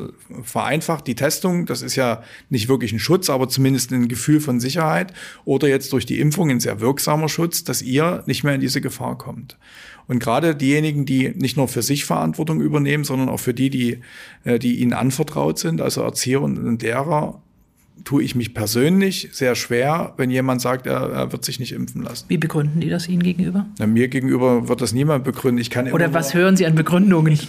vereinfacht, 0.44 1.06
die 1.06 1.16
Testung, 1.16 1.66
das 1.66 1.82
ist 1.82 1.96
ja 1.96 2.24
nicht 2.50 2.70
wirklich 2.70 2.94
ein 2.94 3.00
Schutz, 3.00 3.30
aber 3.30 3.50
zumindest 3.50 3.92
ein 3.92 4.08
Gefühl 4.08 4.40
von 4.40 4.60
Sicherheit 4.60 5.14
oder 5.44 5.68
jetzt 5.68 5.92
durch 5.92 6.06
die 6.06 6.20
Impfung 6.20 6.50
ein 6.50 6.62
sehr 6.62 6.80
wirksamer 6.80 7.28
Schutz, 7.28 7.66
dass 7.66 7.82
ihr 7.82 8.24
nicht 8.26 8.44
mehr 8.44 8.56
in 8.56 8.62
diese 8.62 8.80
Gefahr 8.80 9.18
kommt. 9.18 9.58
Und 10.08 10.20
gerade 10.20 10.56
diejenigen, 10.56 11.06
die 11.06 11.34
nicht 11.36 11.58
nur 11.58 11.68
für 11.68 11.82
sich 11.82 12.06
Verantwortung 12.06 12.62
übernehmen, 12.62 13.04
sondern 13.04 13.28
auch 13.28 13.42
für 13.42 13.54
die, 13.54 13.70
die, 13.70 14.00
äh, 14.46 14.58
die 14.58 14.80
ihnen 14.80 14.94
anvertraut 14.94 15.60
sind, 15.60 15.82
also 15.82 16.02
Erzieher 16.02 16.42
und 16.42 16.82
Lehrer, 16.82 17.42
tue 18.04 18.24
ich 18.24 18.36
mich 18.36 18.54
persönlich 18.54 19.30
sehr 19.32 19.56
schwer, 19.56 20.14
wenn 20.18 20.30
jemand 20.30 20.62
sagt, 20.62 20.88
er, 20.88 21.10
er, 21.10 21.32
wird 21.32 21.44
sich 21.44 21.60
nicht 21.60 21.74
impfen 21.74 22.04
lassen. 22.04 22.26
Wie 22.28 22.38
begründen 22.38 22.80
die 22.80 22.90
das 22.90 23.08
Ihnen 23.08 23.24
gegenüber? 23.24 23.66
Na, 23.80 23.88
mir 23.88 24.08
gegenüber 24.08 24.68
wird 24.68 24.82
das 24.82 24.94
niemand 24.94 25.24
begründen. 25.24 25.60
Ich 25.60 25.70
kann 25.70 25.92
Oder 25.92 26.14
was 26.14 26.34
hören 26.34 26.56
Sie 26.58 26.66
an 26.66 26.76
Begründungen? 26.76 27.34
Ich, 27.34 27.48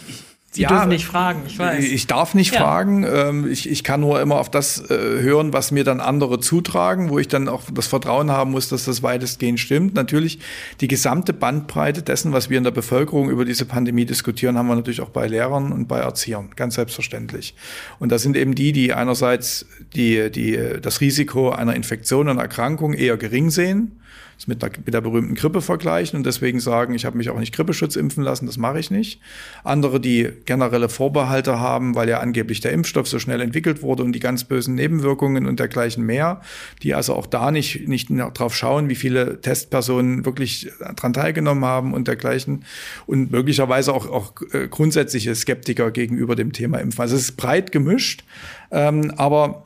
Sie 0.51 0.63
ja, 0.63 0.69
dürfen 0.71 0.89
nicht 0.89 1.05
fragen, 1.05 1.43
ich 1.47 1.59
weiß. 1.59 1.85
Ich 1.85 2.07
darf 2.07 2.33
nicht 2.33 2.55
ja. 2.55 2.61
fragen. 2.61 3.05
Ähm, 3.05 3.51
ich, 3.51 3.69
ich 3.69 3.85
kann 3.85 4.01
nur 4.01 4.19
immer 4.19 4.37
auf 4.37 4.51
das 4.51 4.91
äh, 4.91 4.95
hören, 4.95 5.53
was 5.53 5.73
mir 5.73 5.85
dann 5.85 6.01
andere 6.01 6.41
zutragen, 6.41 7.11
wo 7.11 7.19
ich 7.19 7.29
dann 7.29 7.49
auch 7.49 7.65
das 7.71 7.87
Vertrauen 7.87 8.31
haben 8.31 8.53
muss, 8.53 8.71
dass 8.71 8.87
das 8.87 9.03
weitestgehend 9.03 9.61
stimmt. 9.61 9.95
Natürlich 9.95 10.39
die 10.81 10.89
gesamte 10.89 11.35
Bandbreite 11.35 12.01
dessen, 12.01 12.33
was 12.33 12.49
wir 12.49 12.57
in 12.57 12.65
der 12.65 12.71
Bevölkerung 12.71 13.29
über 13.29 13.45
diese 13.45 13.67
Pandemie 13.67 14.07
diskutieren, 14.07 14.57
haben 14.57 14.69
wir 14.69 14.77
natürlich 14.77 15.03
auch 15.03 15.11
bei 15.11 15.27
Lehrern 15.27 15.71
und 15.71 15.87
bei 15.87 15.99
Erziehern, 15.99 16.49
ganz 16.57 16.77
selbstverständlich. 16.77 17.55
Und 17.99 18.11
das 18.11 18.23
sind 18.23 18.35
eben 18.35 18.55
die, 18.55 18.73
die 18.73 18.95
einerseits 18.95 19.67
die, 19.95 20.31
die, 20.31 20.59
das 20.81 21.03
Risiko 21.03 21.51
einer 21.51 21.77
Infektion 21.77 22.27
und 22.27 22.39
Erkrankung 22.39 22.95
eher 22.95 23.19
gering 23.19 23.51
sehen 23.51 24.01
das 24.38 24.46
mit 24.46 24.62
der, 24.62 24.70
mit 24.85 24.94
der 24.94 25.01
berühmten 25.01 25.35
Grippe 25.35 25.61
vergleichen 25.61 26.16
und 26.16 26.24
deswegen 26.24 26.61
sagen, 26.61 26.94
ich 26.94 27.05
habe 27.05 27.18
mich 27.18 27.29
auch 27.29 27.38
nicht 27.40 27.53
Grippeschutz 27.53 27.96
impfen 27.96 28.22
lassen, 28.22 28.46
das 28.46 28.57
mache 28.57 28.79
ich 28.79 28.88
nicht. 28.88 29.20
Andere, 29.64 30.01
die 30.01 30.29
generelle 30.44 30.88
Vorbehalte 30.88 31.59
haben, 31.59 31.96
weil 31.96 32.09
ja 32.09 32.20
angeblich 32.20 32.61
der 32.61 32.72
Impfstoff 32.72 33.09
so 33.09 33.18
schnell 33.18 33.40
entwickelt 33.40 33.83
wurde 33.83 34.05
und 34.05 34.12
die 34.12 34.20
ganz 34.20 34.44
bösen 34.44 34.77
Nebenwirkungen 34.77 35.46
und 35.46 35.59
dergleichen 35.59 36.07
mehr, 36.07 36.40
die 36.85 36.94
also 36.94 37.14
auch 37.14 37.27
da 37.27 37.51
nicht, 37.51 37.88
nicht 37.88 38.11
drauf 38.11 38.55
schauen, 38.55 38.88
wie 38.88 38.94
viele 38.94 39.40
Testpersonen 39.40 40.24
wirklich 40.24 40.70
dran 40.94 41.12
teilgenommen 41.12 41.64
haben 41.64 41.92
und 41.92 42.07
dergleichen 42.07 42.64
und 43.07 43.33
möglicherweise 43.33 43.92
auch, 43.92 44.09
auch 44.09 44.35
äh, 44.53 44.68
grundsätzliche 44.68 45.35
Skeptiker 45.35 45.90
gegenüber 45.90 46.37
dem 46.37 46.53
Thema 46.53 46.79
Impfen. 46.79 47.01
Also 47.01 47.16
es 47.16 47.22
ist 47.22 47.37
breit 47.37 47.72
gemischt, 47.72 48.22
ähm, 48.70 49.12
aber 49.16 49.64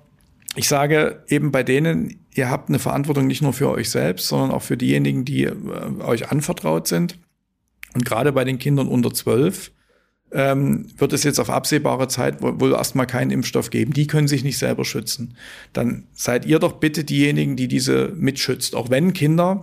ich 0.56 0.66
sage 0.66 1.22
eben 1.28 1.52
bei 1.52 1.62
denen, 1.62 2.21
ihr 2.34 2.50
habt 2.50 2.68
eine 2.68 2.78
Verantwortung 2.78 3.26
nicht 3.26 3.42
nur 3.42 3.52
für 3.52 3.70
euch 3.70 3.90
selbst, 3.90 4.28
sondern 4.28 4.50
auch 4.50 4.62
für 4.62 4.76
diejenigen, 4.76 5.24
die 5.24 5.44
äh, 5.44 5.52
euch 6.00 6.30
anvertraut 6.30 6.88
sind. 6.88 7.18
Und 7.94 8.04
gerade 8.04 8.32
bei 8.32 8.44
den 8.44 8.58
Kindern 8.58 8.88
unter 8.88 9.12
zwölf 9.12 9.70
ähm, 10.32 10.86
wird 10.96 11.12
es 11.12 11.24
jetzt 11.24 11.38
auf 11.38 11.50
absehbare 11.50 12.08
Zeit 12.08 12.40
wohl 12.40 12.72
erstmal 12.72 13.06
keinen 13.06 13.30
Impfstoff 13.30 13.68
geben. 13.68 13.92
Die 13.92 14.06
können 14.06 14.28
sich 14.28 14.44
nicht 14.44 14.58
selber 14.58 14.84
schützen. 14.84 15.36
Dann 15.74 16.06
seid 16.14 16.46
ihr 16.46 16.58
doch 16.58 16.74
bitte 16.74 17.04
diejenigen, 17.04 17.56
die 17.56 17.68
diese 17.68 18.12
mitschützt. 18.16 18.74
Auch 18.74 18.88
wenn 18.88 19.12
Kinder 19.12 19.62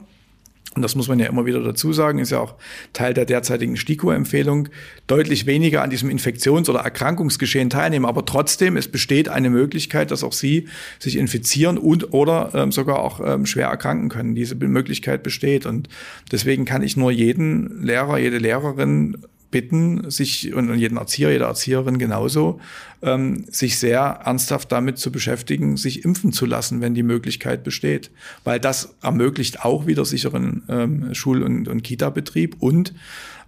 und 0.75 0.83
das 0.83 0.95
muss 0.95 1.07
man 1.07 1.17
ja 1.17 1.25
immer 1.25 1.47
wieder 1.47 1.63
dazu 1.63 1.93
sagen, 1.93 2.19
ist 2.19 2.29
ja 2.29 2.39
auch 2.39 2.53
Teil 2.93 3.15
der 3.15 3.25
derzeitigen 3.25 3.75
STIKO-Empfehlung, 3.75 4.69
deutlich 5.07 5.47
weniger 5.47 5.81
an 5.81 5.89
diesem 5.89 6.11
Infektions- 6.11 6.69
oder 6.69 6.81
Erkrankungsgeschehen 6.81 7.71
teilnehmen. 7.71 8.05
Aber 8.05 8.23
trotzdem, 8.23 8.77
es 8.77 8.87
besteht 8.87 9.29
eine 9.29 9.49
Möglichkeit, 9.49 10.11
dass 10.11 10.23
auch 10.23 10.31
sie 10.31 10.67
sich 10.99 11.17
infizieren 11.17 11.79
und 11.79 12.13
oder 12.13 12.51
ähm, 12.53 12.71
sogar 12.71 12.99
auch 12.99 13.19
ähm, 13.19 13.47
schwer 13.47 13.67
erkranken 13.67 14.09
können. 14.09 14.35
Diese 14.35 14.55
Möglichkeit 14.55 15.23
besteht. 15.23 15.65
Und 15.65 15.89
deswegen 16.31 16.65
kann 16.65 16.83
ich 16.83 16.95
nur 16.95 17.09
jeden 17.11 17.83
Lehrer, 17.83 18.19
jede 18.19 18.37
Lehrerin 18.37 19.17
bitten, 19.51 20.09
sich 20.11 20.53
und, 20.53 20.73
jeden 20.77 20.97
Erzieher, 20.97 21.31
jede 21.31 21.45
Erzieherin 21.45 21.97
genauso, 21.97 22.59
ähm, 23.01 23.45
sich 23.49 23.79
sehr 23.79 23.99
ernsthaft 23.99 24.71
damit 24.71 24.97
zu 24.97 25.11
beschäftigen, 25.11 25.77
sich 25.77 26.05
impfen 26.05 26.31
zu 26.31 26.45
lassen, 26.45 26.81
wenn 26.81 26.93
die 26.93 27.03
Möglichkeit 27.03 27.63
besteht. 27.63 28.11
Weil 28.43 28.59
das 28.59 28.95
ermöglicht 29.01 29.65
auch 29.65 29.87
wieder 29.87 30.05
sicheren 30.05 30.63
ähm, 30.69 31.13
Schul- 31.13 31.43
und, 31.43 31.67
und 31.67 31.83
Kita-Betrieb 31.83 32.57
und 32.59 32.93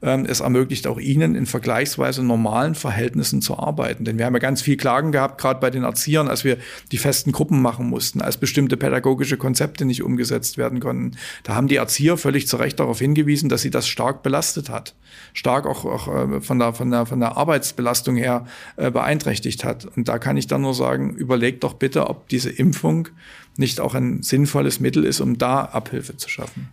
es 0.01 0.39
ermöglicht 0.39 0.87
auch 0.87 0.99
ihnen 0.99 1.35
in 1.35 1.45
vergleichsweise 1.45 2.23
normalen 2.23 2.73
Verhältnissen 2.73 3.41
zu 3.41 3.59
arbeiten. 3.59 4.03
Denn 4.03 4.17
wir 4.17 4.25
haben 4.25 4.33
ja 4.33 4.39
ganz 4.39 4.61
viel 4.63 4.75
Klagen 4.75 5.11
gehabt, 5.11 5.39
gerade 5.39 5.59
bei 5.59 5.69
den 5.69 5.83
Erziehern, 5.83 6.27
als 6.27 6.43
wir 6.43 6.57
die 6.91 6.97
festen 6.97 7.31
Gruppen 7.31 7.61
machen 7.61 7.87
mussten, 7.87 8.19
als 8.19 8.37
bestimmte 8.37 8.77
pädagogische 8.77 9.37
Konzepte 9.37 9.85
nicht 9.85 10.01
umgesetzt 10.01 10.57
werden 10.57 10.79
konnten. 10.79 11.17
Da 11.43 11.53
haben 11.53 11.67
die 11.67 11.75
Erzieher 11.75 12.17
völlig 12.17 12.47
zu 12.47 12.57
Recht 12.57 12.79
darauf 12.79 12.97
hingewiesen, 12.97 13.47
dass 13.47 13.61
sie 13.61 13.69
das 13.69 13.87
stark 13.87 14.23
belastet 14.23 14.69
hat. 14.69 14.95
Stark 15.33 15.67
auch, 15.67 15.85
auch 15.85 16.07
äh, 16.07 16.41
von, 16.41 16.57
der, 16.57 16.73
von, 16.73 16.89
der, 16.89 17.05
von 17.05 17.19
der 17.19 17.37
Arbeitsbelastung 17.37 18.15
her 18.15 18.45
äh, 18.77 18.89
beeinträchtigt 18.89 19.63
hat. 19.63 19.85
Und 19.95 20.07
da 20.07 20.17
kann 20.17 20.35
ich 20.35 20.47
dann 20.47 20.61
nur 20.61 20.73
sagen, 20.73 21.13
überlegt 21.13 21.63
doch 21.63 21.75
bitte, 21.75 22.09
ob 22.09 22.27
diese 22.27 22.49
Impfung 22.49 23.09
nicht 23.57 23.79
auch 23.79 23.93
ein 23.93 24.23
sinnvolles 24.23 24.79
Mittel 24.79 25.03
ist, 25.03 25.19
um 25.19 25.37
da 25.37 25.61
Abhilfe 25.61 26.17
zu 26.17 26.27
schaffen. 26.27 26.69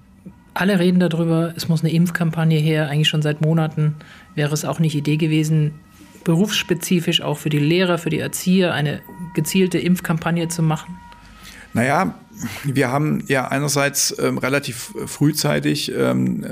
Alle 0.58 0.80
reden 0.80 0.98
darüber, 0.98 1.52
es 1.54 1.68
muss 1.68 1.84
eine 1.84 1.92
Impfkampagne 1.92 2.58
her, 2.58 2.88
eigentlich 2.88 3.08
schon 3.08 3.22
seit 3.22 3.40
Monaten. 3.40 3.94
Wäre 4.34 4.52
es 4.52 4.64
auch 4.64 4.80
nicht 4.80 4.96
Idee 4.96 5.16
gewesen, 5.16 5.74
berufsspezifisch 6.24 7.22
auch 7.22 7.38
für 7.38 7.48
die 7.48 7.60
Lehrer, 7.60 7.96
für 7.96 8.10
die 8.10 8.18
Erzieher 8.18 8.74
eine 8.74 9.00
gezielte 9.36 9.78
Impfkampagne 9.78 10.48
zu 10.48 10.64
machen? 10.64 10.98
Naja, 11.74 12.12
wir 12.64 12.90
haben 12.90 13.22
ja 13.28 13.46
einerseits 13.46 14.18
ähm, 14.18 14.38
relativ 14.38 14.92
frühzeitig 15.06 15.92
ähm, 15.96 16.42
äh, 16.42 16.48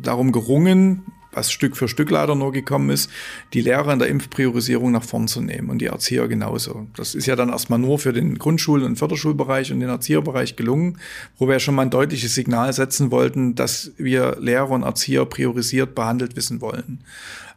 darum 0.00 0.30
gerungen, 0.30 1.02
was 1.34 1.52
Stück 1.52 1.76
für 1.76 1.88
Stück 1.88 2.10
leider 2.10 2.34
nur 2.34 2.52
gekommen 2.52 2.90
ist, 2.90 3.10
die 3.52 3.60
Lehrer 3.60 3.92
in 3.92 3.98
der 3.98 4.08
Impfpriorisierung 4.08 4.92
nach 4.92 5.04
vorn 5.04 5.28
zu 5.28 5.40
nehmen 5.40 5.70
und 5.70 5.78
die 5.78 5.86
Erzieher 5.86 6.28
genauso. 6.28 6.86
Das 6.96 7.14
ist 7.14 7.26
ja 7.26 7.36
dann 7.36 7.50
erstmal 7.50 7.78
nur 7.78 7.98
für 7.98 8.12
den 8.12 8.38
Grundschul- 8.38 8.84
und 8.84 8.96
Förderschulbereich 8.96 9.72
und 9.72 9.80
den 9.80 9.88
Erzieherbereich 9.88 10.56
gelungen, 10.56 10.98
wo 11.38 11.48
wir 11.48 11.58
schon 11.58 11.74
mal 11.74 11.82
ein 11.82 11.90
deutliches 11.90 12.34
Signal 12.34 12.72
setzen 12.72 13.10
wollten, 13.10 13.54
dass 13.54 13.92
wir 13.96 14.36
Lehrer 14.40 14.70
und 14.70 14.82
Erzieher 14.82 15.24
priorisiert 15.24 15.94
behandelt 15.94 16.36
wissen 16.36 16.60
wollen. 16.60 17.00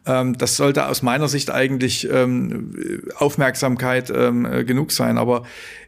Ähm, 0.05 0.37
das 0.37 0.55
sollte 0.57 0.87
aus 0.87 1.03
meiner 1.03 1.27
Sicht 1.27 1.51
eigentlich 1.51 2.07
ähm, 2.09 3.03
Aufmerksamkeit 3.17 4.11
ähm, 4.15 4.65
genug 4.65 4.91
sein. 4.91 5.17
Aber 5.17 5.43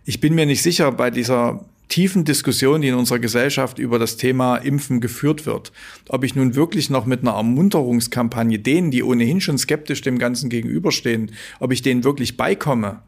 ich 0.05 0.19
bin 0.19 0.35
mir 0.35 0.45
nicht 0.45 0.61
sicher 0.61 0.91
bei 0.91 1.09
dieser 1.09 1.65
tiefen 1.89 2.23
Diskussion, 2.23 2.81
die 2.81 2.87
in 2.87 2.95
unserer 2.95 3.19
Gesellschaft 3.19 3.79
über 3.79 3.99
das 3.99 4.15
Thema 4.15 4.57
Impfen 4.57 5.01
geführt 5.01 5.45
wird, 5.45 5.71
ob 6.07 6.23
ich 6.23 6.35
nun 6.35 6.55
wirklich 6.55 6.89
noch 6.89 7.05
mit 7.05 7.21
einer 7.21 7.33
Ermunterungskampagne 7.33 8.59
denen, 8.59 8.91
die 8.91 9.03
ohnehin 9.03 9.41
schon 9.41 9.57
skeptisch 9.57 10.01
dem 10.01 10.19
Ganzen 10.19 10.49
gegenüberstehen, 10.49 11.31
ob 11.59 11.71
ich 11.71 11.81
denen 11.81 12.03
wirklich 12.03 12.37
beikomme, 12.37 13.01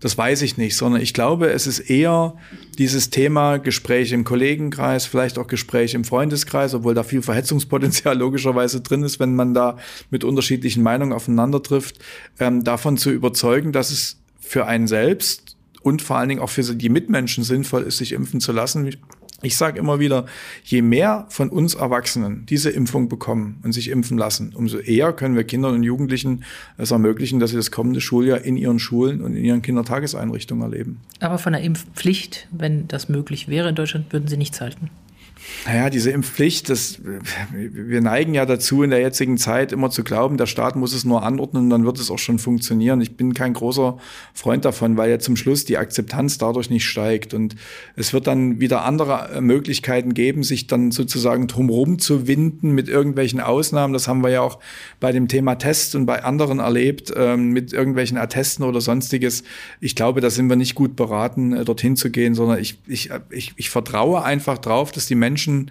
das 0.00 0.18
weiß 0.18 0.42
ich 0.42 0.58
nicht, 0.58 0.76
sondern 0.76 1.00
ich 1.00 1.14
glaube, 1.14 1.50
es 1.50 1.66
ist 1.66 1.78
eher 1.78 2.36
dieses 2.76 3.08
Thema 3.08 3.56
Gespräche 3.56 4.14
im 4.14 4.24
Kollegenkreis, 4.24 5.06
vielleicht 5.06 5.38
auch 5.38 5.46
Gespräche 5.46 5.96
im 5.96 6.04
Freundeskreis, 6.04 6.74
obwohl 6.74 6.92
da 6.92 7.02
viel 7.02 7.22
Verhetzungspotenzial 7.22 8.16
logischerweise 8.18 8.82
drin 8.82 9.02
ist, 9.02 9.20
wenn 9.20 9.34
man 9.34 9.54
da 9.54 9.78
mit 10.10 10.22
unterschiedlichen 10.22 10.82
Meinungen 10.82 11.14
aufeinander 11.14 11.62
trifft, 11.62 11.98
ähm, 12.38 12.62
davon 12.62 12.98
zu 12.98 13.10
überzeugen, 13.10 13.72
dass 13.72 13.90
es 13.90 14.18
für 14.38 14.66
einen 14.66 14.86
selbst 14.86 15.55
und 15.86 16.02
vor 16.02 16.16
allen 16.16 16.28
Dingen 16.28 16.40
auch 16.40 16.50
für 16.50 16.62
die 16.62 16.88
Mitmenschen 16.88 17.44
sinnvoll 17.44 17.84
ist, 17.84 17.98
sich 17.98 18.10
impfen 18.10 18.40
zu 18.40 18.50
lassen. 18.50 18.92
Ich 19.42 19.56
sage 19.56 19.78
immer 19.78 20.00
wieder, 20.00 20.26
je 20.64 20.82
mehr 20.82 21.26
von 21.28 21.48
uns 21.48 21.74
Erwachsenen 21.74 22.44
diese 22.46 22.70
Impfung 22.70 23.08
bekommen 23.08 23.60
und 23.62 23.70
sich 23.70 23.88
impfen 23.90 24.18
lassen, 24.18 24.52
umso 24.52 24.78
eher 24.78 25.12
können 25.12 25.36
wir 25.36 25.44
Kindern 25.44 25.74
und 25.74 25.84
Jugendlichen 25.84 26.42
es 26.76 26.90
ermöglichen, 26.90 27.38
dass 27.38 27.50
sie 27.50 27.56
das 27.56 27.70
kommende 27.70 28.00
Schuljahr 28.00 28.40
in 28.40 28.56
ihren 28.56 28.80
Schulen 28.80 29.22
und 29.22 29.36
in 29.36 29.44
ihren 29.44 29.62
Kindertageseinrichtungen 29.62 30.64
erleben. 30.64 31.02
Aber 31.20 31.38
von 31.38 31.52
der 31.52 31.62
Impfpflicht, 31.62 32.48
wenn 32.50 32.88
das 32.88 33.08
möglich 33.08 33.46
wäre 33.46 33.68
in 33.68 33.76
Deutschland, 33.76 34.12
würden 34.12 34.26
Sie 34.26 34.36
nichts 34.36 34.60
halten? 34.60 34.90
Naja, 35.64 35.90
diese 35.90 36.10
Impfpflicht, 36.10 36.68
das, 36.70 37.00
wir 37.52 38.00
neigen 38.00 38.34
ja 38.34 38.46
dazu, 38.46 38.82
in 38.82 38.90
der 38.90 39.00
jetzigen 39.00 39.36
Zeit 39.36 39.72
immer 39.72 39.90
zu 39.90 40.04
glauben, 40.04 40.36
der 40.36 40.46
Staat 40.46 40.76
muss 40.76 40.92
es 40.92 41.04
nur 41.04 41.22
anordnen 41.22 41.64
und 41.64 41.70
dann 41.70 41.84
wird 41.84 41.98
es 41.98 42.10
auch 42.10 42.18
schon 42.18 42.38
funktionieren. 42.38 43.00
Ich 43.00 43.16
bin 43.16 43.34
kein 43.34 43.52
großer 43.52 43.98
Freund 44.32 44.64
davon, 44.64 44.96
weil 44.96 45.10
ja 45.10 45.18
zum 45.18 45.36
Schluss 45.36 45.64
die 45.64 45.78
Akzeptanz 45.78 46.38
dadurch 46.38 46.70
nicht 46.70 46.84
steigt. 46.84 47.34
Und 47.34 47.56
es 47.96 48.12
wird 48.12 48.26
dann 48.26 48.60
wieder 48.60 48.84
andere 48.84 49.40
Möglichkeiten 49.40 50.14
geben, 50.14 50.42
sich 50.42 50.66
dann 50.66 50.90
sozusagen 50.90 51.46
drumherum 51.46 51.98
zu 51.98 52.26
winden 52.26 52.72
mit 52.72 52.88
irgendwelchen 52.88 53.40
Ausnahmen. 53.40 53.92
Das 53.92 54.08
haben 54.08 54.22
wir 54.22 54.30
ja 54.30 54.42
auch 54.42 54.58
bei 55.00 55.12
dem 55.12 55.28
Thema 55.28 55.56
Test 55.56 55.94
und 55.94 56.06
bei 56.06 56.22
anderen 56.22 56.58
erlebt, 56.58 57.12
ähm, 57.16 57.50
mit 57.50 57.72
irgendwelchen 57.72 58.18
Attesten 58.18 58.62
oder 58.62 58.80
sonstiges. 58.80 59.42
Ich 59.80 59.96
glaube, 59.96 60.20
da 60.20 60.30
sind 60.30 60.48
wir 60.48 60.56
nicht 60.56 60.74
gut 60.74 60.96
beraten, 60.96 61.52
äh, 61.52 61.64
dorthin 61.64 61.96
zu 61.96 62.10
gehen, 62.10 62.34
sondern 62.34 62.58
ich, 62.58 62.78
ich, 62.86 63.10
ich, 63.30 63.52
ich 63.56 63.70
vertraue 63.70 64.22
einfach 64.22 64.58
drauf, 64.58 64.92
dass 64.92 65.06
die 65.06 65.14
Menschen 65.14 65.35
Menschen 65.36 65.70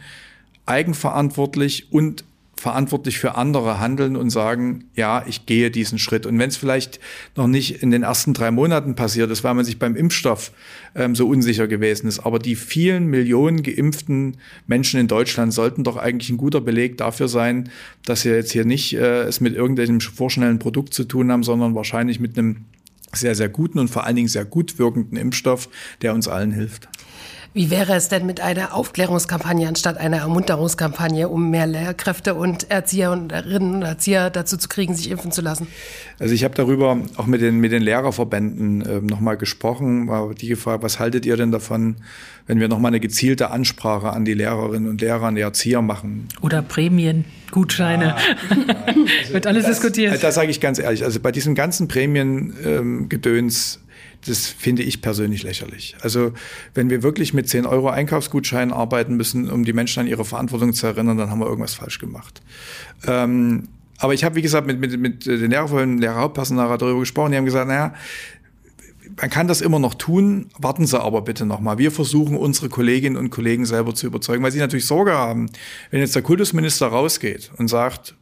eigenverantwortlich 0.67 1.91
und 1.91 2.23
verantwortlich 2.55 3.17
für 3.17 3.35
andere 3.35 3.79
handeln 3.79 4.15
und 4.15 4.29
sagen, 4.29 4.85
ja, 4.95 5.25
ich 5.27 5.45
gehe 5.45 5.71
diesen 5.71 5.99
Schritt. 5.99 6.25
Und 6.25 6.39
wenn 6.39 6.49
es 6.49 6.55
vielleicht 6.55 6.99
noch 7.35 7.47
nicht 7.47 7.83
in 7.83 7.91
den 7.91 8.03
ersten 8.03 8.33
drei 8.33 8.49
Monaten 8.49 8.95
passiert 8.95 9.29
ist, 9.29 9.43
weil 9.43 9.55
man 9.55 9.65
sich 9.65 9.77
beim 9.77 9.95
Impfstoff 9.95 10.51
ähm, 10.95 11.15
so 11.15 11.27
unsicher 11.27 11.67
gewesen 11.67 12.07
ist, 12.07 12.19
aber 12.19 12.39
die 12.39 12.55
vielen 12.55 13.07
Millionen 13.07 13.61
geimpften 13.61 14.37
Menschen 14.67 14.99
in 14.99 15.07
Deutschland 15.07 15.51
sollten 15.51 15.83
doch 15.83 15.97
eigentlich 15.97 16.29
ein 16.29 16.37
guter 16.37 16.61
Beleg 16.61 16.97
dafür 16.97 17.27
sein, 17.27 17.69
dass 18.05 18.23
wir 18.23 18.35
jetzt 18.35 18.51
hier 18.51 18.65
nicht 18.65 18.95
äh, 18.95 19.23
es 19.23 19.41
mit 19.41 19.55
irgendeinem 19.55 19.99
vorschnellen 19.99 20.59
Produkt 20.59 20.93
zu 20.93 21.03
tun 21.03 21.31
haben, 21.31 21.43
sondern 21.43 21.75
wahrscheinlich 21.75 22.19
mit 22.19 22.37
einem 22.37 22.65
sehr, 23.11 23.35
sehr 23.35 23.49
guten 23.49 23.79
und 23.79 23.89
vor 23.89 24.05
allen 24.05 24.15
Dingen 24.15 24.27
sehr 24.27 24.45
gut 24.45 24.79
wirkenden 24.79 25.17
Impfstoff, 25.17 25.69
der 26.01 26.13
uns 26.13 26.27
allen 26.27 26.51
hilft. 26.51 26.87
Wie 27.55 27.71
wäre 27.71 27.95
es 27.95 28.09
denn 28.09 28.25
mit 28.25 28.41
einer 28.41 28.73
Aufklärungskampagne 28.73 29.65
anstatt 29.65 29.97
einer 29.97 30.17
Ermunterungskampagne, 30.17 31.29
um 31.29 31.51
mehr 31.51 31.65
Lehrkräfte 31.65 32.35
und 32.35 32.69
Erzieherinnen 32.69 33.75
und 33.75 33.81
Erzieher 33.81 34.29
dazu 34.29 34.57
zu 34.57 34.67
kriegen, 34.67 34.93
sich 34.93 35.09
impfen 35.09 35.31
zu 35.31 35.41
lassen? 35.41 35.67
Also 36.19 36.33
ich 36.33 36.43
habe 36.43 36.53
darüber 36.53 36.99
auch 37.15 37.27
mit 37.27 37.39
den, 37.39 37.59
mit 37.59 37.71
den 37.71 37.81
Lehrerverbänden 37.81 38.81
äh, 38.81 38.99
nochmal 38.99 39.37
gesprochen, 39.37 40.09
war 40.09 40.33
die 40.33 40.49
gefragt, 40.49 40.83
was 40.83 40.99
haltet 40.99 41.25
ihr 41.25 41.37
denn 41.37 41.53
davon, 41.53 41.95
wenn 42.45 42.59
wir 42.59 42.67
nochmal 42.67 42.89
eine 42.89 42.99
gezielte 42.99 43.51
Ansprache 43.51 44.09
an 44.09 44.25
die 44.25 44.33
Lehrerinnen 44.33 44.89
und 44.89 44.99
Lehrer, 44.99 45.23
an 45.23 45.35
die 45.35 45.41
Erzieher 45.41 45.81
machen? 45.81 46.27
Oder 46.41 46.61
Prämien, 46.61 47.23
Gutscheine. 47.51 48.07
Ja. 48.07 48.17
Also 48.85 49.33
Wird 49.33 49.47
alles 49.47 49.63
das, 49.63 49.77
diskutiert. 49.77 50.21
Da 50.21 50.33
sage 50.33 50.51
ich 50.51 50.59
ganz 50.59 50.77
ehrlich, 50.77 51.05
also 51.05 51.21
bei 51.21 51.31
diesem 51.31 51.55
ganzen 51.55 51.87
Prämiengedöns 51.87 53.79
ähm, 53.81 53.84
das 54.25 54.47
finde 54.47 54.83
ich 54.83 55.01
persönlich 55.01 55.43
lächerlich. 55.43 55.95
Also 56.01 56.33
wenn 56.73 56.89
wir 56.89 57.03
wirklich 57.03 57.33
mit 57.33 57.47
10 57.47 57.65
Euro 57.65 57.89
Einkaufsgutscheinen 57.89 58.73
arbeiten 58.73 59.15
müssen, 59.15 59.49
um 59.49 59.65
die 59.65 59.73
Menschen 59.73 60.01
an 60.01 60.07
ihre 60.07 60.25
Verantwortung 60.25 60.73
zu 60.73 60.87
erinnern, 60.87 61.17
dann 61.17 61.29
haben 61.29 61.39
wir 61.39 61.47
irgendwas 61.47 61.75
falsch 61.75 61.99
gemacht. 61.99 62.41
Ähm, 63.07 63.67
aber 63.97 64.13
ich 64.13 64.23
habe, 64.23 64.35
wie 64.35 64.41
gesagt, 64.41 64.67
mit, 64.67 64.79
mit, 64.79 64.99
mit 64.99 65.25
den 65.25 65.51
Lehrervollen, 65.51 65.99
Lehrerhauptpersonal 65.99 66.77
darüber 66.77 66.99
gesprochen. 66.99 67.31
Die 67.31 67.37
haben 67.37 67.45
gesagt, 67.45 67.67
naja, 67.67 67.93
man 69.21 69.29
kann 69.29 69.47
das 69.47 69.61
immer 69.61 69.79
noch 69.79 69.93
tun, 69.93 70.49
warten 70.57 70.85
Sie 70.85 70.99
aber 70.99 71.21
bitte 71.21 71.45
nochmal. 71.45 71.77
Wir 71.77 71.91
versuchen, 71.91 72.35
unsere 72.35 72.69
Kolleginnen 72.69 73.15
und 73.15 73.29
Kollegen 73.29 73.65
selber 73.65 73.93
zu 73.93 74.07
überzeugen, 74.07 74.43
weil 74.43 74.51
sie 74.51 74.59
natürlich 74.59 74.87
Sorge 74.87 75.13
haben, 75.13 75.49
wenn 75.91 76.01
jetzt 76.01 76.15
der 76.15 76.21
Kultusminister 76.21 76.87
rausgeht 76.87 77.51
und 77.57 77.67
sagt, 77.67 78.15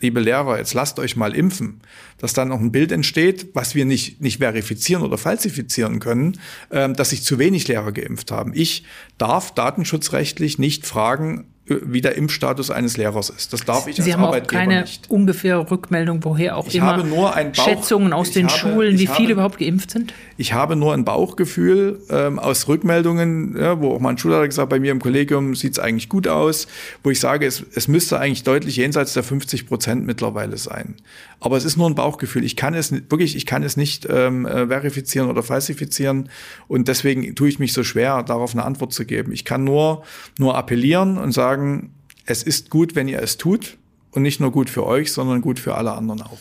liebe 0.00 0.20
Lehrer, 0.20 0.58
jetzt 0.58 0.74
lasst 0.74 0.98
euch 0.98 1.16
mal 1.16 1.34
impfen, 1.34 1.80
dass 2.18 2.32
dann 2.32 2.48
noch 2.48 2.60
ein 2.60 2.72
Bild 2.72 2.92
entsteht, 2.92 3.48
was 3.54 3.74
wir 3.74 3.84
nicht, 3.84 4.20
nicht 4.20 4.38
verifizieren 4.38 5.02
oder 5.02 5.18
falsifizieren 5.18 6.00
können, 6.00 6.38
ähm, 6.70 6.94
dass 6.94 7.10
sich 7.10 7.22
zu 7.22 7.38
wenig 7.38 7.68
Lehrer 7.68 7.92
geimpft 7.92 8.30
haben. 8.30 8.52
Ich 8.54 8.84
darf 9.18 9.54
datenschutzrechtlich 9.54 10.58
nicht 10.58 10.86
fragen, 10.86 11.46
wie 11.70 12.00
der 12.00 12.16
Impfstatus 12.16 12.70
eines 12.70 12.96
Lehrers 12.96 13.30
ist. 13.30 13.52
Das 13.52 13.64
darf 13.64 13.86
ich 13.86 13.96
Sie 13.96 14.02
als 14.02 14.12
haben 14.14 14.24
Arbeitgeber 14.24 14.60
auch 14.60 14.66
keine 14.66 14.80
nicht. 14.80 15.08
ungefähre 15.10 15.70
Rückmeldung, 15.70 16.24
woher 16.24 16.56
auch 16.56 16.66
ich 16.66 16.76
immer 16.76 16.86
habe 16.86 17.04
nur 17.04 17.34
ein 17.34 17.52
Bauch, 17.52 17.64
Schätzungen 17.64 18.12
aus 18.12 18.32
den 18.32 18.48
habe, 18.48 18.58
Schulen, 18.58 18.98
wie 18.98 19.06
viele 19.06 19.12
habe, 19.12 19.32
überhaupt 19.32 19.58
geimpft 19.58 19.92
sind? 19.92 20.12
Ich 20.40 20.54
habe 20.54 20.74
nur 20.74 20.94
ein 20.94 21.04
Bauchgefühl 21.04 22.00
ähm, 22.08 22.38
aus 22.38 22.66
Rückmeldungen, 22.66 23.58
ja, 23.58 23.78
wo 23.78 23.90
auch 23.92 24.00
mein 24.00 24.16
Schulleiter 24.16 24.48
gesagt 24.48 24.70
bei 24.70 24.80
mir 24.80 24.90
im 24.90 24.98
Kollegium 24.98 25.54
sieht 25.54 25.72
es 25.72 25.78
eigentlich 25.78 26.08
gut 26.08 26.26
aus, 26.26 26.66
wo 27.04 27.10
ich 27.10 27.20
sage, 27.20 27.44
es, 27.44 27.62
es 27.74 27.88
müsste 27.88 28.18
eigentlich 28.18 28.42
deutlich 28.42 28.76
jenseits 28.76 29.12
der 29.12 29.22
50 29.22 29.66
Prozent 29.66 30.06
mittlerweile 30.06 30.56
sein. 30.56 30.94
Aber 31.40 31.58
es 31.58 31.66
ist 31.66 31.76
nur 31.76 31.90
ein 31.90 31.94
Bauchgefühl. 31.94 32.42
Ich 32.42 32.56
kann 32.56 32.72
es 32.72 32.90
wirklich, 32.90 33.36
ich 33.36 33.44
kann 33.44 33.62
es 33.62 33.76
nicht 33.76 34.08
ähm, 34.08 34.46
äh, 34.46 34.68
verifizieren 34.68 35.28
oder 35.28 35.42
falsifizieren 35.42 36.30
und 36.68 36.88
deswegen 36.88 37.34
tue 37.34 37.50
ich 37.50 37.58
mich 37.58 37.74
so 37.74 37.84
schwer, 37.84 38.22
darauf 38.22 38.54
eine 38.54 38.64
Antwort 38.64 38.94
zu 38.94 39.04
geben. 39.04 39.32
Ich 39.32 39.44
kann 39.44 39.62
nur 39.62 40.04
nur 40.38 40.56
appellieren 40.56 41.18
und 41.18 41.32
sagen, 41.32 41.92
es 42.24 42.42
ist 42.42 42.70
gut, 42.70 42.94
wenn 42.94 43.08
ihr 43.08 43.20
es 43.20 43.36
tut 43.36 43.76
und 44.12 44.22
nicht 44.22 44.40
nur 44.40 44.52
gut 44.52 44.70
für 44.70 44.86
euch, 44.86 45.12
sondern 45.12 45.42
gut 45.42 45.58
für 45.58 45.74
alle 45.74 45.92
anderen 45.92 46.22
auch. 46.22 46.38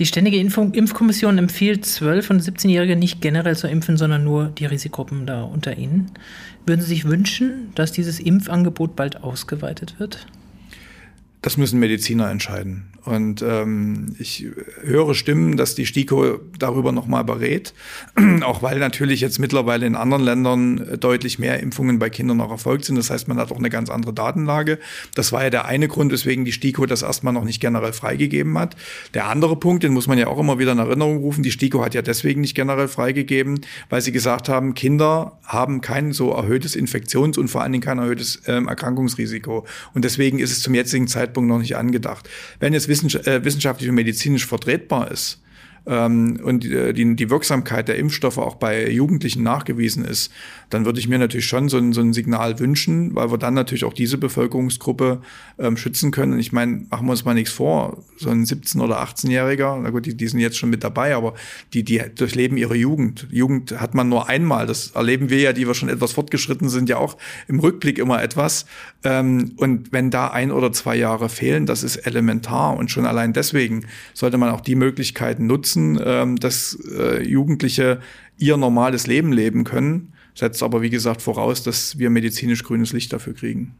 Die 0.00 0.06
Ständige 0.06 0.38
Impfung, 0.38 0.72
Impfkommission 0.72 1.36
empfiehlt 1.36 1.84
12- 1.84 2.30
und 2.30 2.42
17-Jährige 2.42 2.96
nicht 2.96 3.20
generell 3.20 3.54
zu 3.54 3.68
impfen, 3.68 3.98
sondern 3.98 4.24
nur 4.24 4.46
die 4.46 4.64
Risikogruppen 4.64 5.26
da 5.26 5.42
unter 5.42 5.76
ihnen. 5.76 6.10
Würden 6.64 6.80
Sie 6.80 6.88
sich 6.88 7.04
wünschen, 7.04 7.70
dass 7.74 7.92
dieses 7.92 8.18
Impfangebot 8.18 8.96
bald 8.96 9.22
ausgeweitet 9.22 9.96
wird? 9.98 10.26
Das 11.42 11.56
müssen 11.56 11.80
Mediziner 11.80 12.30
entscheiden. 12.30 12.90
Und 13.04 13.40
ähm, 13.40 14.14
ich 14.18 14.46
höre 14.82 15.14
Stimmen, 15.14 15.56
dass 15.56 15.74
die 15.74 15.86
STIKO 15.86 16.38
darüber 16.58 16.92
nochmal 16.92 17.24
berät, 17.24 17.72
auch 18.42 18.62
weil 18.62 18.78
natürlich 18.78 19.22
jetzt 19.22 19.38
mittlerweile 19.38 19.86
in 19.86 19.94
anderen 19.94 20.22
Ländern 20.22 20.98
deutlich 21.00 21.38
mehr 21.38 21.60
Impfungen 21.60 21.98
bei 21.98 22.10
Kindern 22.10 22.36
noch 22.36 22.50
erfolgt 22.50 22.84
sind. 22.84 22.96
Das 22.96 23.08
heißt, 23.08 23.26
man 23.26 23.38
hat 23.38 23.52
auch 23.52 23.58
eine 23.58 23.70
ganz 23.70 23.88
andere 23.88 24.12
Datenlage. 24.12 24.78
Das 25.14 25.32
war 25.32 25.42
ja 25.42 25.50
der 25.50 25.64
eine 25.64 25.88
Grund, 25.88 26.12
weswegen 26.12 26.44
die 26.44 26.52
STIKO 26.52 26.84
das 26.84 27.00
erstmal 27.00 27.32
noch 27.32 27.44
nicht 27.44 27.60
generell 27.60 27.94
freigegeben 27.94 28.58
hat. 28.58 28.76
Der 29.14 29.26
andere 29.26 29.56
Punkt, 29.56 29.82
den 29.82 29.94
muss 29.94 30.06
man 30.06 30.18
ja 30.18 30.26
auch 30.26 30.38
immer 30.38 30.58
wieder 30.58 30.72
in 30.72 30.78
Erinnerung 30.78 31.18
rufen, 31.18 31.42
die 31.42 31.52
STIKO 31.52 31.82
hat 31.82 31.94
ja 31.94 32.02
deswegen 32.02 32.42
nicht 32.42 32.54
generell 32.54 32.88
freigegeben, 32.88 33.62
weil 33.88 34.02
sie 34.02 34.12
gesagt 34.12 34.50
haben, 34.50 34.74
Kinder 34.74 35.38
haben 35.44 35.80
kein 35.80 36.12
so 36.12 36.32
erhöhtes 36.32 36.76
Infektions- 36.76 37.38
und 37.38 37.48
vor 37.48 37.62
allen 37.62 37.72
Dingen 37.72 37.82
kein 37.82 37.98
erhöhtes 37.98 38.42
ähm, 38.46 38.68
Erkrankungsrisiko. 38.68 39.66
Und 39.94 40.04
deswegen 40.04 40.38
ist 40.38 40.52
es 40.52 40.60
zum 40.60 40.74
jetzigen 40.74 41.08
Zeitpunkt 41.08 41.29
noch 41.36 41.58
nicht 41.58 41.76
angedacht. 41.76 42.28
Wenn 42.58 42.72
jetzt 42.72 42.88
äh, 42.88 43.44
wissenschaftlich 43.44 43.88
und 43.88 43.94
medizinisch 43.94 44.46
vertretbar 44.46 45.10
ist, 45.10 45.40
ähm, 45.86 46.40
und 46.42 46.64
äh, 46.64 46.92
die, 46.92 47.16
die 47.16 47.30
Wirksamkeit 47.30 47.88
der 47.88 47.96
Impfstoffe 47.96 48.38
auch 48.38 48.56
bei 48.56 48.88
Jugendlichen 48.90 49.42
nachgewiesen 49.42 50.04
ist, 50.04 50.30
dann 50.68 50.84
würde 50.84 51.00
ich 51.00 51.08
mir 51.08 51.18
natürlich 51.18 51.46
schon 51.46 51.68
so 51.68 51.78
ein, 51.78 51.92
so 51.92 52.00
ein 52.00 52.12
Signal 52.12 52.58
wünschen, 52.58 53.14
weil 53.14 53.30
wir 53.30 53.38
dann 53.38 53.54
natürlich 53.54 53.84
auch 53.84 53.94
diese 53.94 54.18
Bevölkerungsgruppe 54.18 55.22
ähm, 55.58 55.76
schützen 55.76 56.10
können. 56.10 56.34
Und 56.34 56.38
ich 56.38 56.52
meine, 56.52 56.86
machen 56.90 57.06
wir 57.06 57.12
uns 57.12 57.24
mal 57.24 57.34
nichts 57.34 57.52
vor, 57.52 58.04
so 58.16 58.30
ein 58.30 58.44
17- 58.44 58.80
oder 58.80 59.02
18-Jähriger, 59.02 59.80
na 59.82 59.90
gut, 59.90 60.06
die, 60.06 60.16
die 60.16 60.28
sind 60.28 60.40
jetzt 60.40 60.58
schon 60.58 60.70
mit 60.70 60.84
dabei, 60.84 61.14
aber 61.14 61.34
die, 61.72 61.82
die 61.82 62.02
durchleben 62.14 62.56
ihre 62.56 62.76
Jugend. 62.76 63.26
Jugend 63.30 63.80
hat 63.80 63.94
man 63.94 64.08
nur 64.08 64.28
einmal. 64.28 64.66
Das 64.66 64.90
erleben 64.90 65.30
wir 65.30 65.40
ja, 65.40 65.52
die 65.52 65.66
wir 65.66 65.74
schon 65.74 65.88
etwas 65.88 66.12
fortgeschritten 66.12 66.68
sind, 66.68 66.88
ja 66.88 66.98
auch 66.98 67.16
im 67.48 67.58
Rückblick 67.58 67.98
immer 67.98 68.22
etwas. 68.22 68.66
Ähm, 69.02 69.52
und 69.56 69.92
wenn 69.92 70.10
da 70.10 70.28
ein 70.28 70.50
oder 70.50 70.72
zwei 70.72 70.96
Jahre 70.96 71.28
fehlen, 71.28 71.66
das 71.66 71.82
ist 71.82 71.96
elementar. 71.96 72.76
Und 72.76 72.90
schon 72.90 73.06
allein 73.06 73.32
deswegen 73.32 73.86
sollte 74.14 74.36
man 74.36 74.50
auch 74.50 74.60
die 74.60 74.74
Möglichkeiten 74.74 75.46
nutzen, 75.46 75.98
ähm, 76.04 76.36
dass 76.36 76.78
äh, 76.96 77.22
Jugendliche 77.22 78.00
ihr 78.36 78.56
normales 78.56 79.06
Leben 79.06 79.32
leben 79.32 79.64
können. 79.64 80.12
Setzt 80.34 80.62
aber, 80.62 80.82
wie 80.82 80.90
gesagt, 80.90 81.22
voraus, 81.22 81.62
dass 81.62 81.98
wir 81.98 82.10
medizinisch 82.10 82.62
grünes 82.62 82.92
Licht 82.92 83.12
dafür 83.12 83.34
kriegen. 83.34 83.74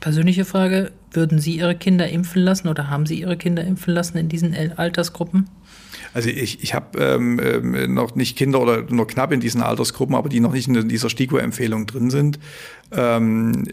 Persönliche 0.00 0.46
Frage, 0.46 0.92
würden 1.12 1.38
Sie 1.38 1.56
Ihre 1.56 1.76
Kinder 1.76 2.08
impfen 2.08 2.42
lassen 2.42 2.68
oder 2.68 2.88
haben 2.88 3.04
Sie 3.04 3.20
Ihre 3.20 3.36
Kinder 3.36 3.62
impfen 3.64 3.92
lassen 3.92 4.16
in 4.16 4.28
diesen 4.28 4.54
Altersgruppen? 4.54 5.48
Also 6.12 6.28
ich, 6.28 6.62
ich 6.62 6.74
habe 6.74 6.98
ähm, 6.98 7.40
ähm, 7.42 7.94
noch 7.94 8.14
nicht 8.14 8.36
Kinder 8.36 8.60
oder 8.60 8.82
nur 8.82 9.06
knapp 9.06 9.32
in 9.32 9.40
diesen 9.40 9.62
Altersgruppen, 9.62 10.14
aber 10.14 10.28
die 10.28 10.40
noch 10.40 10.52
nicht 10.52 10.68
in 10.68 10.88
dieser 10.88 11.08
STIKO-Empfehlung 11.08 11.86
drin 11.86 12.10
sind. 12.10 12.38
Ähm, 12.92 13.66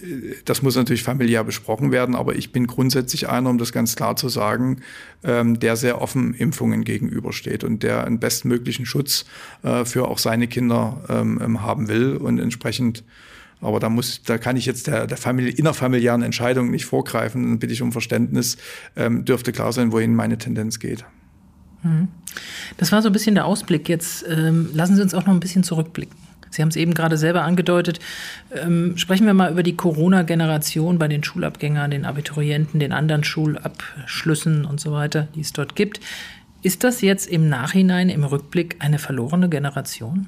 das 0.46 0.62
muss 0.62 0.76
natürlich 0.76 1.04
familiär 1.04 1.44
besprochen 1.44 1.92
werden, 1.92 2.16
aber 2.16 2.36
ich 2.36 2.52
bin 2.52 2.68
grundsätzlich 2.68 3.30
einer, 3.30 3.50
um 3.50 3.58
das 3.58 3.72
ganz 3.72 3.96
klar 3.96 4.16
zu 4.16 4.30
sagen, 4.30 4.82
ähm, 5.24 5.60
der 5.60 5.76
sehr 5.76 6.02
offen 6.02 6.34
Impfungen 6.34 6.84
gegenübersteht 6.84 7.64
und 7.64 7.82
der 7.82 8.06
einen 8.06 8.20
bestmöglichen 8.20 8.86
Schutz 8.86 9.26
äh, 9.64 9.86
für 9.86 10.08
auch 10.08 10.20
seine 10.20 10.48
Kinder 10.48 11.04
ähm, 11.10 11.40
ähm 11.44 11.62
haben 11.62 11.88
will 11.88 12.18
und 12.18 12.40
entsprechend 12.40 13.04
aber 13.60 13.80
da 13.80 13.90
muss, 13.90 14.22
da 14.22 14.38
kann 14.38 14.56
ich 14.56 14.68
jetzt 14.68 14.86
der, 14.86 15.08
der 15.08 15.18
Familie, 15.18 15.52
innerfamiliären 15.52 16.22
Entscheidung 16.22 16.70
nicht 16.70 16.86
vorgreifen. 16.86 17.44
Dann 17.44 17.60
bitte 17.60 17.74
ich 17.74 17.82
um 17.82 17.92
Verständnis. 17.92 18.58
Ähm, 18.96 19.26
dürfte 19.26 19.52
klar 19.52 19.74
sein, 19.74 19.92
wohin 19.92 20.14
meine 20.14 20.38
Tendenz 20.38 20.78
geht. 20.78 21.06
Mhm. 21.88 22.08
Das 22.78 22.92
war 22.92 23.02
so 23.02 23.10
ein 23.10 23.14
bisschen 23.14 23.36
der 23.36 23.46
Ausblick. 23.46 23.90
Jetzt 23.90 24.26
ähm, 24.28 24.70
lassen 24.74 24.96
Sie 24.96 25.02
uns 25.02 25.14
auch 25.14 25.26
noch 25.26 25.34
ein 25.34 25.40
bisschen 25.40 25.64
zurückblicken. 25.64 26.16
Sie 26.50 26.62
haben 26.62 26.70
es 26.70 26.76
eben 26.76 26.94
gerade 26.94 27.18
selber 27.18 27.44
angedeutet. 27.44 28.00
Ähm, 28.52 28.98
sprechen 28.98 29.26
wir 29.26 29.34
mal 29.34 29.52
über 29.52 29.64
die 29.64 29.76
Corona-Generation 29.76 30.98
bei 30.98 31.08
den 31.08 31.24
Schulabgängern, 31.24 31.92
den 31.92 32.06
Abiturienten, 32.06 32.80
den 32.80 32.94
anderen 32.94 33.24
Schulabschlüssen 33.24 34.66
und 34.66 34.80
so 34.80 34.92
weiter, 34.92 35.28
die 35.36 35.42
es 35.42 35.54
dort 35.54 35.76
gibt. 35.76 36.00
Ist 36.62 36.84
das 36.84 37.02
jetzt 37.02 37.28
im 37.28 37.50
Nachhinein, 37.50 38.10
im 38.10 38.24
Rückblick 38.24 38.78
eine 38.80 38.98
verlorene 38.98 39.50
Generation? 39.50 40.28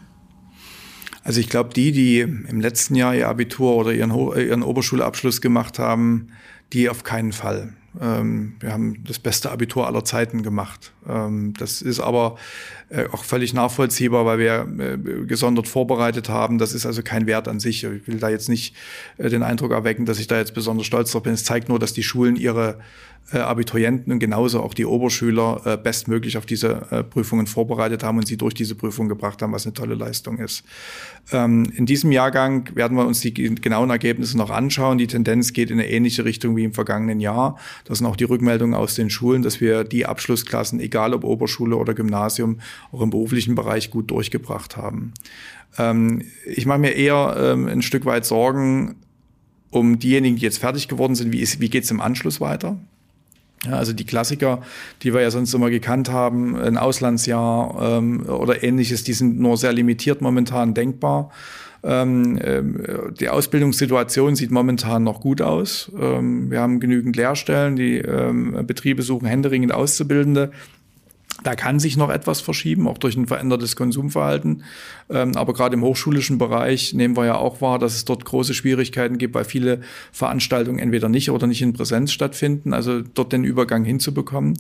Also 1.23 1.39
ich 1.39 1.49
glaube, 1.49 1.73
die, 1.73 1.91
die 1.91 2.19
im 2.19 2.61
letzten 2.61 2.95
Jahr 2.95 3.15
ihr 3.15 3.27
Abitur 3.27 3.75
oder 3.75 3.93
ihren, 3.93 4.11
ihren 4.11 4.63
Oberschulabschluss 4.63 5.41
gemacht 5.41 5.79
haben, 5.79 6.29
die 6.73 6.89
auf 6.89 7.03
keinen 7.03 7.31
Fall. 7.31 7.73
Ähm, 7.99 8.55
wir 8.59 8.71
haben 8.71 9.03
das 9.05 9.19
beste 9.19 9.51
Abitur 9.51 9.87
aller 9.87 10.05
Zeiten 10.05 10.43
gemacht. 10.43 10.93
Ähm, 11.09 11.53
das 11.57 11.81
ist 11.81 11.99
aber 11.99 12.37
äh, 12.89 13.05
auch 13.11 13.23
völlig 13.23 13.53
nachvollziehbar, 13.53 14.25
weil 14.25 14.39
wir 14.39 14.67
äh, 14.79 15.25
gesondert 15.25 15.67
vorbereitet 15.67 16.29
haben. 16.29 16.57
Das 16.57 16.73
ist 16.73 16.85
also 16.85 17.03
kein 17.03 17.27
Wert 17.27 17.47
an 17.47 17.59
sich. 17.59 17.83
Ich 17.83 18.07
will 18.07 18.17
da 18.17 18.29
jetzt 18.29 18.49
nicht 18.49 18.75
äh, 19.17 19.29
den 19.29 19.43
Eindruck 19.43 19.71
erwecken, 19.71 20.05
dass 20.05 20.19
ich 20.19 20.27
da 20.27 20.37
jetzt 20.37 20.53
besonders 20.53 20.87
stolz 20.87 21.11
drauf 21.11 21.23
bin. 21.23 21.33
Es 21.33 21.43
zeigt 21.43 21.69
nur, 21.69 21.77
dass 21.77 21.93
die 21.93 22.03
Schulen 22.03 22.35
ihre 22.35 22.79
Abiturienten 23.31 24.11
und 24.11 24.17
genauso 24.17 24.59
auch 24.59 24.73
die 24.73 24.87
Oberschüler 24.87 25.77
bestmöglich 25.83 26.35
auf 26.35 26.47
diese 26.47 27.05
Prüfungen 27.11 27.45
vorbereitet 27.45 28.03
haben 28.03 28.17
und 28.17 28.25
sie 28.25 28.37
durch 28.37 28.55
diese 28.55 28.73
Prüfung 28.73 29.07
gebracht 29.07 29.43
haben, 29.43 29.53
was 29.53 29.67
eine 29.67 29.73
tolle 29.73 29.93
Leistung 29.93 30.39
ist. 30.39 30.63
Ähm, 31.31 31.71
in 31.75 31.85
diesem 31.85 32.11
Jahrgang 32.11 32.69
werden 32.75 32.97
wir 32.97 33.05
uns 33.05 33.19
die 33.19 33.33
genauen 33.33 33.89
Ergebnisse 33.89 34.37
noch 34.37 34.49
anschauen. 34.49 34.97
Die 34.97 35.07
Tendenz 35.07 35.53
geht 35.53 35.69
in 35.69 35.79
eine 35.79 35.89
ähnliche 35.89 36.25
Richtung 36.25 36.55
wie 36.55 36.63
im 36.63 36.73
vergangenen 36.73 37.19
Jahr. 37.19 37.57
Das 37.85 37.99
sind 37.99 38.07
auch 38.07 38.15
die 38.15 38.23
Rückmeldungen 38.23 38.73
aus 38.73 38.95
den 38.95 39.09
Schulen, 39.09 39.43
dass 39.43 39.61
wir 39.61 39.83
die 39.83 40.05
Abschlussklassen, 40.05 40.79
egal 40.79 40.98
ob 41.13 41.23
Oberschule 41.23 41.75
oder 41.75 41.93
Gymnasium, 41.93 42.59
auch 42.91 43.01
im 43.01 43.09
beruflichen 43.09 43.55
Bereich 43.55 43.91
gut 43.91 44.11
durchgebracht 44.11 44.77
haben. 44.77 45.13
Ähm, 45.77 46.23
ich 46.45 46.65
mache 46.65 46.79
mir 46.79 46.91
eher 46.91 47.35
ähm, 47.37 47.67
ein 47.67 47.81
Stück 47.81 48.05
weit 48.05 48.25
Sorgen 48.25 48.95
um 49.71 49.99
diejenigen, 49.99 50.35
die 50.35 50.41
jetzt 50.41 50.59
fertig 50.59 50.87
geworden 50.87 51.15
sind. 51.15 51.31
Wie, 51.31 51.47
wie 51.59 51.69
geht 51.69 51.83
es 51.83 51.91
im 51.91 52.01
Anschluss 52.01 52.41
weiter? 52.41 52.77
Ja, 53.65 53.73
also 53.73 53.91
die 53.91 54.05
Klassiker, 54.05 54.61
die 55.03 55.13
wir 55.13 55.21
ja 55.21 55.31
sonst 55.31 55.53
immer 55.53 55.69
gekannt 55.69 56.09
haben, 56.09 56.55
ein 56.55 56.77
Auslandsjahr 56.77 57.97
ähm, 57.97 58.25
oder 58.25 58.63
ähnliches, 58.63 59.03
die 59.03 59.13
sind 59.13 59.39
nur 59.39 59.57
sehr 59.57 59.73
limitiert 59.73 60.21
momentan 60.21 60.73
denkbar. 60.73 61.31
Ähm, 61.81 62.39
ähm, 62.41 62.85
die 63.19 63.29
Ausbildungssituation 63.29 64.35
sieht 64.35 64.51
momentan 64.51 65.03
noch 65.03 65.21
gut 65.21 65.41
aus. 65.41 65.91
Ähm, 65.99 66.51
wir 66.51 66.59
haben 66.61 66.79
genügend 66.79 67.15
Lehrstellen, 67.15 67.75
die 67.75 67.97
ähm, 67.97 68.65
Betriebe 68.65 69.01
suchen 69.01 69.27
händeringend 69.27 69.73
Auszubildende. 69.73 70.51
Da 71.43 71.55
kann 71.55 71.79
sich 71.79 71.95
noch 71.95 72.09
etwas 72.09 72.41
verschieben, 72.41 72.87
auch 72.87 72.97
durch 72.97 73.15
ein 73.15 73.27
verändertes 73.27 73.75
Konsumverhalten. 73.75 74.63
Ähm, 75.09 75.35
aber 75.35 75.53
gerade 75.53 75.75
im 75.75 75.83
hochschulischen 75.83 76.37
Bereich 76.37 76.93
nehmen 76.93 77.15
wir 77.15 77.25
ja 77.25 77.35
auch 77.35 77.61
wahr, 77.61 77.79
dass 77.79 77.95
es 77.95 78.05
dort 78.05 78.25
große 78.25 78.53
Schwierigkeiten 78.53 79.17
gibt, 79.17 79.35
weil 79.35 79.45
viele 79.45 79.81
Veranstaltungen 80.11 80.79
entweder 80.79 81.09
nicht 81.09 81.31
oder 81.31 81.47
nicht 81.47 81.61
in 81.61 81.73
Präsenz 81.73 82.11
stattfinden, 82.11 82.73
also 82.73 83.01
dort 83.01 83.31
den 83.31 83.43
Übergang 83.43 83.85
hinzubekommen. 83.85 84.57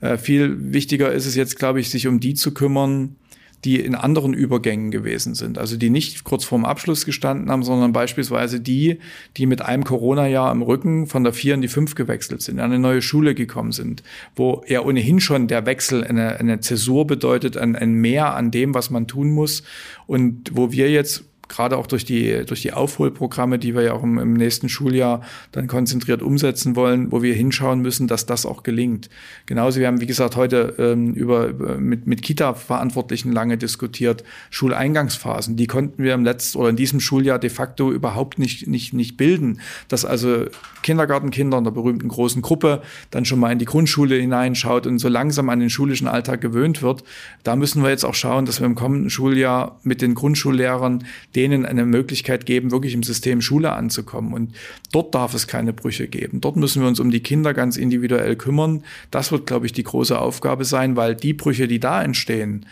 Äh, 0.00 0.16
viel 0.16 0.72
wichtiger 0.72 1.12
ist 1.12 1.26
es 1.26 1.34
jetzt, 1.34 1.58
glaube 1.58 1.80
ich, 1.80 1.90
sich 1.90 2.06
um 2.06 2.20
die 2.20 2.34
zu 2.34 2.52
kümmern, 2.54 3.16
die 3.64 3.78
in 3.80 3.94
anderen 3.94 4.34
Übergängen 4.34 4.90
gewesen 4.90 5.34
sind. 5.34 5.56
Also 5.56 5.76
die 5.76 5.90
nicht 5.90 6.24
kurz 6.24 6.44
vorm 6.44 6.64
Abschluss 6.64 7.04
gestanden 7.04 7.50
haben, 7.50 7.62
sondern 7.62 7.92
beispielsweise 7.92 8.60
die, 8.60 8.98
die 9.36 9.46
mit 9.46 9.62
einem 9.62 9.84
Corona-Jahr 9.84 10.50
im 10.50 10.62
Rücken 10.62 11.06
von 11.06 11.22
der 11.22 11.32
vier 11.32 11.54
in 11.54 11.62
die 11.62 11.68
fünf 11.68 11.94
gewechselt 11.94 12.42
sind, 12.42 12.58
an 12.58 12.72
eine 12.72 12.80
neue 12.80 13.02
Schule 13.02 13.34
gekommen 13.34 13.72
sind, 13.72 14.02
wo 14.34 14.64
ja 14.66 14.82
ohnehin 14.82 15.20
schon 15.20 15.46
der 15.46 15.64
Wechsel 15.66 16.02
eine, 16.02 16.40
eine 16.40 16.60
Zäsur 16.60 17.06
bedeutet, 17.06 17.56
ein, 17.56 17.76
ein 17.76 17.92
Mehr 17.92 18.34
an 18.34 18.50
dem, 18.50 18.74
was 18.74 18.90
man 18.90 19.06
tun 19.06 19.30
muss. 19.30 19.62
Und 20.06 20.50
wo 20.54 20.72
wir 20.72 20.90
jetzt 20.90 21.24
gerade 21.52 21.76
auch 21.76 21.86
durch 21.86 22.04
die, 22.04 22.44
durch 22.46 22.62
die 22.62 22.72
Aufholprogramme, 22.72 23.58
die 23.58 23.74
wir 23.74 23.82
ja 23.82 23.92
auch 23.92 24.02
im, 24.02 24.18
im, 24.18 24.32
nächsten 24.32 24.68
Schuljahr 24.68 25.20
dann 25.52 25.66
konzentriert 25.66 26.22
umsetzen 26.22 26.74
wollen, 26.76 27.12
wo 27.12 27.22
wir 27.22 27.34
hinschauen 27.34 27.80
müssen, 27.80 28.08
dass 28.08 28.26
das 28.26 28.46
auch 28.46 28.62
gelingt. 28.62 29.10
Genauso, 29.46 29.78
wir 29.78 29.86
haben, 29.86 30.00
wie 30.00 30.06
gesagt, 30.06 30.34
heute 30.34 30.74
ähm, 30.78 31.12
über, 31.12 31.52
mit, 31.78 32.06
mit 32.06 32.22
Kita-Verantwortlichen 32.22 33.32
lange 33.32 33.58
diskutiert, 33.58 34.24
Schuleingangsphasen, 34.50 35.56
die 35.56 35.66
konnten 35.66 36.02
wir 36.02 36.14
im 36.14 36.24
letzten 36.24 36.58
oder 36.58 36.70
in 36.70 36.76
diesem 36.76 37.00
Schuljahr 37.00 37.38
de 37.38 37.50
facto 37.50 37.92
überhaupt 37.92 38.38
nicht, 38.38 38.66
nicht, 38.66 38.94
nicht 38.94 39.16
bilden. 39.18 39.60
Dass 39.88 40.04
also 40.04 40.46
Kindergartenkinder 40.82 41.58
in 41.58 41.64
der 41.64 41.70
berühmten 41.70 42.08
großen 42.08 42.40
Gruppe 42.40 42.82
dann 43.10 43.26
schon 43.26 43.38
mal 43.38 43.52
in 43.52 43.58
die 43.58 43.66
Grundschule 43.66 44.16
hineinschaut 44.16 44.86
und 44.86 44.98
so 44.98 45.08
langsam 45.08 45.50
an 45.50 45.60
den 45.60 45.70
schulischen 45.70 46.08
Alltag 46.08 46.40
gewöhnt 46.40 46.82
wird. 46.82 47.04
Da 47.42 47.56
müssen 47.56 47.82
wir 47.82 47.90
jetzt 47.90 48.04
auch 48.04 48.14
schauen, 48.14 48.46
dass 48.46 48.60
wir 48.60 48.66
im 48.66 48.74
kommenden 48.74 49.10
Schuljahr 49.10 49.78
mit 49.82 50.00
den 50.00 50.14
Grundschullehrern 50.14 51.04
denen 51.42 51.66
eine 51.66 51.84
Möglichkeit 51.84 52.46
geben, 52.46 52.70
wirklich 52.70 52.94
im 52.94 53.02
System 53.02 53.40
Schule 53.40 53.72
anzukommen. 53.72 54.32
Und 54.32 54.54
dort 54.92 55.14
darf 55.14 55.34
es 55.34 55.48
keine 55.48 55.72
Brüche 55.72 56.06
geben. 56.06 56.40
Dort 56.40 56.56
müssen 56.56 56.82
wir 56.82 56.88
uns 56.88 57.00
um 57.00 57.10
die 57.10 57.20
Kinder 57.20 57.52
ganz 57.52 57.76
individuell 57.76 58.36
kümmern. 58.36 58.84
Das 59.10 59.32
wird, 59.32 59.46
glaube 59.46 59.66
ich, 59.66 59.72
die 59.72 59.82
große 59.82 60.16
Aufgabe 60.18 60.64
sein, 60.64 60.94
weil 60.94 61.16
die 61.16 61.32
Brüche, 61.32 61.66
die 61.66 61.80
da 61.80 62.02
entstehen, 62.02 62.66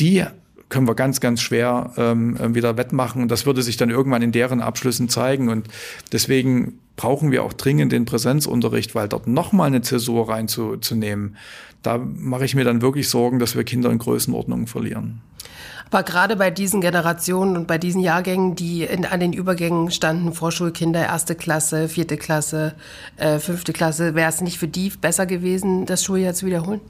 die 0.00 0.24
können 0.70 0.88
wir 0.88 0.94
ganz, 0.94 1.20
ganz 1.20 1.42
schwer 1.42 1.92
ähm, 1.98 2.54
wieder 2.54 2.78
wettmachen. 2.78 3.20
Und 3.20 3.30
das 3.30 3.44
würde 3.44 3.62
sich 3.62 3.76
dann 3.76 3.90
irgendwann 3.90 4.22
in 4.22 4.32
deren 4.32 4.62
Abschlüssen 4.62 5.10
zeigen. 5.10 5.50
Und 5.50 5.68
deswegen 6.12 6.78
brauchen 6.96 7.30
wir 7.30 7.44
auch 7.44 7.52
dringend 7.52 7.92
den 7.92 8.06
Präsenzunterricht, 8.06 8.94
weil 8.94 9.06
dort 9.06 9.26
nochmal 9.26 9.66
eine 9.66 9.82
Zäsur 9.82 10.30
reinzunehmen, 10.30 11.36
da 11.82 11.98
mache 11.98 12.44
ich 12.44 12.54
mir 12.54 12.64
dann 12.64 12.80
wirklich 12.80 13.08
Sorgen, 13.08 13.38
dass 13.38 13.56
wir 13.56 13.64
Kinder 13.64 13.90
in 13.90 13.98
Größenordnungen 13.98 14.66
verlieren. 14.66 15.20
Aber 15.92 16.04
gerade 16.04 16.36
bei 16.36 16.50
diesen 16.50 16.80
Generationen 16.80 17.54
und 17.54 17.66
bei 17.66 17.76
diesen 17.76 18.00
Jahrgängen, 18.00 18.54
die 18.54 18.82
in, 18.84 19.04
an 19.04 19.20
den 19.20 19.34
Übergängen 19.34 19.90
standen, 19.90 20.32
Vorschulkinder, 20.32 21.04
erste 21.04 21.34
Klasse, 21.34 21.86
vierte 21.86 22.16
Klasse, 22.16 22.74
äh, 23.18 23.38
fünfte 23.38 23.74
Klasse, 23.74 24.14
wäre 24.14 24.30
es 24.30 24.40
nicht 24.40 24.58
für 24.58 24.68
die 24.68 24.88
besser 24.88 25.26
gewesen, 25.26 25.84
das 25.84 26.02
Schuljahr 26.02 26.32
zu 26.32 26.46
wiederholen? 26.46 26.80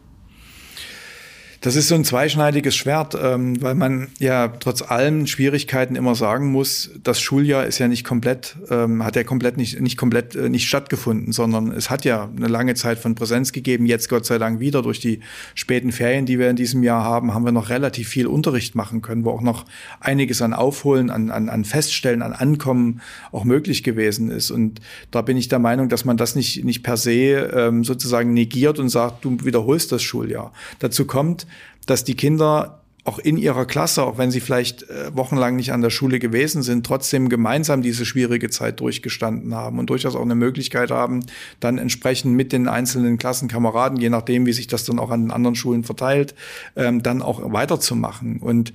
Das 1.63 1.77
ist 1.77 1.87
so 1.87 1.95
ein 1.95 2.03
zweischneidiges 2.03 2.75
Schwert, 2.75 3.17
ähm, 3.23 3.63
weil 3.63 3.77
man 3.77 4.09
ja 4.19 4.49
trotz 4.49 4.83
allem 4.83 5.29
Schwierigkeiten 5.29 5.95
immer 5.95 6.17
sagen 6.17 6.51
muss, 6.51 6.91
das 7.05 7.21
Schuljahr 7.21 7.67
ist 7.67 7.79
ja 7.79 7.87
nicht 7.87 8.03
komplett, 8.03 8.57
ähm, 8.69 9.05
hat 9.05 9.15
ja 9.15 9.23
komplett 9.23 9.57
nicht, 9.57 9.81
nicht 9.81 9.97
komplett 9.97 10.35
äh, 10.35 10.49
nicht 10.49 10.67
stattgefunden, 10.67 11.33
sondern 11.33 11.71
es 11.71 11.89
hat 11.89 12.05
ja 12.05 12.29
eine 12.37 12.49
lange 12.49 12.75
Zeit 12.75 12.99
von 12.99 13.15
Präsenz 13.15 13.53
gegeben. 13.53 13.87
Jetzt 13.87 14.09
Gott 14.09 14.27
sei 14.27 14.39
Dank 14.39 14.59
wieder 14.59 14.83
durch 14.83 14.99
die 14.99 15.21
späten 15.55 15.93
Ferien, 15.93 16.27
die 16.27 16.41
wir 16.41 16.51
in 16.51 16.57
diesem 16.57 16.83
Jahr 16.83 17.05
haben, 17.05 17.33
haben 17.33 17.45
wir 17.45 17.53
noch 17.53 17.69
relativ 17.69 18.09
viel 18.09 18.27
Unterricht 18.27 18.75
machen 18.75 19.01
können, 19.01 19.25
wo 19.25 19.31
auch 19.31 19.41
noch 19.41 19.65
einiges 20.01 20.43
an 20.43 20.55
Aufholen, 20.55 21.11
an, 21.11 21.31
an, 21.31 21.49
an 21.49 21.65
Feststellen, 21.65 22.23
an 22.23 22.33
Ankommen 22.33 23.03
auch 23.31 23.45
möglich 23.45 23.85
gewesen 23.85 24.33
ist. 24.33 24.51
Und 24.51 24.81
da 25.13 25.23
bin 25.23 25.37
ich 25.37 25.47
der 25.47 25.61
Meinung, 25.61 25.89
dass 25.89 26.05
man 26.05 26.17
das 26.17 26.35
nicht, 26.35 26.65
nicht 26.65 26.83
per 26.83 26.97
se 26.97 27.53
ähm, 27.55 27.85
sozusagen 27.85 28.35
negiert 28.35 28.81
und 28.81 28.89
sagt, 28.89 29.25
du 29.25 29.37
wiederholst 29.45 29.93
das 29.93 30.03
Schuljahr. 30.03 30.53
Dazu 30.81 31.05
kommt, 31.05 31.47
dass 31.87 32.05
die 32.05 32.15
Kinder 32.15 32.83
auch 33.05 33.19
in 33.19 33.37
ihrer 33.37 33.67
Klasse, 33.67 34.05
auch 34.05 34.17
wenn 34.17 34.31
sie 34.31 34.41
vielleicht 34.41 34.85
äh, 34.85 35.15
wochenlang 35.17 35.57
nicht 35.57 35.73
an 35.73 35.83
der 35.83 35.91
Schule 35.91 36.21
gewesen 36.21 36.63
sind, 36.63 36.87
trotzdem 36.87 37.29
gemeinsam 37.29 37.83
diese 37.83 38.07
schwierige 38.07 38.49
Zeit 38.49 38.79
durchgestanden 38.79 39.55
haben 39.57 39.81
und 39.81 39.91
durchaus 39.91 40.15
auch 40.15 40.23
eine 40.23 40.37
Möglichkeit 40.37 40.93
haben, 40.93 41.25
dann 41.59 41.79
entsprechend 41.79 42.37
mit 42.37 42.53
den 42.53 42.69
einzelnen 42.69 43.19
Klassenkameraden, 43.19 43.99
je 43.99 44.09
nachdem, 44.09 44.47
wie 44.47 44.53
sich 44.53 44.69
das 44.69 44.85
dann 44.85 45.01
auch 45.01 45.11
an 45.11 45.23
den 45.23 45.31
anderen 45.33 45.57
Schulen 45.57 45.83
verteilt, 45.83 46.37
ähm, 46.77 47.03
dann 47.03 47.23
auch 47.23 47.53
weiterzumachen. 47.53 48.39
Und 48.39 48.73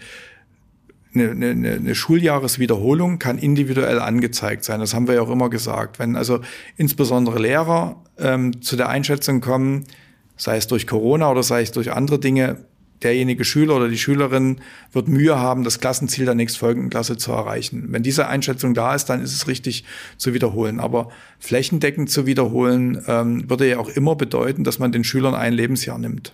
eine, 1.14 1.32
eine, 1.32 1.76
eine 1.76 1.96
Schuljahreswiederholung 1.96 3.20
kann 3.20 3.38
individuell 3.38 4.00
angezeigt 4.00 4.66
sein. 4.66 4.82
Das 4.82 4.94
haben 4.94 5.08
wir 5.08 5.16
ja 5.16 5.22
auch 5.22 5.32
immer 5.32 5.50
gesagt. 5.50 6.00
Wenn 6.00 6.18
also 6.18 6.42
insbesondere 6.76 7.40
Lehrer 7.40 8.04
ähm, 8.18 8.62
zu 8.62 8.76
der 8.76 8.90
Einschätzung 8.90 9.40
kommen, 9.40 9.86
sei 10.36 10.58
es 10.58 10.68
durch 10.68 10.86
Corona 10.86 11.32
oder 11.32 11.44
sei 11.44 11.62
es 11.62 11.72
durch 11.72 11.94
andere 11.94 12.20
Dinge, 12.20 12.66
derjenige 13.04 13.46
Schüler 13.46 13.76
oder 13.76 13.90
die 13.90 13.98
Schülerin 13.98 14.58
wird 14.92 15.08
Mühe 15.08 15.38
haben, 15.38 15.64
das 15.64 15.80
Klassenziel 15.80 16.26
der 16.26 16.36
nächstfolgenden 16.36 16.90
Klasse 16.90 17.18
zu 17.18 17.32
erreichen. 17.32 17.88
Wenn 17.90 18.04
diese 18.04 18.28
Einschätzung 18.28 18.74
da 18.74 18.96
ist, 18.96 19.06
dann 19.06 19.22
ist 19.22 19.34
es 19.34 19.48
richtig 19.48 19.84
zu 20.18 20.34
wiederholen. 20.34 20.80
Aber 20.80 21.10
flächendeckend 21.40 22.10
zu 22.10 22.26
wiederholen, 22.26 23.04
ähm, 23.08 23.50
würde 23.50 23.70
ja 23.70 23.78
auch 23.80 23.90
immer 23.90 24.16
bedeuten, 24.16 24.64
dass 24.64 24.80
man 24.80 24.92
den 24.92 25.04
Schülern 25.04 25.36
ein 25.36 25.54
Lebensjahr 25.54 26.00
nimmt. 26.00 26.34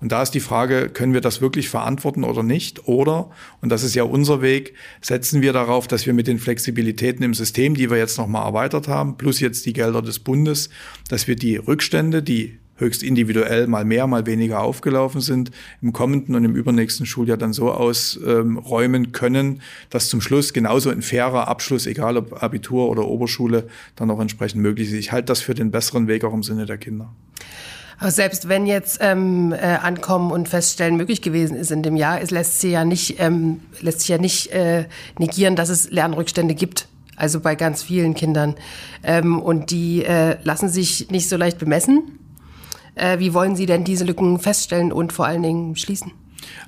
Und 0.00 0.12
da 0.12 0.22
ist 0.22 0.30
die 0.30 0.40
Frage, 0.40 0.88
können 0.90 1.12
wir 1.12 1.20
das 1.20 1.40
wirklich 1.40 1.68
verantworten 1.68 2.22
oder 2.22 2.44
nicht? 2.44 2.86
Oder, 2.86 3.30
und 3.60 3.70
das 3.70 3.82
ist 3.82 3.96
ja 3.96 4.04
unser 4.04 4.42
Weg, 4.42 4.74
setzen 5.00 5.42
wir 5.42 5.52
darauf, 5.52 5.88
dass 5.88 6.06
wir 6.06 6.12
mit 6.12 6.28
den 6.28 6.38
Flexibilitäten 6.38 7.24
im 7.24 7.34
System, 7.34 7.74
die 7.74 7.90
wir 7.90 7.98
jetzt 7.98 8.16
nochmal 8.16 8.46
erweitert 8.46 8.86
haben, 8.86 9.16
plus 9.16 9.40
jetzt 9.40 9.66
die 9.66 9.72
Gelder 9.72 10.00
des 10.00 10.20
Bundes, 10.20 10.70
dass 11.08 11.26
wir 11.26 11.34
die 11.34 11.56
Rückstände, 11.56 12.22
die 12.22 12.58
höchst 12.78 13.02
individuell 13.02 13.66
mal 13.66 13.84
mehr, 13.84 14.06
mal 14.06 14.26
weniger 14.26 14.60
aufgelaufen 14.60 15.20
sind, 15.20 15.50
im 15.82 15.92
kommenden 15.92 16.34
und 16.34 16.44
im 16.44 16.56
übernächsten 16.56 17.06
Schuljahr 17.06 17.36
dann 17.36 17.52
so 17.52 17.70
ausräumen 17.70 19.12
können, 19.12 19.60
dass 19.90 20.08
zum 20.08 20.20
Schluss 20.20 20.52
genauso 20.52 20.90
ein 20.90 21.02
fairer 21.02 21.48
Abschluss, 21.48 21.86
egal 21.86 22.16
ob 22.16 22.42
Abitur 22.42 22.88
oder 22.88 23.06
Oberschule, 23.06 23.68
dann 23.96 24.10
auch 24.10 24.20
entsprechend 24.20 24.62
möglich 24.62 24.88
ist. 24.88 24.94
Ich 24.94 25.12
halte 25.12 25.26
das 25.26 25.40
für 25.40 25.54
den 25.54 25.70
besseren 25.70 26.08
Weg 26.08 26.24
auch 26.24 26.32
im 26.32 26.42
Sinne 26.42 26.66
der 26.66 26.78
Kinder. 26.78 27.12
Aber 27.98 28.10
selbst 28.12 28.48
wenn 28.48 28.66
jetzt 28.66 28.98
ähm, 29.00 29.52
äh, 29.52 29.56
Ankommen 29.56 30.30
und 30.30 30.48
Feststellen 30.48 30.96
möglich 30.96 31.20
gewesen 31.20 31.56
ist 31.56 31.72
in 31.72 31.82
dem 31.82 31.96
Jahr, 31.96 32.20
es 32.20 32.30
lässt 32.30 32.60
sich 32.60 32.72
ja 32.72 32.84
nicht, 32.84 33.16
ähm, 33.18 33.60
lässt 33.80 34.00
sich 34.00 34.08
ja 34.08 34.18
nicht 34.18 34.52
äh, 34.52 34.84
negieren, 35.18 35.56
dass 35.56 35.68
es 35.68 35.90
Lernrückstände 35.90 36.54
gibt. 36.54 36.86
Also 37.16 37.40
bei 37.40 37.56
ganz 37.56 37.82
vielen 37.82 38.14
Kindern. 38.14 38.54
Ähm, 39.02 39.42
und 39.42 39.72
die 39.72 40.04
äh, 40.04 40.36
lassen 40.44 40.68
sich 40.68 41.10
nicht 41.10 41.28
so 41.28 41.36
leicht 41.36 41.58
bemessen. 41.58 42.18
Äh, 42.98 43.18
wie 43.18 43.32
wollen 43.34 43.56
Sie 43.56 43.66
denn 43.66 43.84
diese 43.84 44.04
Lücken 44.04 44.38
feststellen 44.38 44.92
und 44.92 45.12
vor 45.12 45.26
allen 45.26 45.42
Dingen 45.42 45.76
schließen? 45.76 46.12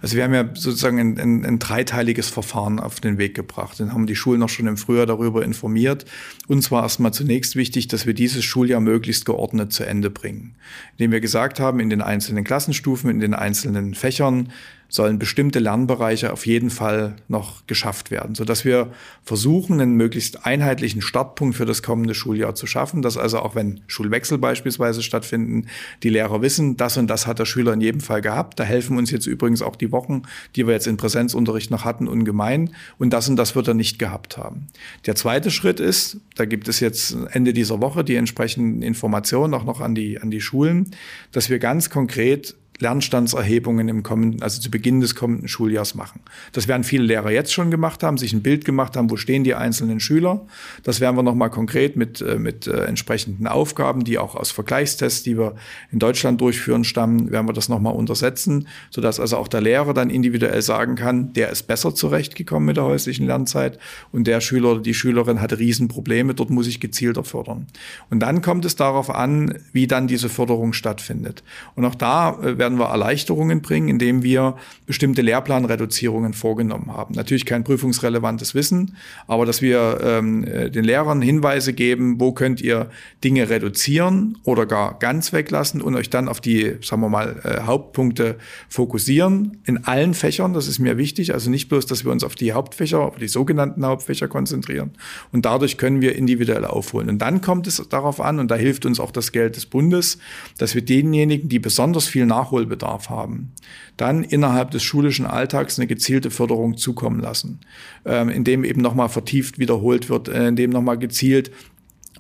Also 0.03 0.17
wir 0.17 0.25
haben 0.25 0.35
ja 0.35 0.45
sozusagen 0.55 0.99
ein, 0.99 1.19
ein, 1.19 1.45
ein 1.45 1.59
dreiteiliges 1.59 2.29
Verfahren 2.29 2.81
auf 2.81 3.01
den 3.01 3.19
Weg 3.19 3.35
gebracht. 3.35 3.81
Dann 3.81 3.93
haben 3.93 4.07
die 4.07 4.17
Schulen 4.17 4.41
noch 4.41 4.49
schon 4.49 4.67
im 4.67 4.77
Frühjahr 4.77 5.07
darüber 5.07 5.45
informiert. 5.45 6.05
Uns 6.49 6.71
war 6.71 6.83
erstmal 6.83 7.13
zunächst 7.13 7.57
wichtig, 7.57 7.89
dass 7.89 8.07
wir 8.07 8.15
dieses 8.15 8.45
Schuljahr 8.45 8.81
möglichst 8.81 9.25
geordnet 9.25 9.73
zu 9.73 9.85
Ende 9.85 10.11
bringen. 10.11 10.55
Indem 10.93 11.13
wir 11.13 11.21
gesagt 11.21 11.61
haben, 11.61 11.81
in 11.81 11.91
den 11.91 12.03
einzelnen 12.03 12.45
Klassenstufen, 12.45 13.11
in 13.11 13.21
den 13.21 13.35
einzelnen 13.35 13.95
Fächern 13.95 14.51
sollen 14.91 15.19
bestimmte 15.19 15.61
Lernbereiche 15.61 16.33
auf 16.33 16.47
jeden 16.47 16.69
Fall 16.69 17.17
noch 17.29 17.67
geschafft 17.67 18.11
werden, 18.11 18.35
sodass 18.35 18.65
wir 18.65 18.93
versuchen, 19.23 19.81
einen 19.81 19.95
möglichst 19.95 20.45
einheitlichen 20.45 21.01
Startpunkt 21.01 21.57
für 21.57 21.65
das 21.65 21.83
kommende 21.83 22.15
Schuljahr 22.15 22.55
zu 22.55 22.67
schaffen, 22.67 23.01
dass 23.01 23.17
also 23.17 23.39
auch 23.39 23.55
wenn 23.55 23.81
Schulwechsel 23.87 24.37
beispielsweise 24.37 25.03
stattfinden, 25.03 25.67
die 26.03 26.11
Lehrer 26.11 26.43
wissen, 26.43 26.77
das 26.77 26.97
und 26.97 27.07
das 27.07 27.27
hat 27.27 27.39
der 27.39 27.47
Schüler 27.47 27.73
in 27.73 27.81
jedem 27.81 28.01
Fall 28.01 28.21
gehabt. 28.21 28.59
Da 28.59 28.65
helfen 28.65 28.99
uns 28.99 29.11
jetzt 29.11 29.27
übrigens 29.27 29.63
auch 29.63 29.77
die 29.77 29.93
Wochen, 29.93 30.23
die 30.57 30.67
wir 30.67 30.75
jetzt 30.75 30.87
in 30.87 30.97
Präsenzunterricht 30.97 31.71
noch 31.71 31.85
hatten, 31.85 32.09
ungemein. 32.09 32.71
Und 32.99 33.11
das 33.11 33.29
und 33.29 33.37
das 33.37 33.55
wird 33.55 33.69
er 33.69 33.75
nicht 33.75 33.99
gehabt 33.99 34.37
haben. 34.37 34.67
Der 35.07 35.15
zweite 35.15 35.51
Schritt 35.51 35.81
ist, 35.81 36.19
da 36.35 36.45
gibt 36.45 36.69
es 36.69 36.81
jetzt 36.81 37.17
Ende 37.31 37.53
dieser 37.53 37.81
Woche 37.81 38.05
die 38.05 38.17
entsprechenden 38.17 38.83
Informationen 38.83 39.55
auch 39.55 39.65
noch 39.65 39.81
an 39.81 39.95
die, 39.95 40.21
an 40.21 40.31
die 40.31 40.41
Schulen, 40.41 40.91
dass 41.33 41.49
wir 41.49 41.59
ganz 41.59 41.91
konkret 41.91 42.57
Lernstandserhebungen 42.81 43.89
im 43.89 44.03
kommenden, 44.03 44.43
also 44.43 44.61
zu 44.61 44.71
Beginn 44.71 45.01
des 45.01 45.15
kommenden 45.15 45.49
Schuljahrs 45.49 45.95
machen. 45.95 46.21
Das 46.53 46.67
werden 46.67 46.85
viele 46.85 47.05
Lehrer 47.05 47.31
jetzt 47.31 47.53
schon 47.53 47.71
gemacht 47.71 48.03
haben, 48.03 48.19
sich 48.19 48.33
ein 48.33 48.43
Bild 48.43 48.65
gemacht 48.65 48.97
haben, 48.97 49.11
wo 49.11 49.17
stehen 49.17 49.45
die 49.45 49.55
einzelnen 49.55 50.01
Schüler. 50.01 50.47
Das 50.83 51.01
werden 51.01 51.17
wir 51.17 51.23
nochmal 51.23 51.51
konkret 51.51 51.97
mit, 51.97 52.21
äh, 52.21 52.39
mit 52.39 52.67
äh, 52.67 52.85
entsprechenden 52.85 53.47
Aufgaben, 53.47 54.05
die 54.05 54.19
auch 54.19 54.35
aus 54.35 54.51
Vergleichstests, 54.51 55.23
die 55.23 55.39
wir 55.39 55.55
in 55.93 55.99
Deutschland 55.99 56.41
durchführen, 56.41 56.85
stammen, 56.85 57.31
werden 57.31 57.47
wir 57.47 57.53
das 57.53 57.69
nochmal 57.69 57.95
untersetzen, 57.95 58.67
sodass 58.91 59.21
also 59.21 59.37
auch 59.37 59.49
der 59.49 59.61
Lehrer 59.61 59.95
dann 59.95 60.11
individuell 60.11 60.63
sagen 60.63 60.95
kann, 60.95 61.33
der 61.35 61.51
ist 61.51 61.65
besser 61.65 61.95
zurechtgekommen 61.95 62.67
mit 62.67 62.77
der 62.77 62.85
häuslichen 62.85 63.27
Lernzeit 63.27 63.79
und 64.13 64.27
der 64.27 64.41
Schüler 64.41 64.73
oder 64.73 64.81
die 64.81 64.95
Schülerin 64.95 65.41
hatte 65.41 65.59
Riesenprobleme, 65.59 66.35
dort 66.35 66.51
muss 66.51 66.67
ich 66.67 66.81
gezielter 66.81 67.25
fördern. 67.25 67.67
Und 68.09 68.21
dann 68.21 68.43
kommt 68.43 68.65
es 68.65 68.77
darauf 68.77 69.11
an, 69.11 69.59
wie 69.73 69.87
dann 69.87 70.07
diese 70.07 70.29
Förderung 70.29 70.73
stattfindet. 70.73 71.43
Und 71.75 71.85
auch 71.85 71.95
da 71.95 72.39
äh, 72.41 72.59
werden 72.59 72.70
werden 72.71 72.79
wir 72.79 72.91
Erleichterungen 72.91 73.63
bringen, 73.63 73.89
indem 73.89 74.23
wir 74.23 74.57
bestimmte 74.87 75.23
Lehrplanreduzierungen 75.23 76.35
vorgenommen 76.35 76.93
haben. 76.93 77.15
Natürlich 77.15 77.45
kein 77.45 77.65
prüfungsrelevantes 77.65 78.55
Wissen, 78.55 78.97
aber 79.27 79.45
dass 79.45 79.61
wir 79.61 80.01
ähm, 80.03 80.45
äh, 80.45 80.71
den 80.71 80.85
Lehrern 80.85 81.21
Hinweise 81.21 81.73
geben, 81.73 82.21
wo 82.21 82.33
könnt 82.33 82.61
ihr 82.61 82.91
Dinge 83.25 83.51
reduzieren 83.51 84.39
oder 84.45 84.67
gar 84.67 84.99
ganz 84.99 85.33
weglassen 85.33 85.81
und 85.81 85.97
euch 85.97 86.11
dann 86.11 86.29
auf 86.29 86.41
die, 86.41 86.77
sagen 86.83 87.03
wir 87.03 87.09
mal, 87.09 87.41
äh, 87.43 87.63
Hauptpunkte 87.63 88.37
fokussieren 88.69 89.59
in 89.65 89.85
allen 89.85 90.15
Fächern. 90.15 90.53
Das 90.53 90.69
ist 90.69 90.79
mir 90.79 90.97
wichtig. 90.97 91.35
Also 91.35 91.51
nicht 91.51 91.69
bloß, 91.69 91.87
dass 91.87 92.05
wir 92.05 92.13
uns 92.13 92.23
auf 92.23 92.37
die 92.37 92.53
Hauptfächer, 92.53 93.01
auf 93.01 93.17
die 93.17 93.29
sogenannten 93.29 93.85
Hauptfächer 93.85 94.29
konzentrieren. 94.29 94.93
Und 95.33 95.45
dadurch 95.45 95.77
können 95.77 96.01
wir 96.01 96.15
individuell 96.15 96.65
aufholen. 96.65 97.09
Und 97.09 97.19
dann 97.19 97.41
kommt 97.41 97.67
es 97.67 97.83
darauf 97.89 98.21
an, 98.21 98.39
und 98.39 98.51
da 98.51 98.55
hilft 98.55 98.87
uns 98.87 99.01
auch 99.01 99.11
das 99.11 99.33
Geld 99.33 99.57
des 99.57 99.67
Bundes, 99.67 100.19
dass 100.59 100.75
wir 100.75 100.83
denjenigen, 100.83 101.49
die 101.49 101.59
besonders 101.59 102.07
viel 102.07 102.27
nachholen, 102.27 102.60
Nachholbedarf 102.61 103.11
haben, 103.11 103.53
dann 103.97 104.25
innerhalb 104.25 104.71
des 104.71 104.83
schulischen 104.83 105.27
Alltags 105.27 105.79
eine 105.79 105.87
gezielte 105.87 106.31
Förderung 106.31 106.77
zukommen 106.77 107.21
lassen, 107.21 107.61
ähm, 108.05 108.29
indem 108.29 108.65
eben 108.65 108.81
nochmal 108.81 109.09
vertieft 109.09 109.59
wiederholt 109.59 110.09
wird, 110.09 110.29
äh, 110.29 110.49
indem 110.49 110.71
nochmal 110.71 110.99
gezielt 110.99 111.51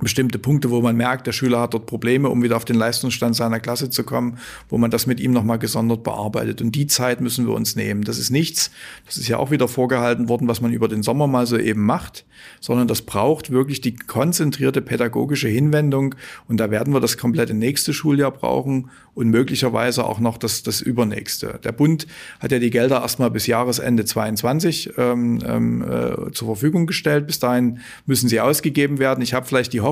bestimmte 0.00 0.38
Punkte, 0.38 0.70
wo 0.70 0.80
man 0.80 0.96
merkt, 0.96 1.26
der 1.26 1.32
Schüler 1.32 1.60
hat 1.60 1.74
dort 1.74 1.86
Probleme, 1.86 2.28
um 2.28 2.42
wieder 2.42 2.56
auf 2.56 2.64
den 2.64 2.76
Leistungsstand 2.76 3.36
seiner 3.36 3.60
Klasse 3.60 3.90
zu 3.90 4.04
kommen, 4.04 4.38
wo 4.68 4.78
man 4.78 4.90
das 4.90 5.06
mit 5.06 5.20
ihm 5.20 5.32
nochmal 5.32 5.58
gesondert 5.58 6.02
bearbeitet. 6.02 6.60
Und 6.60 6.74
die 6.74 6.86
Zeit 6.86 7.20
müssen 7.20 7.46
wir 7.46 7.54
uns 7.54 7.76
nehmen. 7.76 8.02
Das 8.02 8.18
ist 8.18 8.30
nichts, 8.30 8.70
das 9.06 9.16
ist 9.16 9.28
ja 9.28 9.38
auch 9.38 9.50
wieder 9.50 9.68
vorgehalten 9.68 10.28
worden, 10.28 10.48
was 10.48 10.60
man 10.60 10.72
über 10.72 10.88
den 10.88 11.02
Sommer 11.02 11.26
mal 11.26 11.46
so 11.46 11.58
eben 11.58 11.84
macht, 11.84 12.24
sondern 12.60 12.88
das 12.88 13.02
braucht 13.02 13.50
wirklich 13.50 13.80
die 13.80 13.96
konzentrierte 13.96 14.80
pädagogische 14.80 15.48
Hinwendung. 15.48 16.14
Und 16.48 16.58
da 16.58 16.70
werden 16.70 16.92
wir 16.92 17.00
das 17.00 17.18
komplette 17.18 17.54
nächste 17.54 17.92
Schuljahr 17.92 18.30
brauchen 18.30 18.90
und 19.14 19.28
möglicherweise 19.28 20.04
auch 20.04 20.20
noch 20.20 20.38
das, 20.38 20.62
das 20.62 20.80
übernächste. 20.80 21.60
Der 21.62 21.72
Bund 21.72 22.06
hat 22.38 22.52
ja 22.52 22.58
die 22.58 22.70
Gelder 22.70 23.02
erstmal 23.02 23.30
bis 23.30 23.46
Jahresende 23.46 24.04
22 24.04 24.94
ähm, 24.96 25.40
ähm, 25.44 25.82
äh, 25.82 26.32
zur 26.32 26.48
Verfügung 26.48 26.86
gestellt. 26.86 27.26
Bis 27.26 27.38
dahin 27.38 27.80
müssen 28.06 28.28
sie 28.28 28.40
ausgegeben 28.40 28.98
werden. 28.98 29.22
Ich 29.22 29.34
habe 29.34 29.46
vielleicht 29.46 29.72
die 29.72 29.80
Hoffnung, 29.80 29.89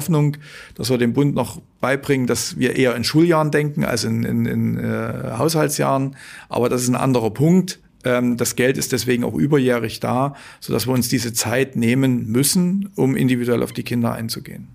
dass 0.74 0.90
wir 0.90 0.98
dem 0.98 1.12
Bund 1.12 1.34
noch 1.34 1.60
beibringen, 1.80 2.26
dass 2.26 2.58
wir 2.58 2.76
eher 2.76 2.94
in 2.94 3.04
Schuljahren 3.04 3.50
denken 3.50 3.84
als 3.84 4.04
in, 4.04 4.24
in, 4.24 4.46
in 4.46 4.78
äh, 4.78 5.32
Haushaltsjahren. 5.36 6.16
Aber 6.48 6.68
das 6.68 6.82
ist 6.82 6.88
ein 6.88 6.96
anderer 6.96 7.30
Punkt. 7.30 7.80
Ähm, 8.04 8.36
das 8.36 8.56
Geld 8.56 8.78
ist 8.78 8.92
deswegen 8.92 9.24
auch 9.24 9.34
überjährig 9.34 10.00
da, 10.00 10.34
sodass 10.60 10.86
wir 10.86 10.94
uns 10.94 11.08
diese 11.08 11.32
Zeit 11.32 11.76
nehmen 11.76 12.26
müssen, 12.26 12.90
um 12.94 13.16
individuell 13.16 13.62
auf 13.62 13.72
die 13.72 13.82
Kinder 13.82 14.12
einzugehen. 14.12 14.68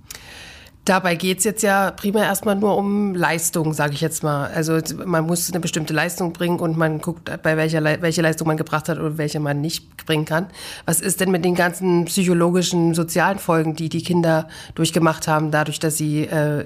Dabei 0.86 1.16
geht 1.16 1.38
es 1.38 1.46
jetzt 1.46 1.64
ja 1.64 1.92
primär 1.92 2.26
erstmal 2.26 2.56
nur 2.56 2.76
um 2.78 3.16
Leistung, 3.16 3.74
sage 3.74 3.94
ich 3.94 4.02
jetzt 4.02 4.22
mal. 4.22 4.48
Also 4.48 4.80
man 5.06 5.26
muss 5.26 5.50
eine 5.50 5.62
bestimmte 5.62 5.94
Leistung 5.94 6.34
bringen 6.34 6.60
und 6.60 6.78
man 6.78 7.00
guckt, 7.00 7.32
bei 7.42 7.56
welcher 7.56 7.80
Le 7.80 8.00
welche 8.02 8.22
Leistung 8.22 8.48
man 8.48 8.58
gebracht 8.58 8.90
hat 8.90 9.00
oder 9.00 9.18
welche 9.18 9.40
man 9.40 9.62
nicht 9.62 10.06
bringen 10.06 10.26
kann. 10.26 10.48
Was 10.86 11.00
ist 11.00 11.22
denn 11.22 11.32
mit 11.32 11.46
den 11.46 11.56
ganzen 11.56 12.04
psychologischen, 12.06 12.94
sozialen 12.94 13.40
Folgen, 13.40 13.76
die 13.76 13.88
die 13.88 14.04
Kinder 14.04 14.50
durchgemacht 14.76 15.28
haben, 15.28 15.52
dadurch, 15.52 15.80
dass 15.80 15.98
sie 15.98 16.24
äh, 16.24 16.66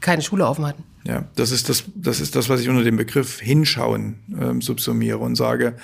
keine 0.00 0.22
Schule 0.22 0.46
offen 0.46 0.64
hatten? 0.64 0.84
Ja, 1.02 1.24
das 1.34 1.50
ist 1.50 1.68
das, 1.68 1.84
das 1.96 2.20
ist 2.20 2.36
das, 2.36 2.48
was 2.48 2.60
ich 2.60 2.68
unter 2.68 2.84
dem 2.84 2.96
Begriff 2.96 3.40
hinschauen 3.40 4.20
ähm, 4.40 4.62
subsumiere 4.62 5.18
und 5.18 5.34
sage, 5.34 5.74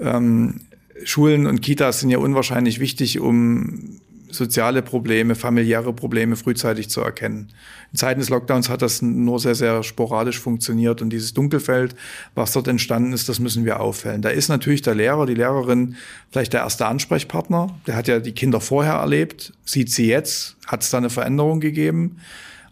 ähm, 0.00 0.60
Schulen 1.04 1.46
und 1.46 1.60
Kitas 1.60 2.00
sind 2.00 2.10
ja 2.10 2.18
unwahrscheinlich 2.18 2.80
wichtig, 2.80 3.20
um 3.20 4.00
soziale 4.34 4.82
Probleme, 4.82 5.34
familiäre 5.34 5.92
Probleme 5.92 6.36
frühzeitig 6.36 6.90
zu 6.90 7.00
erkennen. 7.00 7.52
In 7.92 7.98
Zeiten 7.98 8.20
des 8.20 8.28
Lockdowns 8.28 8.68
hat 8.68 8.82
das 8.82 9.02
nur 9.02 9.38
sehr, 9.38 9.54
sehr 9.54 9.82
sporadisch 9.82 10.40
funktioniert 10.40 11.00
und 11.02 11.10
dieses 11.10 11.34
Dunkelfeld, 11.34 11.94
was 12.34 12.52
dort 12.52 12.68
entstanden 12.68 13.12
ist, 13.12 13.28
das 13.28 13.38
müssen 13.38 13.64
wir 13.64 13.80
auffällen. 13.80 14.22
Da 14.22 14.30
ist 14.30 14.48
natürlich 14.48 14.82
der 14.82 14.94
Lehrer, 14.94 15.26
die 15.26 15.34
Lehrerin 15.34 15.96
vielleicht 16.30 16.52
der 16.52 16.60
erste 16.60 16.86
Ansprechpartner. 16.86 17.68
Der 17.86 17.96
hat 17.96 18.08
ja 18.08 18.18
die 18.18 18.32
Kinder 18.32 18.60
vorher 18.60 18.94
erlebt, 18.94 19.52
sieht 19.64 19.90
sie 19.90 20.06
jetzt, 20.06 20.56
hat 20.66 20.82
es 20.82 20.90
da 20.90 20.98
eine 20.98 21.10
Veränderung 21.10 21.60
gegeben. 21.60 22.16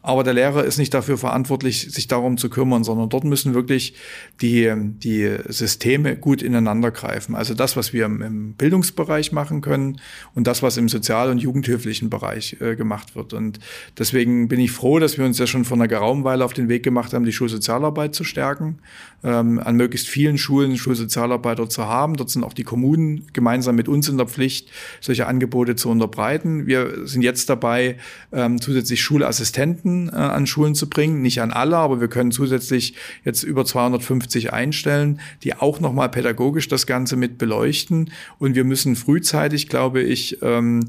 Aber 0.02 0.24
der 0.24 0.34
Lehrer 0.34 0.64
ist 0.64 0.78
nicht 0.78 0.92
dafür 0.92 1.16
verantwortlich, 1.16 1.92
sich 1.92 2.08
darum 2.08 2.36
zu 2.36 2.50
kümmern, 2.50 2.82
sondern 2.82 3.08
dort 3.08 3.22
müssen 3.22 3.54
wirklich 3.54 3.94
die, 4.40 4.72
die 4.76 5.36
Systeme 5.46 6.16
gut 6.16 6.42
ineinander 6.42 6.90
greifen. 6.90 7.36
Also 7.36 7.54
das, 7.54 7.76
was 7.76 7.92
wir 7.92 8.06
im 8.06 8.54
Bildungsbereich 8.54 9.30
machen 9.30 9.60
können 9.60 10.00
und 10.34 10.48
das, 10.48 10.60
was 10.62 10.76
im 10.76 10.88
sozial- 10.88 11.30
und 11.30 11.38
jugendhilflichen 11.38 12.10
Bereich 12.10 12.56
äh, 12.60 12.74
gemacht 12.74 13.14
wird. 13.14 13.32
Und 13.32 13.60
deswegen 13.96 14.48
bin 14.48 14.58
ich 14.58 14.72
froh, 14.72 14.98
dass 14.98 15.18
wir 15.18 15.24
uns 15.24 15.38
ja 15.38 15.46
schon 15.46 15.64
vor 15.64 15.76
einer 15.76 15.88
geraumen 15.88 16.24
Weile 16.24 16.44
auf 16.44 16.52
den 16.52 16.68
Weg 16.68 16.82
gemacht 16.82 17.12
haben, 17.12 17.24
die 17.24 17.32
Schulsozialarbeit 17.32 18.14
zu 18.14 18.24
stärken, 18.24 18.80
ähm, 19.22 19.60
an 19.60 19.76
möglichst 19.76 20.08
vielen 20.08 20.36
Schulen 20.36 20.76
Schulsozialarbeiter 20.76 21.68
zu 21.68 21.86
haben. 21.86 22.16
Dort 22.16 22.30
sind 22.30 22.42
auch 22.42 22.54
die 22.54 22.64
Kommunen 22.64 23.28
gemeinsam 23.32 23.76
mit 23.76 23.88
uns 23.88 24.08
in 24.08 24.16
der 24.16 24.26
Pflicht, 24.26 24.68
solche 25.00 25.28
Angebote 25.28 25.76
zu 25.76 25.90
unterbreiten. 25.90 26.66
Wir 26.66 27.06
sind 27.06 27.22
jetzt 27.22 27.48
dabei, 27.48 27.98
ähm, 28.32 28.60
zusätzlich 28.60 29.00
Schulassistenten 29.00 29.91
Assistenten 29.92 30.08
äh, 30.08 30.16
an 30.16 30.46
Schulen 30.46 30.74
zu 30.74 30.88
bringen. 30.88 31.22
Nicht 31.22 31.40
an 31.40 31.50
alle, 31.52 31.76
aber 31.76 32.00
wir 32.00 32.08
können 32.08 32.32
zusätzlich 32.32 32.94
jetzt 33.24 33.42
über 33.42 33.64
250 33.64 34.52
einstellen, 34.52 35.20
die 35.42 35.54
auch 35.54 35.80
nochmal 35.80 36.08
pädagogisch 36.08 36.68
das 36.68 36.86
Ganze 36.86 37.16
mit 37.16 37.38
beleuchten. 37.38 38.10
Und 38.38 38.54
wir 38.54 38.64
müssen 38.64 38.96
frühzeitig, 38.96 39.68
glaube 39.68 40.02
ich, 40.02 40.38
ähm, 40.42 40.88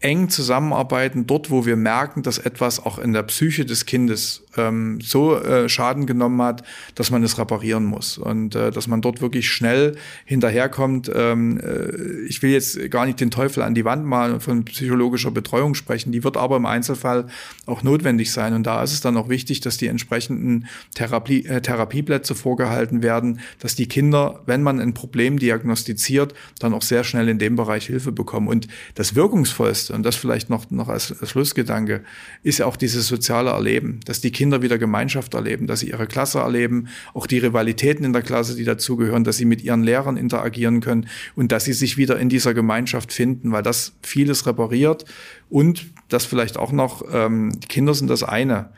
eng 0.00 0.28
zusammenarbeiten, 0.28 1.26
dort, 1.26 1.50
wo 1.50 1.64
wir 1.64 1.76
merken, 1.76 2.22
dass 2.22 2.38
etwas 2.38 2.84
auch 2.84 2.98
in 2.98 3.12
der 3.12 3.22
Psyche 3.22 3.64
des 3.64 3.86
Kindes 3.86 4.43
ähm, 4.56 5.00
so 5.00 5.36
äh, 5.36 5.68
Schaden 5.68 6.06
genommen 6.06 6.40
hat, 6.42 6.62
dass 6.94 7.10
man 7.10 7.22
es 7.22 7.38
reparieren 7.38 7.84
muss. 7.84 8.18
Und 8.18 8.54
äh, 8.54 8.70
dass 8.70 8.86
man 8.86 9.00
dort 9.00 9.20
wirklich 9.20 9.48
schnell 9.48 9.96
hinterherkommt. 10.24 11.10
Ähm, 11.14 11.60
äh, 11.60 12.26
ich 12.28 12.42
will 12.42 12.50
jetzt 12.50 12.90
gar 12.90 13.06
nicht 13.06 13.20
den 13.20 13.30
Teufel 13.30 13.62
an 13.62 13.74
die 13.74 13.84
Wand 13.84 14.04
malen 14.04 14.34
und 14.34 14.42
von 14.42 14.64
psychologischer 14.64 15.30
Betreuung 15.30 15.74
sprechen, 15.74 16.12
die 16.12 16.24
wird 16.24 16.36
aber 16.36 16.56
im 16.56 16.66
Einzelfall 16.66 17.26
auch 17.66 17.82
notwendig 17.82 18.32
sein. 18.32 18.54
Und 18.54 18.64
da 18.64 18.82
ist 18.82 18.92
es 18.92 19.00
dann 19.00 19.16
auch 19.16 19.28
wichtig, 19.28 19.60
dass 19.60 19.76
die 19.76 19.86
entsprechenden 19.86 20.66
Therapie, 20.94 21.46
äh, 21.46 21.60
Therapieplätze 21.60 22.34
vorgehalten 22.34 23.02
werden, 23.02 23.40
dass 23.58 23.74
die 23.74 23.86
Kinder, 23.86 24.42
wenn 24.46 24.62
man 24.62 24.80
ein 24.80 24.94
Problem 24.94 25.38
diagnostiziert, 25.38 26.34
dann 26.58 26.74
auch 26.74 26.82
sehr 26.82 27.04
schnell 27.04 27.28
in 27.28 27.38
dem 27.38 27.56
Bereich 27.56 27.86
Hilfe 27.86 28.12
bekommen. 28.12 28.48
Und 28.48 28.68
das 28.94 29.14
wirkungsvollste 29.14 29.92
und 29.92 30.02
das 30.04 30.16
vielleicht 30.16 30.50
noch, 30.50 30.70
noch 30.70 30.88
als, 30.88 31.14
als 31.20 31.30
Schlussgedanke, 31.30 32.02
ist 32.42 32.58
ja 32.58 32.66
auch 32.66 32.76
dieses 32.76 33.06
soziale 33.06 33.50
Erleben, 33.50 34.00
dass 34.04 34.20
die 34.20 34.30
Kinder 34.30 34.43
wieder 34.50 34.78
Gemeinschaft 34.78 35.34
erleben, 35.34 35.66
dass 35.66 35.80
sie 35.80 35.90
ihre 35.90 36.06
Klasse 36.06 36.38
erleben, 36.38 36.88
auch 37.12 37.26
die 37.26 37.38
Rivalitäten 37.38 38.04
in 38.04 38.12
der 38.12 38.22
Klasse, 38.22 38.56
die 38.56 38.64
dazugehören, 38.64 39.24
dass 39.24 39.36
sie 39.36 39.44
mit 39.44 39.62
ihren 39.62 39.82
Lehrern 39.82 40.16
interagieren 40.16 40.80
können 40.80 41.08
und 41.36 41.52
dass 41.52 41.64
sie 41.64 41.72
sich 41.72 41.96
wieder 41.96 42.18
in 42.18 42.28
dieser 42.28 42.54
Gemeinschaft 42.54 43.12
finden, 43.12 43.52
weil 43.52 43.62
das 43.62 43.94
vieles 44.02 44.46
repariert 44.46 45.04
und 45.50 45.86
das 46.08 46.24
vielleicht 46.24 46.56
auch 46.56 46.72
noch, 46.72 47.04
ähm, 47.12 47.52
die 47.60 47.68
Kinder 47.68 47.94
sind 47.94 48.08
das 48.08 48.22
eine. 48.22 48.70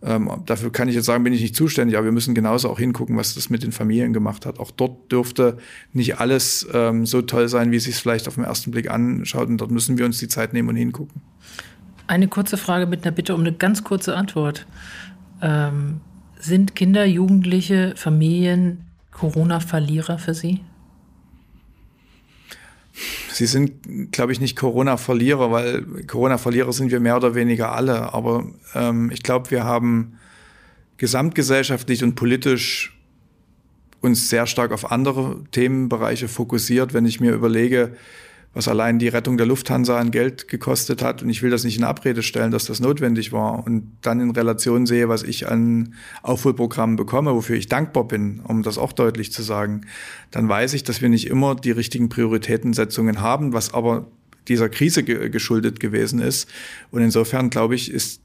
Ähm, 0.00 0.30
dafür 0.46 0.70
kann 0.70 0.88
ich 0.88 0.94
jetzt 0.94 1.06
sagen, 1.06 1.24
bin 1.24 1.32
ich 1.32 1.40
nicht 1.40 1.56
zuständig, 1.56 1.96
aber 1.96 2.04
wir 2.04 2.12
müssen 2.12 2.34
genauso 2.34 2.70
auch 2.70 2.78
hingucken, 2.78 3.16
was 3.16 3.34
das 3.34 3.50
mit 3.50 3.64
den 3.64 3.72
Familien 3.72 4.12
gemacht 4.12 4.46
hat. 4.46 4.60
Auch 4.60 4.70
dort 4.70 5.10
dürfte 5.10 5.58
nicht 5.92 6.20
alles 6.20 6.68
ähm, 6.72 7.04
so 7.04 7.20
toll 7.22 7.48
sein, 7.48 7.72
wie 7.72 7.76
es 7.76 7.84
sich 7.84 7.96
vielleicht 7.96 8.28
auf 8.28 8.36
den 8.36 8.44
ersten 8.44 8.70
Blick 8.70 8.90
anschaut. 8.90 9.48
Und 9.48 9.60
dort 9.60 9.72
müssen 9.72 9.98
wir 9.98 10.06
uns 10.06 10.18
die 10.18 10.28
Zeit 10.28 10.52
nehmen 10.52 10.68
und 10.68 10.76
hingucken. 10.76 11.20
Eine 12.06 12.28
kurze 12.28 12.56
Frage 12.56 12.86
mit 12.86 13.04
einer 13.04 13.14
Bitte 13.14 13.34
um 13.34 13.40
eine 13.40 13.52
ganz 13.52 13.82
kurze 13.82 14.16
Antwort. 14.16 14.66
Ähm, 15.42 16.00
sind 16.38 16.74
Kinder, 16.74 17.04
Jugendliche, 17.04 17.94
Familien 17.96 18.84
Corona-Verlierer 19.10 20.18
für 20.18 20.34
Sie? 20.34 20.60
Sie 23.32 23.46
sind, 23.46 24.12
glaube 24.12 24.32
ich, 24.32 24.40
nicht 24.40 24.56
Corona-Verlierer, 24.56 25.50
weil 25.52 25.82
Corona-Verlierer 26.06 26.72
sind 26.72 26.90
wir 26.90 27.00
mehr 27.00 27.16
oder 27.16 27.34
weniger 27.34 27.72
alle. 27.72 28.12
Aber 28.12 28.46
ähm, 28.74 29.10
ich 29.12 29.22
glaube, 29.22 29.50
wir 29.50 29.64
haben 29.64 30.18
gesamtgesellschaftlich 30.96 32.02
und 32.02 32.16
politisch 32.16 32.96
uns 34.00 34.28
sehr 34.28 34.46
stark 34.46 34.72
auf 34.72 34.90
andere 34.90 35.44
Themenbereiche 35.52 36.28
fokussiert. 36.28 36.94
Wenn 36.94 37.06
ich 37.06 37.20
mir 37.20 37.32
überlege, 37.32 37.96
was 38.54 38.66
allein 38.66 38.98
die 38.98 39.08
Rettung 39.08 39.36
der 39.36 39.46
Lufthansa 39.46 39.98
an 39.98 40.10
Geld 40.10 40.48
gekostet 40.48 41.02
hat. 41.02 41.22
Und 41.22 41.28
ich 41.28 41.42
will 41.42 41.50
das 41.50 41.64
nicht 41.64 41.78
in 41.78 41.84
Abrede 41.84 42.22
stellen, 42.22 42.50
dass 42.50 42.64
das 42.64 42.80
notwendig 42.80 43.32
war. 43.32 43.64
Und 43.64 43.92
dann 44.02 44.20
in 44.20 44.30
Relation 44.30 44.86
sehe, 44.86 45.08
was 45.08 45.22
ich 45.22 45.48
an 45.48 45.94
Aufholprogrammen 46.22 46.96
bekomme, 46.96 47.34
wofür 47.34 47.56
ich 47.56 47.68
dankbar 47.68 48.08
bin, 48.08 48.40
um 48.40 48.62
das 48.62 48.78
auch 48.78 48.92
deutlich 48.92 49.32
zu 49.32 49.42
sagen, 49.42 49.82
dann 50.30 50.48
weiß 50.48 50.74
ich, 50.74 50.82
dass 50.82 51.02
wir 51.02 51.08
nicht 51.08 51.26
immer 51.26 51.54
die 51.54 51.70
richtigen 51.70 52.08
Prioritätensetzungen 52.08 53.20
haben, 53.20 53.52
was 53.52 53.74
aber 53.74 54.06
dieser 54.48 54.68
Krise 54.68 55.02
ge 55.02 55.28
geschuldet 55.28 55.78
gewesen 55.78 56.20
ist. 56.20 56.48
Und 56.90 57.02
insofern, 57.02 57.50
glaube 57.50 57.74
ich, 57.74 57.90
ist 57.90 58.20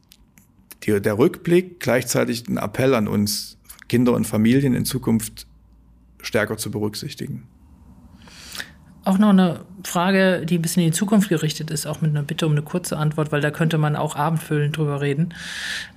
die, 0.84 1.00
der 1.02 1.18
Rückblick 1.18 1.80
gleichzeitig 1.80 2.48
ein 2.48 2.58
Appell 2.58 2.96
an 2.96 3.08
uns, 3.08 3.58
Kinder 3.90 4.14
und 4.14 4.26
Familien 4.26 4.74
in 4.74 4.86
Zukunft 4.86 5.48
stärker 6.22 6.58
zu 6.58 6.72
berücksichtigen. 6.72 7.44
Auch 9.06 9.18
noch 9.18 9.30
eine 9.30 9.60
Frage, 9.84 10.46
die 10.46 10.58
ein 10.58 10.62
bisschen 10.62 10.84
in 10.84 10.92
die 10.92 10.98
Zukunft 10.98 11.30
gerichtet 11.30 11.72
ist, 11.72 11.86
auch 11.86 12.02
mit 12.02 12.12
einer 12.12 12.24
Bitte 12.24 12.46
um 12.46 12.54
eine 12.54 12.62
kurze 12.62 12.98
Antwort, 12.98 13.32
weil 13.32 13.42
da 13.42 13.52
könnte 13.52 13.78
man 13.78 13.96
auch 13.96 14.16
abendfüllend 14.16 14.78
drüber 14.78 15.02
reden. 15.02 15.34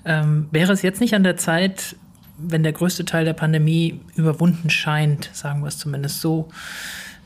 Ähm, 0.05 0.49
wäre 0.51 0.73
es 0.73 0.83
jetzt 0.83 1.01
nicht 1.01 1.15
an 1.15 1.23
der 1.23 1.37
Zeit, 1.37 1.97
wenn 2.39 2.63
der 2.63 2.73
größte 2.73 3.05
Teil 3.05 3.25
der 3.25 3.33
Pandemie 3.33 4.01
überwunden 4.17 4.71
scheint, 4.71 5.31
sagen 5.33 5.61
wir 5.63 5.69
es 5.69 5.79
zumindest 5.79 6.21
so, 6.21 6.49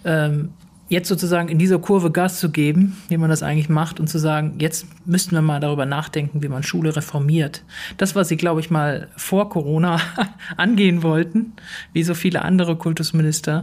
ähm, 0.04 0.50
jetzt 0.90 1.08
sozusagen 1.08 1.48
in 1.48 1.58
dieser 1.58 1.78
Kurve 1.78 2.10
Gas 2.10 2.40
zu 2.40 2.50
geben, 2.50 2.96
wie 3.08 3.16
man 3.16 3.30
das 3.30 3.42
eigentlich 3.42 3.68
macht, 3.68 4.00
und 4.00 4.08
zu 4.08 4.18
sagen, 4.18 4.56
jetzt 4.58 4.86
müssten 5.06 5.32
wir 5.32 5.40
mal 5.40 5.60
darüber 5.60 5.86
nachdenken, 5.86 6.42
wie 6.42 6.48
man 6.48 6.64
Schule 6.64 6.94
reformiert. 6.94 7.62
Das, 7.96 8.16
was 8.16 8.28
Sie, 8.28 8.36
glaube 8.36 8.60
ich, 8.60 8.70
mal 8.70 9.08
vor 9.16 9.48
Corona 9.48 10.00
angehen 10.56 11.02
wollten, 11.04 11.52
wie 11.92 12.02
so 12.02 12.14
viele 12.14 12.42
andere 12.42 12.76
Kultusminister, 12.76 13.62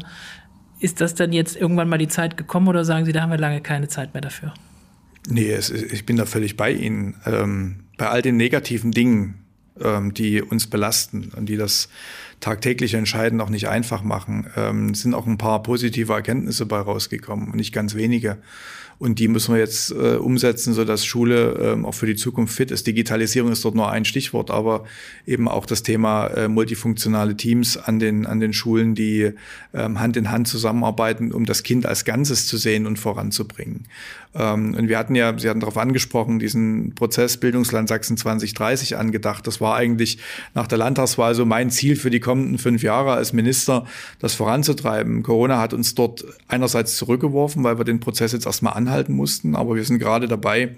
ist 0.79 1.01
das 1.01 1.15
dann 1.15 1.33
jetzt 1.33 1.55
irgendwann 1.55 1.89
mal 1.89 1.97
die 1.97 2.07
Zeit 2.07 2.37
gekommen 2.37 2.67
oder 2.67 2.85
sagen 2.85 3.05
Sie, 3.05 3.11
da 3.11 3.21
haben 3.21 3.31
wir 3.31 3.37
lange 3.37 3.61
keine 3.61 3.87
Zeit 3.87 4.13
mehr 4.13 4.21
dafür? 4.21 4.53
Nee, 5.29 5.51
es, 5.51 5.69
ich 5.69 6.05
bin 6.05 6.15
da 6.15 6.25
völlig 6.25 6.55
bei 6.55 6.71
Ihnen. 6.71 7.15
Ähm, 7.25 7.83
bei 7.97 8.09
all 8.09 8.21
den 8.21 8.37
negativen 8.37 8.91
Dingen, 8.91 9.35
ähm, 9.81 10.13
die 10.13 10.41
uns 10.41 10.67
belasten 10.67 11.31
und 11.35 11.47
die 11.47 11.57
das 11.57 11.89
tagtägliche 12.39 12.97
Entscheiden 12.97 13.41
auch 13.41 13.49
nicht 13.49 13.67
einfach 13.67 14.03
machen, 14.03 14.47
ähm, 14.55 14.93
sind 14.93 15.13
auch 15.13 15.25
ein 15.25 15.37
paar 15.37 15.63
positive 15.63 16.13
Erkenntnisse 16.13 16.65
bei 16.65 16.79
rausgekommen 16.79 17.47
und 17.49 17.55
nicht 17.55 17.73
ganz 17.73 17.95
wenige. 17.95 18.37
Und 18.99 19.19
die 19.19 19.27
müssen 19.27 19.53
wir 19.53 19.59
jetzt 19.59 19.91
äh, 19.91 20.15
umsetzen, 20.15 20.73
sodass 20.73 21.05
Schule 21.05 21.59
ähm, 21.61 21.85
auch 21.85 21.93
für 21.93 22.07
die 22.07 22.15
Zukunft 22.15 22.55
fit 22.55 22.71
ist. 22.71 22.87
Digitalisierung 22.87 23.51
ist 23.51 23.63
dort 23.63 23.75
nur 23.75 23.91
ein 23.91 24.05
Stichwort, 24.05 24.49
aber 24.49 24.85
eben 25.27 25.47
auch 25.47 25.67
das 25.67 25.83
Thema 25.83 26.27
äh, 26.27 26.47
multifunktionale 26.47 27.37
Teams 27.37 27.77
an 27.77 27.99
den, 27.99 28.25
an 28.25 28.39
den 28.39 28.53
Schulen, 28.53 28.95
die 28.95 29.33
ähm, 29.73 29.99
Hand 29.99 30.17
in 30.17 30.31
Hand 30.31 30.47
zusammenarbeiten, 30.47 31.31
um 31.31 31.45
das 31.45 31.61
Kind 31.61 31.85
als 31.85 32.05
Ganzes 32.05 32.47
zu 32.47 32.57
sehen 32.57 32.87
und 32.87 32.97
voranzubringen. 32.97 33.85
Ähm, 34.33 34.73
und 34.73 34.87
wir 34.87 34.97
hatten 34.97 35.13
ja, 35.13 35.37
Sie 35.37 35.47
hatten 35.47 35.59
darauf 35.59 35.77
angesprochen, 35.77 36.39
diesen 36.39 36.95
Prozess 36.95 37.37
Bildungsland 37.37 37.87
Sachsen 37.87 38.17
2030 38.17 38.97
angedacht. 38.97 39.45
Das 39.45 39.61
war 39.61 39.75
eigentlich 39.75 40.17
nach 40.55 40.67
der 40.67 40.79
Landtagswahl 40.79 41.35
so 41.35 41.45
mein 41.45 41.69
Ziel 41.69 41.95
für 41.95 42.09
die 42.09 42.19
kommenden 42.19 42.57
fünf 42.57 42.81
Jahre 42.81 43.13
als 43.13 43.31
Minister, 43.31 43.85
das 44.19 44.33
voranzutreiben. 44.33 45.21
Corona 45.21 45.59
hat 45.59 45.73
uns 45.73 45.93
dort 45.93 46.25
einerseits 46.47 46.97
zurückgeworfen, 46.97 47.63
weil 47.63 47.77
wir 47.77 47.85
den 47.85 47.99
Prozess 47.99 48.31
jetzt 48.31 48.47
erstmal 48.47 48.73
an 48.73 48.87
anhalten 48.87 49.13
mussten. 49.13 49.55
Aber 49.55 49.75
wir 49.75 49.83
sind 49.83 49.99
gerade 49.99 50.27
dabei, 50.27 50.75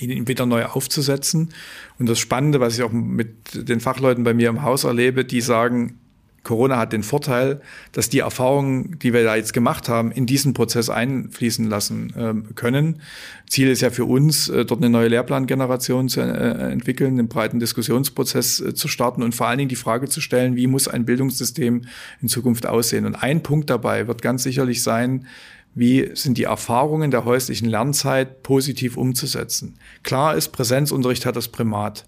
ihn 0.00 0.26
wieder 0.28 0.46
neu 0.46 0.64
aufzusetzen. 0.64 1.52
Und 1.98 2.08
das 2.08 2.18
Spannende, 2.18 2.60
was 2.60 2.76
ich 2.76 2.82
auch 2.82 2.92
mit 2.92 3.68
den 3.68 3.80
Fachleuten 3.80 4.24
bei 4.24 4.34
mir 4.34 4.48
im 4.48 4.62
Haus 4.62 4.84
erlebe, 4.84 5.24
die 5.24 5.40
sagen, 5.40 5.98
Corona 6.46 6.78
hat 6.78 6.92
den 6.92 7.02
Vorteil, 7.02 7.60
dass 7.90 8.08
die 8.08 8.20
Erfahrungen, 8.20 8.98
die 9.00 9.12
wir 9.12 9.24
da 9.24 9.34
jetzt 9.34 9.52
gemacht 9.52 9.88
haben, 9.88 10.12
in 10.12 10.26
diesen 10.26 10.54
Prozess 10.54 10.88
einfließen 10.88 11.68
lassen 11.68 12.14
äh, 12.16 12.54
können. 12.54 13.02
Ziel 13.50 13.68
ist 13.68 13.82
ja 13.82 13.90
für 13.90 14.04
uns, 14.04 14.48
äh, 14.48 14.64
dort 14.64 14.80
eine 14.80 14.88
neue 14.88 15.08
Lehrplangeneration 15.08 16.08
zu 16.08 16.20
äh, 16.20 16.72
entwickeln, 16.72 17.18
einen 17.18 17.28
breiten 17.28 17.58
Diskussionsprozess 17.58 18.60
äh, 18.60 18.74
zu 18.74 18.86
starten 18.86 19.24
und 19.24 19.34
vor 19.34 19.48
allen 19.48 19.58
Dingen 19.58 19.68
die 19.68 19.74
Frage 19.76 20.08
zu 20.08 20.20
stellen, 20.20 20.54
wie 20.54 20.68
muss 20.68 20.86
ein 20.86 21.04
Bildungssystem 21.04 21.82
in 22.22 22.28
Zukunft 22.28 22.64
aussehen. 22.66 23.06
Und 23.06 23.16
ein 23.16 23.42
Punkt 23.42 23.68
dabei 23.68 24.06
wird 24.06 24.22
ganz 24.22 24.44
sicherlich 24.44 24.84
sein, 24.84 25.26
wie 25.74 26.10
sind 26.14 26.38
die 26.38 26.44
Erfahrungen 26.44 27.10
der 27.10 27.24
häuslichen 27.24 27.68
Lernzeit 27.68 28.44
positiv 28.44 28.96
umzusetzen. 28.96 29.78
Klar 30.04 30.36
ist, 30.36 30.48
Präsenzunterricht 30.48 31.26
hat 31.26 31.34
das 31.34 31.48
Primat. 31.48 32.06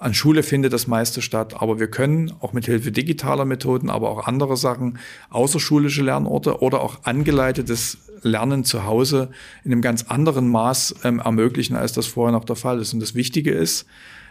An 0.00 0.14
Schule 0.14 0.42
findet 0.42 0.72
das 0.72 0.86
meiste 0.86 1.20
statt, 1.20 1.60
aber 1.60 1.78
wir 1.78 1.88
können 1.88 2.32
auch 2.40 2.54
mit 2.54 2.64
Hilfe 2.64 2.90
digitaler 2.90 3.44
Methoden, 3.44 3.90
aber 3.90 4.08
auch 4.08 4.26
andere 4.26 4.56
Sachen, 4.56 4.98
außerschulische 5.28 6.02
Lernorte 6.02 6.62
oder 6.62 6.80
auch 6.80 7.04
angeleitetes 7.04 7.98
Lernen 8.22 8.64
zu 8.64 8.86
Hause 8.86 9.28
in 9.62 9.72
einem 9.72 9.82
ganz 9.82 10.04
anderen 10.04 10.48
Maß 10.48 10.94
ähm, 11.04 11.18
ermöglichen, 11.18 11.76
als 11.76 11.92
das 11.92 12.06
vorher 12.06 12.32
noch 12.32 12.46
der 12.46 12.56
Fall 12.56 12.80
ist. 12.80 12.94
Und 12.94 13.00
das 13.00 13.14
Wichtige 13.14 13.50
ist, 13.50 13.84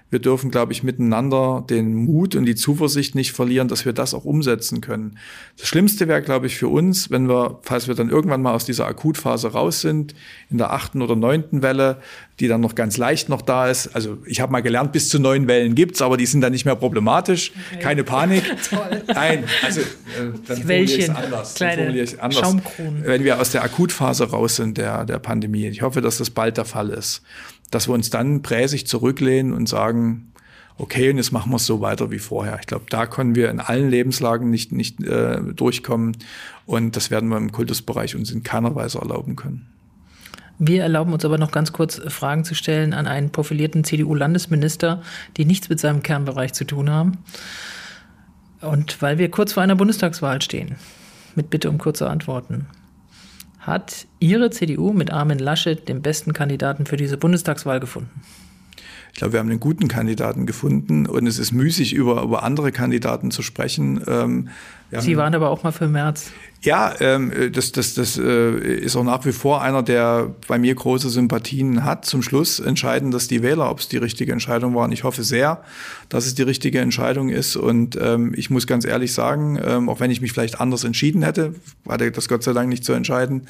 wir 0.10 0.20
dürfen, 0.20 0.50
glaube 0.50 0.74
ich, 0.74 0.84
miteinander 0.84 1.64
den 1.70 1.94
Mut 1.94 2.36
und 2.36 2.46
die 2.46 2.56
Zuversicht 2.56 3.14
nicht 3.16 3.32
verlieren, 3.32 3.68
dass 3.68 3.86
wir 3.86 3.94
das 3.94 4.14
auch 4.14 4.26
umsetzen 4.26 4.82
können. 4.82 5.18
Das 5.58 5.68
Schlimmste 5.68 6.08
wäre, 6.08 6.22
glaube 6.22 6.48
ich, 6.48 6.58
für 6.58 6.68
uns, 6.68 7.12
wenn 7.12 7.30
wir, 7.30 7.60
falls 7.62 7.88
wir 7.88 7.96
dann 7.96 8.10
irgendwann 8.10 8.42
mal 8.42 8.54
aus 8.54 8.66
dieser 8.66 8.88
Akutphase 8.88 9.52
raus 9.52 9.82
sind, 9.82 10.16
in 10.50 10.58
der 10.58 10.74
achten 10.74 11.02
oder 11.02 11.16
neunten 11.16 11.62
Welle, 11.62 11.98
die 12.40 12.48
dann 12.48 12.62
noch 12.62 12.74
ganz 12.74 12.98
leicht 12.98 13.30
noch 13.30 13.42
da 13.42 13.68
ist. 13.68 13.96
Also 13.96 14.18
ich 14.26 14.42
habe 14.42 14.52
mal 14.52 14.62
gelernt, 14.62 14.94
bis 14.94 15.10
zu 15.10 15.20
neun 15.20 15.48
Wellen 15.48 15.76
gibt's, 15.76 16.02
aber 16.02 16.18
die 16.18 16.26
sind 16.26 16.42
dann 16.42 16.54
nicht 16.54 16.66
mehr 16.66 16.76
problematisch. 16.76 17.52
Okay. 17.72 17.82
Keine 17.82 18.04
Panik. 18.04 18.44
Toll. 18.70 19.04
Nein, 19.08 19.44
also 19.64 19.82
äh, 19.82 19.84
dann 20.48 20.58
formuliere 20.58 20.84
ich 20.84 21.00
es 21.00 21.10
anders. 21.10 21.56
Kleine 21.56 22.02
ich 22.02 22.22
anders. 22.22 22.40
Schaumkronen. 22.40 23.04
Wenn 23.06 23.24
wir 23.24 23.40
aus 23.40 23.52
der 23.52 23.64
Akutphase 23.64 24.30
raus 24.32 24.56
sind 24.56 24.78
der, 24.78 25.06
der 25.06 25.20
Pandemie. 25.20 25.68
Ich 25.68 25.82
hoffe, 25.82 26.02
dass 26.02 26.18
das 26.18 26.30
bald 26.30 26.58
der 26.58 26.66
Fall 26.66 26.90
ist 26.90 27.22
dass 27.72 27.88
wir 27.88 27.94
uns 27.94 28.10
dann 28.10 28.42
präsig 28.42 28.88
zurücklehnen 28.88 29.54
und 29.54 29.70
sagen, 29.70 30.30
okay, 30.80 31.10
und 31.10 31.18
jetzt 31.18 31.32
machen 31.32 31.52
wir 31.52 31.58
es 31.58 31.66
so 31.66 31.82
weiter 31.82 32.10
wie 32.10 32.20
vorher. 32.20 32.58
Ich 32.60 32.68
glaube, 32.68 32.86
da 32.90 33.06
können 33.06 33.36
wir 33.36 33.50
in 33.50 33.60
allen 33.60 33.90
Lebenslagen 33.90 34.50
nicht, 34.50 34.72
nicht 34.72 35.04
äh, 35.04 35.42
durchkommen. 35.54 36.18
Und 36.66 36.96
das 36.96 37.12
werden 37.12 37.30
wir 37.30 37.38
im 37.38 37.52
Kultusbereich 37.52 38.16
uns 38.16 38.32
in 38.32 38.44
keiner 38.44 38.76
Weise 38.76 39.00
erlauben 39.00 39.36
können. 39.36 39.68
Wir 40.58 40.84
erlauben 40.84 41.14
uns 41.14 41.24
aber 41.24 41.38
noch 41.38 41.52
ganz 41.52 41.72
kurz 41.72 42.02
Fragen 42.08 42.44
zu 42.44 42.54
stellen 42.54 42.94
an 42.94 43.08
einen 43.08 43.30
profilierten 43.32 43.84
CDU-Landesminister, 43.84 45.02
die 45.38 45.46
nichts 45.46 45.70
mit 45.70 45.80
seinem 45.80 46.02
Kernbereich 46.04 46.54
zu 46.54 46.66
tun 46.66 46.90
haben. 46.90 47.20
Und 48.62 49.02
weil 49.02 49.18
wir 49.18 49.32
kurz 49.32 49.54
vor 49.54 49.64
einer 49.64 49.76
Bundestagswahl 49.76 50.42
stehen, 50.42 50.76
mit 51.36 51.50
Bitte 51.50 51.70
um 51.70 51.78
kurze 51.78 52.10
Antworten 52.10 52.68
hat 53.60 54.08
Ihre 54.20 54.50
CDU 54.50 54.94
mit 54.94 55.12
Armin 55.12 55.40
Laschet 55.40 55.88
den 55.88 56.02
besten 56.02 56.34
Kandidaten 56.34 56.86
für 56.86 56.98
diese 56.98 57.18
Bundestagswahl 57.18 57.80
gefunden? 57.80 58.10
Ich 59.12 59.20
glaube, 59.20 59.34
wir 59.34 59.40
haben 59.40 59.50
einen 59.50 59.60
guten 59.60 59.88
Kandidaten 59.88 60.46
gefunden 60.46 61.06
und 61.06 61.28
es 61.28 61.40
ist 61.40 61.52
müßig, 61.52 61.94
über, 61.94 62.22
über 62.22 62.44
andere 62.44 62.72
Kandidaten 62.72 63.32
zu 63.32 63.42
sprechen. 63.42 64.02
Ähm, 64.08 64.50
Sie 64.92 65.18
waren 65.18 65.36
aber 65.36 65.50
auch 65.50 65.64
mal 65.64 65.72
für 65.72 65.88
März. 65.88 66.32
Ja, 66.62 66.94
ähm, 67.00 67.32
das, 67.54 67.72
das, 67.72 67.94
das 67.94 68.18
äh, 68.18 68.52
ist 68.60 68.98
auch 68.98 69.06
nach 69.06 69.26
wie 69.26 69.32
vor 69.32 69.62
einer, 69.62 69.82
der 69.82 70.36
bei 70.46 70.60
mir 70.60 70.76
große 70.76 71.10
Sympathien 71.10 71.86
hat. 71.86 72.04
Zum 72.04 72.22
Schluss 72.22 72.60
entscheiden 72.60 73.12
das 73.12 73.30
die 73.30 73.42
Wähler, 73.42 73.72
ob 73.72 73.80
es 73.80 73.88
die 73.88 73.96
richtige 73.96 74.34
Entscheidung 74.34 74.76
war. 74.76 74.84
Und 74.84 74.92
ich 74.92 75.06
hoffe 75.06 75.24
sehr, 75.24 75.64
dass 76.10 76.26
es 76.26 76.36
die 76.36 76.42
richtige 76.42 76.80
Entscheidung 76.80 77.30
ist. 77.30 77.56
Und 77.56 77.98
ähm, 78.02 78.34
ich 78.36 78.50
muss 78.50 78.68
ganz 78.68 78.84
ehrlich 78.84 79.14
sagen, 79.14 79.58
ähm, 79.64 79.88
auch 79.88 80.02
wenn 80.02 80.12
ich 80.12 80.20
mich 80.20 80.34
vielleicht 80.34 80.60
anders 80.60 80.84
entschieden 80.84 81.22
hätte, 81.22 81.56
hatte 81.88 82.12
das 82.12 82.28
Gott 82.28 82.44
sei 82.44 82.52
Dank 82.52 82.68
nicht 82.68 82.84
zu 82.84 82.92
entscheiden, 82.92 83.48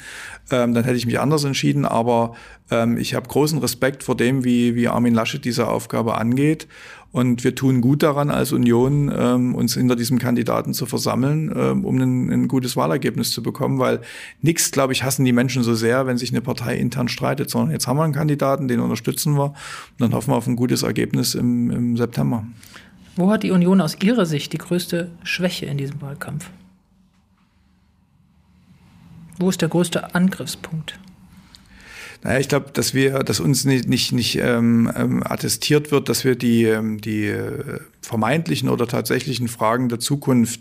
ähm, 0.52 0.72
dann 0.72 0.84
hätte 0.84 0.96
ich 0.96 1.06
mich 1.06 1.18
anders 1.18 1.42
entschieden. 1.42 1.86
Aber 1.86 2.36
ähm, 2.70 2.96
ich 2.96 3.14
habe 3.14 3.26
großen 3.26 3.58
Respekt 3.58 4.04
vor 4.04 4.16
dem, 4.16 4.44
wie, 4.44 4.76
wie 4.76 4.86
Armin 4.86 5.14
Laschet 5.14 5.44
diese 5.44 5.66
Aufgabe 5.66 6.16
angeht. 6.16 6.68
Und 7.12 7.42
wir 7.42 7.56
tun 7.56 7.80
gut 7.80 8.04
daran, 8.04 8.30
als 8.30 8.52
Union 8.52 9.12
ähm, 9.12 9.54
uns 9.56 9.74
hinter 9.74 9.96
diesem 9.96 10.20
Kandidaten 10.20 10.74
zu 10.74 10.86
versammeln, 10.86 11.52
ähm, 11.56 11.84
um 11.84 11.96
ein, 11.98 12.30
ein, 12.30 12.48
gutes 12.48 12.76
Wahlergebnis 12.76 13.32
zu 13.32 13.42
bekommen, 13.42 13.80
weil 13.80 14.00
nichts, 14.42 14.70
glaube 14.70 14.92
ich, 14.92 15.02
hassen 15.02 15.24
die 15.24 15.32
Menschen 15.32 15.64
so 15.64 15.74
sehr, 15.74 16.06
wenn 16.06 16.18
sich 16.18 16.30
eine 16.30 16.40
Partei 16.40 16.76
intern 16.76 17.08
streitet, 17.08 17.50
sondern 17.50 17.72
jetzt 17.72 17.88
haben 17.88 17.96
wir 17.96 18.04
einen 18.04 18.12
Kandidaten, 18.12 18.68
den 18.68 18.78
unterstützen 18.78 19.36
wir 19.36 19.46
und 19.46 19.54
dann 19.98 20.14
hoffen 20.14 20.30
wir 20.30 20.36
auf 20.36 20.46
ein 20.46 20.54
gutes 20.54 20.84
Ergebnis 20.84 21.34
im, 21.34 21.70
im 21.70 21.96
September. 21.96 22.46
Wo 23.16 23.28
hat 23.30 23.42
die 23.42 23.50
Union 23.50 23.80
aus 23.80 23.96
Ihrer 24.00 24.24
Sicht 24.24 24.52
die 24.52 24.58
größte 24.58 25.10
Schwäche 25.24 25.66
in 25.66 25.78
diesem 25.78 26.00
Wahlkampf? 26.00 26.48
Wo 29.38 29.48
ist 29.48 29.62
der 29.62 29.68
größte 29.68 30.14
Angriffspunkt? 30.14 30.98
Naja, 32.22 32.38
ich 32.38 32.48
glaube, 32.48 32.70
dass 32.72 32.92
wir, 32.92 33.20
dass 33.20 33.40
uns 33.40 33.64
nicht, 33.64 33.88
nicht, 33.88 34.12
nicht 34.12 34.36
ähm, 34.36 34.90
ähm, 34.94 35.22
attestiert 35.24 35.90
wird, 35.90 36.08
dass 36.08 36.24
wir 36.24 36.36
die, 36.36 36.64
ähm, 36.64 37.00
die 37.00 37.26
äh, 37.26 37.80
vermeintlichen 38.02 38.68
oder 38.68 38.86
tatsächlichen 38.86 39.48
Fragen 39.48 39.88
der 39.88 40.00
Zukunft 40.00 40.60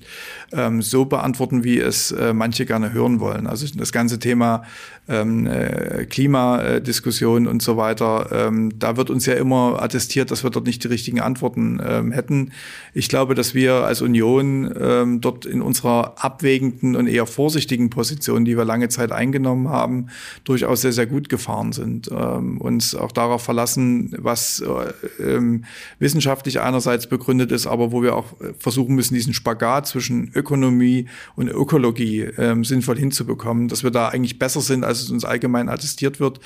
ähm, 0.51 0.81
so 0.81 1.05
beantworten, 1.05 1.63
wie 1.63 1.79
es 1.79 2.11
äh, 2.11 2.33
manche 2.33 2.65
gerne 2.65 2.91
hören 2.93 3.19
wollen. 3.19 3.47
Also 3.47 3.65
das 3.75 3.91
ganze 3.91 4.19
Thema 4.19 4.63
ähm, 5.07 5.47
äh, 5.47 6.05
Klimadiskussion 6.05 7.47
und 7.47 7.61
so 7.61 7.77
weiter, 7.77 8.29
ähm, 8.31 8.77
da 8.77 8.97
wird 8.97 9.09
uns 9.09 9.25
ja 9.25 9.35
immer 9.35 9.81
attestiert, 9.81 10.31
dass 10.31 10.43
wir 10.43 10.49
dort 10.49 10.65
nicht 10.65 10.83
die 10.83 10.89
richtigen 10.89 11.21
Antworten 11.21 11.81
ähm, 11.83 12.11
hätten. 12.11 12.51
Ich 12.93 13.09
glaube, 13.09 13.35
dass 13.35 13.55
wir 13.55 13.85
als 13.85 14.01
Union 14.01 14.71
ähm, 14.79 15.21
dort 15.21 15.45
in 15.45 15.61
unserer 15.61 16.15
abwägenden 16.23 16.95
und 16.95 17.07
eher 17.07 17.25
vorsichtigen 17.25 17.89
Position, 17.89 18.45
die 18.45 18.57
wir 18.57 18.65
lange 18.65 18.89
Zeit 18.89 19.11
eingenommen 19.11 19.69
haben, 19.69 20.07
durchaus 20.43 20.81
sehr, 20.81 20.93
sehr 20.93 21.07
gut 21.07 21.29
gefahren 21.29 21.71
sind. 21.71 22.09
Ähm, 22.11 22.59
uns 22.59 22.93
auch 22.93 23.11
darauf 23.11 23.41
verlassen, 23.41 24.13
was 24.17 24.61
äh, 24.61 25.23
ähm, 25.23 25.63
wissenschaftlich 25.99 26.59
einerseits 26.59 27.07
begründet 27.07 27.28
begründet 27.29 27.51
ist, 27.51 27.67
aber 27.67 27.91
wo 27.91 28.01
wir 28.01 28.15
auch 28.15 28.41
äh, 28.41 28.53
versuchen 28.57 28.95
müssen, 28.95 29.13
diesen 29.13 29.33
Spagat 29.33 29.85
zwischen 29.85 30.31
Ökonomie 30.33 31.07
und 31.35 31.47
Ökologie 31.47 32.21
ähm, 32.21 32.63
sinnvoll 32.65 32.97
hinzubekommen, 32.97 33.67
dass 33.67 33.83
wir 33.83 33.91
da 33.91 34.09
eigentlich 34.09 34.39
besser 34.39 34.61
sind, 34.61 34.83
als 34.83 35.01
es 35.01 35.11
uns 35.11 35.25
allgemein 35.25 35.69
attestiert 35.69 36.19
wird. 36.19 36.39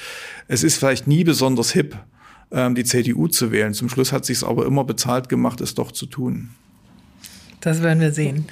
Es 0.50 0.62
ist 0.64 0.78
vielleicht 0.78 1.08
nie 1.08 1.24
besonders 1.24 1.72
hip, 1.72 1.96
ähm, 2.52 2.76
die 2.76 2.84
CDU 2.84 3.30
zu 3.30 3.54
wählen. 3.54 3.74
Zum 3.74 3.88
Schluss 3.88 4.12
hat 4.12 4.26
sich 4.26 4.38
es 4.38 4.44
aber 4.44 4.66
immer 4.66 4.84
bezahlt 4.84 5.30
gemacht, 5.30 5.62
es 5.62 5.74
doch 5.74 5.94
zu 5.94 6.06
tun. 6.06 6.50
Das 7.62 7.82
werden 7.82 8.02
wir 8.02 8.12
sehen. 8.12 8.46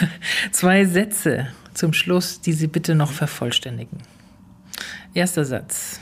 Zwei 0.50 0.86
Sätze 0.86 1.46
zum 1.72 1.92
Schluss, 1.92 2.40
die 2.40 2.52
Sie 2.52 2.66
bitte 2.66 2.96
noch 2.96 3.12
vervollständigen. 3.12 3.98
Erster 5.14 5.44
Satz. 5.44 6.00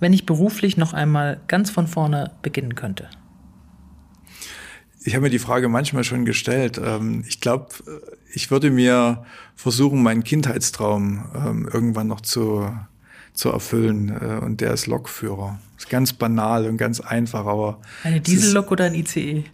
Wenn 0.00 0.14
ich 0.14 0.24
beruflich 0.24 0.78
noch 0.78 0.94
einmal 0.94 1.40
ganz 1.48 1.70
von 1.70 1.86
vorne 1.86 2.30
beginnen 2.40 2.74
könnte. 2.74 3.10
Ich 5.06 5.14
habe 5.14 5.24
mir 5.24 5.30
die 5.30 5.38
Frage 5.38 5.68
manchmal 5.68 6.02
schon 6.02 6.24
gestellt. 6.24 6.80
Ähm, 6.82 7.24
ich 7.28 7.40
glaube, 7.40 7.68
ich 8.32 8.50
würde 8.50 8.70
mir 8.70 9.24
versuchen, 9.54 10.02
meinen 10.02 10.24
Kindheitstraum 10.24 11.24
ähm, 11.34 11.68
irgendwann 11.70 12.06
noch 12.06 12.22
zu, 12.22 12.70
zu 13.34 13.50
erfüllen. 13.50 14.08
Äh, 14.08 14.44
und 14.44 14.60
der 14.62 14.72
ist 14.72 14.86
Lokführer. 14.86 15.58
Ist 15.76 15.90
ganz 15.90 16.14
banal 16.14 16.66
und 16.66 16.78
ganz 16.78 17.00
einfach, 17.00 17.46
aber. 17.46 17.80
Eine 18.02 18.20
Diesellok 18.20 18.72
oder 18.72 18.84
ein 18.86 18.94
ICE? 18.94 19.44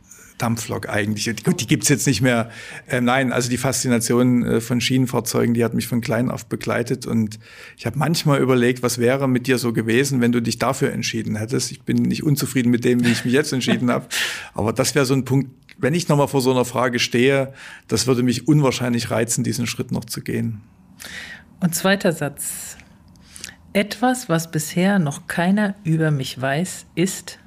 Dampflok 0.40 0.88
eigentlich. 0.88 1.44
Gut, 1.44 1.60
die 1.60 1.66
gibt's 1.66 1.88
jetzt 1.88 2.06
nicht 2.06 2.22
mehr. 2.22 2.50
Ähm, 2.88 3.04
nein, 3.04 3.32
also 3.32 3.50
die 3.50 3.58
Faszination 3.58 4.44
äh, 4.44 4.60
von 4.60 4.80
Schienenfahrzeugen, 4.80 5.54
die 5.54 5.64
hat 5.64 5.74
mich 5.74 5.86
von 5.86 6.00
klein 6.00 6.30
auf 6.30 6.46
begleitet. 6.46 7.06
Und 7.06 7.38
ich 7.76 7.86
habe 7.86 7.98
manchmal 7.98 8.40
überlegt, 8.40 8.82
was 8.82 8.98
wäre 8.98 9.28
mit 9.28 9.46
dir 9.46 9.58
so 9.58 9.72
gewesen, 9.72 10.20
wenn 10.20 10.32
du 10.32 10.40
dich 10.40 10.58
dafür 10.58 10.92
entschieden 10.92 11.36
hättest. 11.36 11.70
Ich 11.72 11.82
bin 11.82 11.96
nicht 11.96 12.22
unzufrieden 12.22 12.70
mit 12.70 12.84
dem, 12.84 13.04
wie 13.04 13.10
ich 13.10 13.24
mich 13.24 13.34
jetzt 13.34 13.52
entschieden 13.52 13.90
habe. 13.90 14.06
Aber 14.54 14.72
das 14.72 14.94
wäre 14.94 15.04
so 15.04 15.14
ein 15.14 15.24
Punkt, 15.24 15.50
wenn 15.78 15.94
ich 15.94 16.08
nochmal 16.08 16.28
vor 16.28 16.40
so 16.40 16.50
einer 16.50 16.64
Frage 16.64 16.98
stehe, 16.98 17.52
das 17.88 18.06
würde 18.06 18.22
mich 18.22 18.46
unwahrscheinlich 18.46 19.10
reizen, 19.10 19.44
diesen 19.44 19.66
Schritt 19.66 19.92
noch 19.92 20.04
zu 20.04 20.20
gehen. 20.20 20.60
Und 21.60 21.74
zweiter 21.74 22.12
Satz. 22.12 22.76
Etwas, 23.72 24.28
was 24.28 24.50
bisher 24.50 24.98
noch 24.98 25.26
keiner 25.26 25.74
über 25.84 26.10
mich 26.10 26.40
weiß, 26.40 26.86
ist 26.96 27.38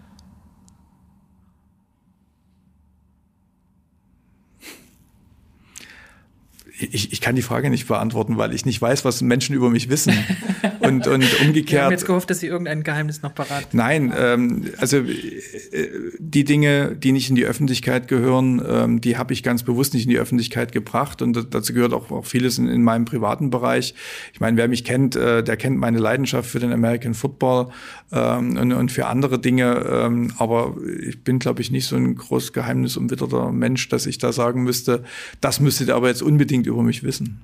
ich, 6.91 7.13
ich 7.13 7.21
kann 7.21 7.36
die 7.36 7.41
Frage 7.41 7.69
nicht 7.69 7.88
beantworten, 7.88 8.38
weil 8.38 8.53
ich 8.53 8.65
nicht 8.65 8.81
weiß, 8.81 9.05
was 9.05 9.21
Menschen 9.21 9.55
über 9.55 9.69
mich 9.69 9.89
wissen. 9.89 10.13
und, 10.88 11.07
und 11.07 11.41
umgekehrt. 11.41 11.71
Wir 11.71 11.84
haben 11.84 11.91
jetzt 11.91 12.05
gehofft, 12.05 12.29
dass 12.29 12.39
Sie 12.39 12.47
irgendein 12.47 12.84
Geheimnis 12.84 13.21
noch 13.21 13.34
parat 13.34 13.73
Nein, 13.73 14.13
ähm, 14.17 14.65
also 14.77 14.97
äh, 14.97 15.89
die 16.19 16.43
Dinge, 16.43 16.95
die 16.95 17.11
nicht 17.11 17.29
in 17.29 17.36
die 17.36 17.45
Öffentlichkeit 17.45 18.07
gehören, 18.07 18.61
ähm, 18.67 19.01
die 19.01 19.17
habe 19.17 19.34
ich 19.34 19.43
ganz 19.43 19.63
bewusst 19.63 19.93
nicht 19.93 20.03
in 20.03 20.09
die 20.09 20.17
Öffentlichkeit 20.17 20.71
gebracht 20.71 21.21
und 21.21 21.53
dazu 21.53 21.73
gehört 21.73 21.93
auch, 21.93 22.11
auch 22.11 22.25
vieles 22.25 22.57
in, 22.57 22.67
in 22.67 22.84
meinem 22.84 23.05
privaten 23.05 23.49
Bereich. 23.49 23.95
Ich 24.34 24.39
meine, 24.39 24.57
wer 24.57 24.67
mich 24.67 24.84
kennt, 24.84 25.15
äh, 25.15 25.43
der 25.43 25.57
kennt 25.57 25.77
meine 25.77 25.99
Leidenschaft 25.99 26.49
für 26.49 26.59
den 26.59 26.71
American 26.71 27.13
Football 27.13 27.69
ähm, 28.11 28.57
und, 28.57 28.71
und 28.73 28.91
für 28.91 29.07
andere 29.07 29.39
Dinge, 29.39 29.86
ähm, 29.89 30.34
aber 30.38 30.75
ich 31.07 31.23
bin, 31.23 31.39
glaube 31.39 31.61
ich, 31.61 31.71
nicht 31.71 31.88
so 31.88 31.95
ein 31.95 32.15
groß 32.15 32.53
geheimnisumwitterter 32.53 33.51
Mensch, 33.51 33.89
dass 33.89 34.05
ich 34.05 34.17
da 34.17 34.31
sagen 34.31 34.63
müsste, 34.63 35.03
das 35.41 35.59
müsstet 35.59 35.89
ihr 35.89 35.95
aber 35.95 36.09
jetzt 36.09 36.21
unbedingt 36.21 36.67
über 36.67 36.84
mich 36.84 37.03
wissen. 37.03 37.41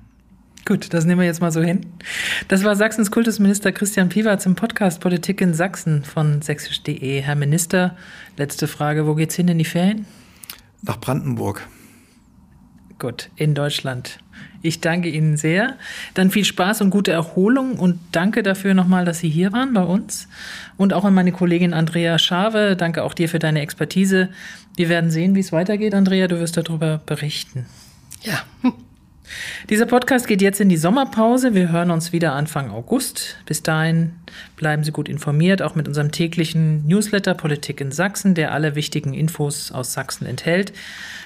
Gut, 0.66 0.92
das 0.92 1.04
nehmen 1.04 1.20
wir 1.20 1.26
jetzt 1.26 1.40
mal 1.40 1.50
so 1.50 1.62
hin. 1.62 1.86
Das 2.48 2.64
war 2.64 2.76
Sachsens 2.76 3.10
Kultusminister 3.10 3.72
Christian 3.72 4.08
Piwatz 4.08 4.46
im 4.46 4.54
Podcast 4.54 5.00
Politik 5.00 5.40
in 5.40 5.54
Sachsen 5.54 6.04
von 6.04 6.42
sächsisch.de. 6.42 7.20
Herr 7.20 7.34
Minister, 7.34 7.96
letzte 8.36 8.68
Frage, 8.68 9.06
wo 9.06 9.14
geht's 9.14 9.34
hin 9.34 9.48
in 9.48 9.58
die 9.58 9.64
Ferien? 9.64 10.06
Nach 10.82 11.00
Brandenburg. 11.00 11.66
Gut, 12.98 13.30
in 13.36 13.54
Deutschland. 13.54 14.18
Ich 14.60 14.82
danke 14.82 15.08
Ihnen 15.08 15.38
sehr. 15.38 15.78
Dann 16.12 16.30
viel 16.30 16.44
Spaß 16.44 16.82
und 16.82 16.90
gute 16.90 17.12
Erholung 17.12 17.78
und 17.78 17.98
danke 18.12 18.42
dafür 18.42 18.74
nochmal, 18.74 19.06
dass 19.06 19.20
Sie 19.20 19.30
hier 19.30 19.52
waren 19.52 19.72
bei 19.72 19.82
uns. 19.82 20.28
Und 20.76 20.92
auch 20.92 21.04
an 21.04 21.14
meine 21.14 21.32
Kollegin 21.32 21.72
Andrea 21.72 22.18
Schave. 22.18 22.76
Danke 22.76 23.02
auch 23.02 23.14
dir 23.14 23.30
für 23.30 23.38
deine 23.38 23.62
Expertise. 23.62 24.28
Wir 24.76 24.90
werden 24.90 25.10
sehen, 25.10 25.34
wie 25.34 25.40
es 25.40 25.50
weitergeht, 25.50 25.94
Andrea. 25.94 26.28
Du 26.28 26.38
wirst 26.38 26.58
darüber 26.58 27.00
berichten. 27.06 27.64
Ja. 28.22 28.42
Dieser 29.68 29.86
Podcast 29.86 30.26
geht 30.26 30.42
jetzt 30.42 30.60
in 30.60 30.68
die 30.68 30.76
Sommerpause. 30.76 31.54
Wir 31.54 31.70
hören 31.70 31.90
uns 31.90 32.12
wieder 32.12 32.32
Anfang 32.32 32.70
August. 32.70 33.36
Bis 33.46 33.62
dahin 33.62 34.12
bleiben 34.56 34.84
Sie 34.84 34.92
gut 34.92 35.08
informiert, 35.08 35.62
auch 35.62 35.74
mit 35.74 35.88
unserem 35.88 36.12
täglichen 36.12 36.86
Newsletter 36.86 37.34
Politik 37.34 37.80
in 37.80 37.92
Sachsen, 37.92 38.34
der 38.34 38.52
alle 38.52 38.74
wichtigen 38.74 39.14
Infos 39.14 39.72
aus 39.72 39.92
Sachsen 39.92 40.26
enthält. 40.26 40.72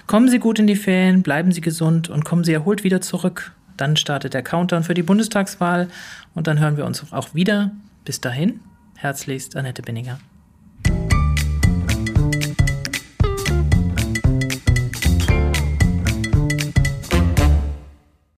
Kommen 0.06 0.28
Sie 0.28 0.38
gut 0.38 0.58
in 0.58 0.66
die 0.66 0.76
Ferien, 0.76 1.22
bleiben 1.22 1.52
Sie 1.52 1.60
gesund 1.60 2.08
und 2.10 2.24
kommen 2.24 2.44
Sie 2.44 2.52
erholt 2.52 2.84
wieder 2.84 3.00
zurück. 3.00 3.52
Dann 3.76 3.96
startet 3.96 4.34
der 4.34 4.42
Countdown 4.42 4.84
für 4.84 4.94
die 4.94 5.02
Bundestagswahl 5.02 5.88
und 6.34 6.46
dann 6.46 6.60
hören 6.60 6.76
wir 6.76 6.84
uns 6.84 7.12
auch 7.12 7.34
wieder. 7.34 7.72
Bis 8.04 8.20
dahin, 8.20 8.60
herzlichst 8.96 9.56
Annette 9.56 9.82
Binninger. 9.82 10.18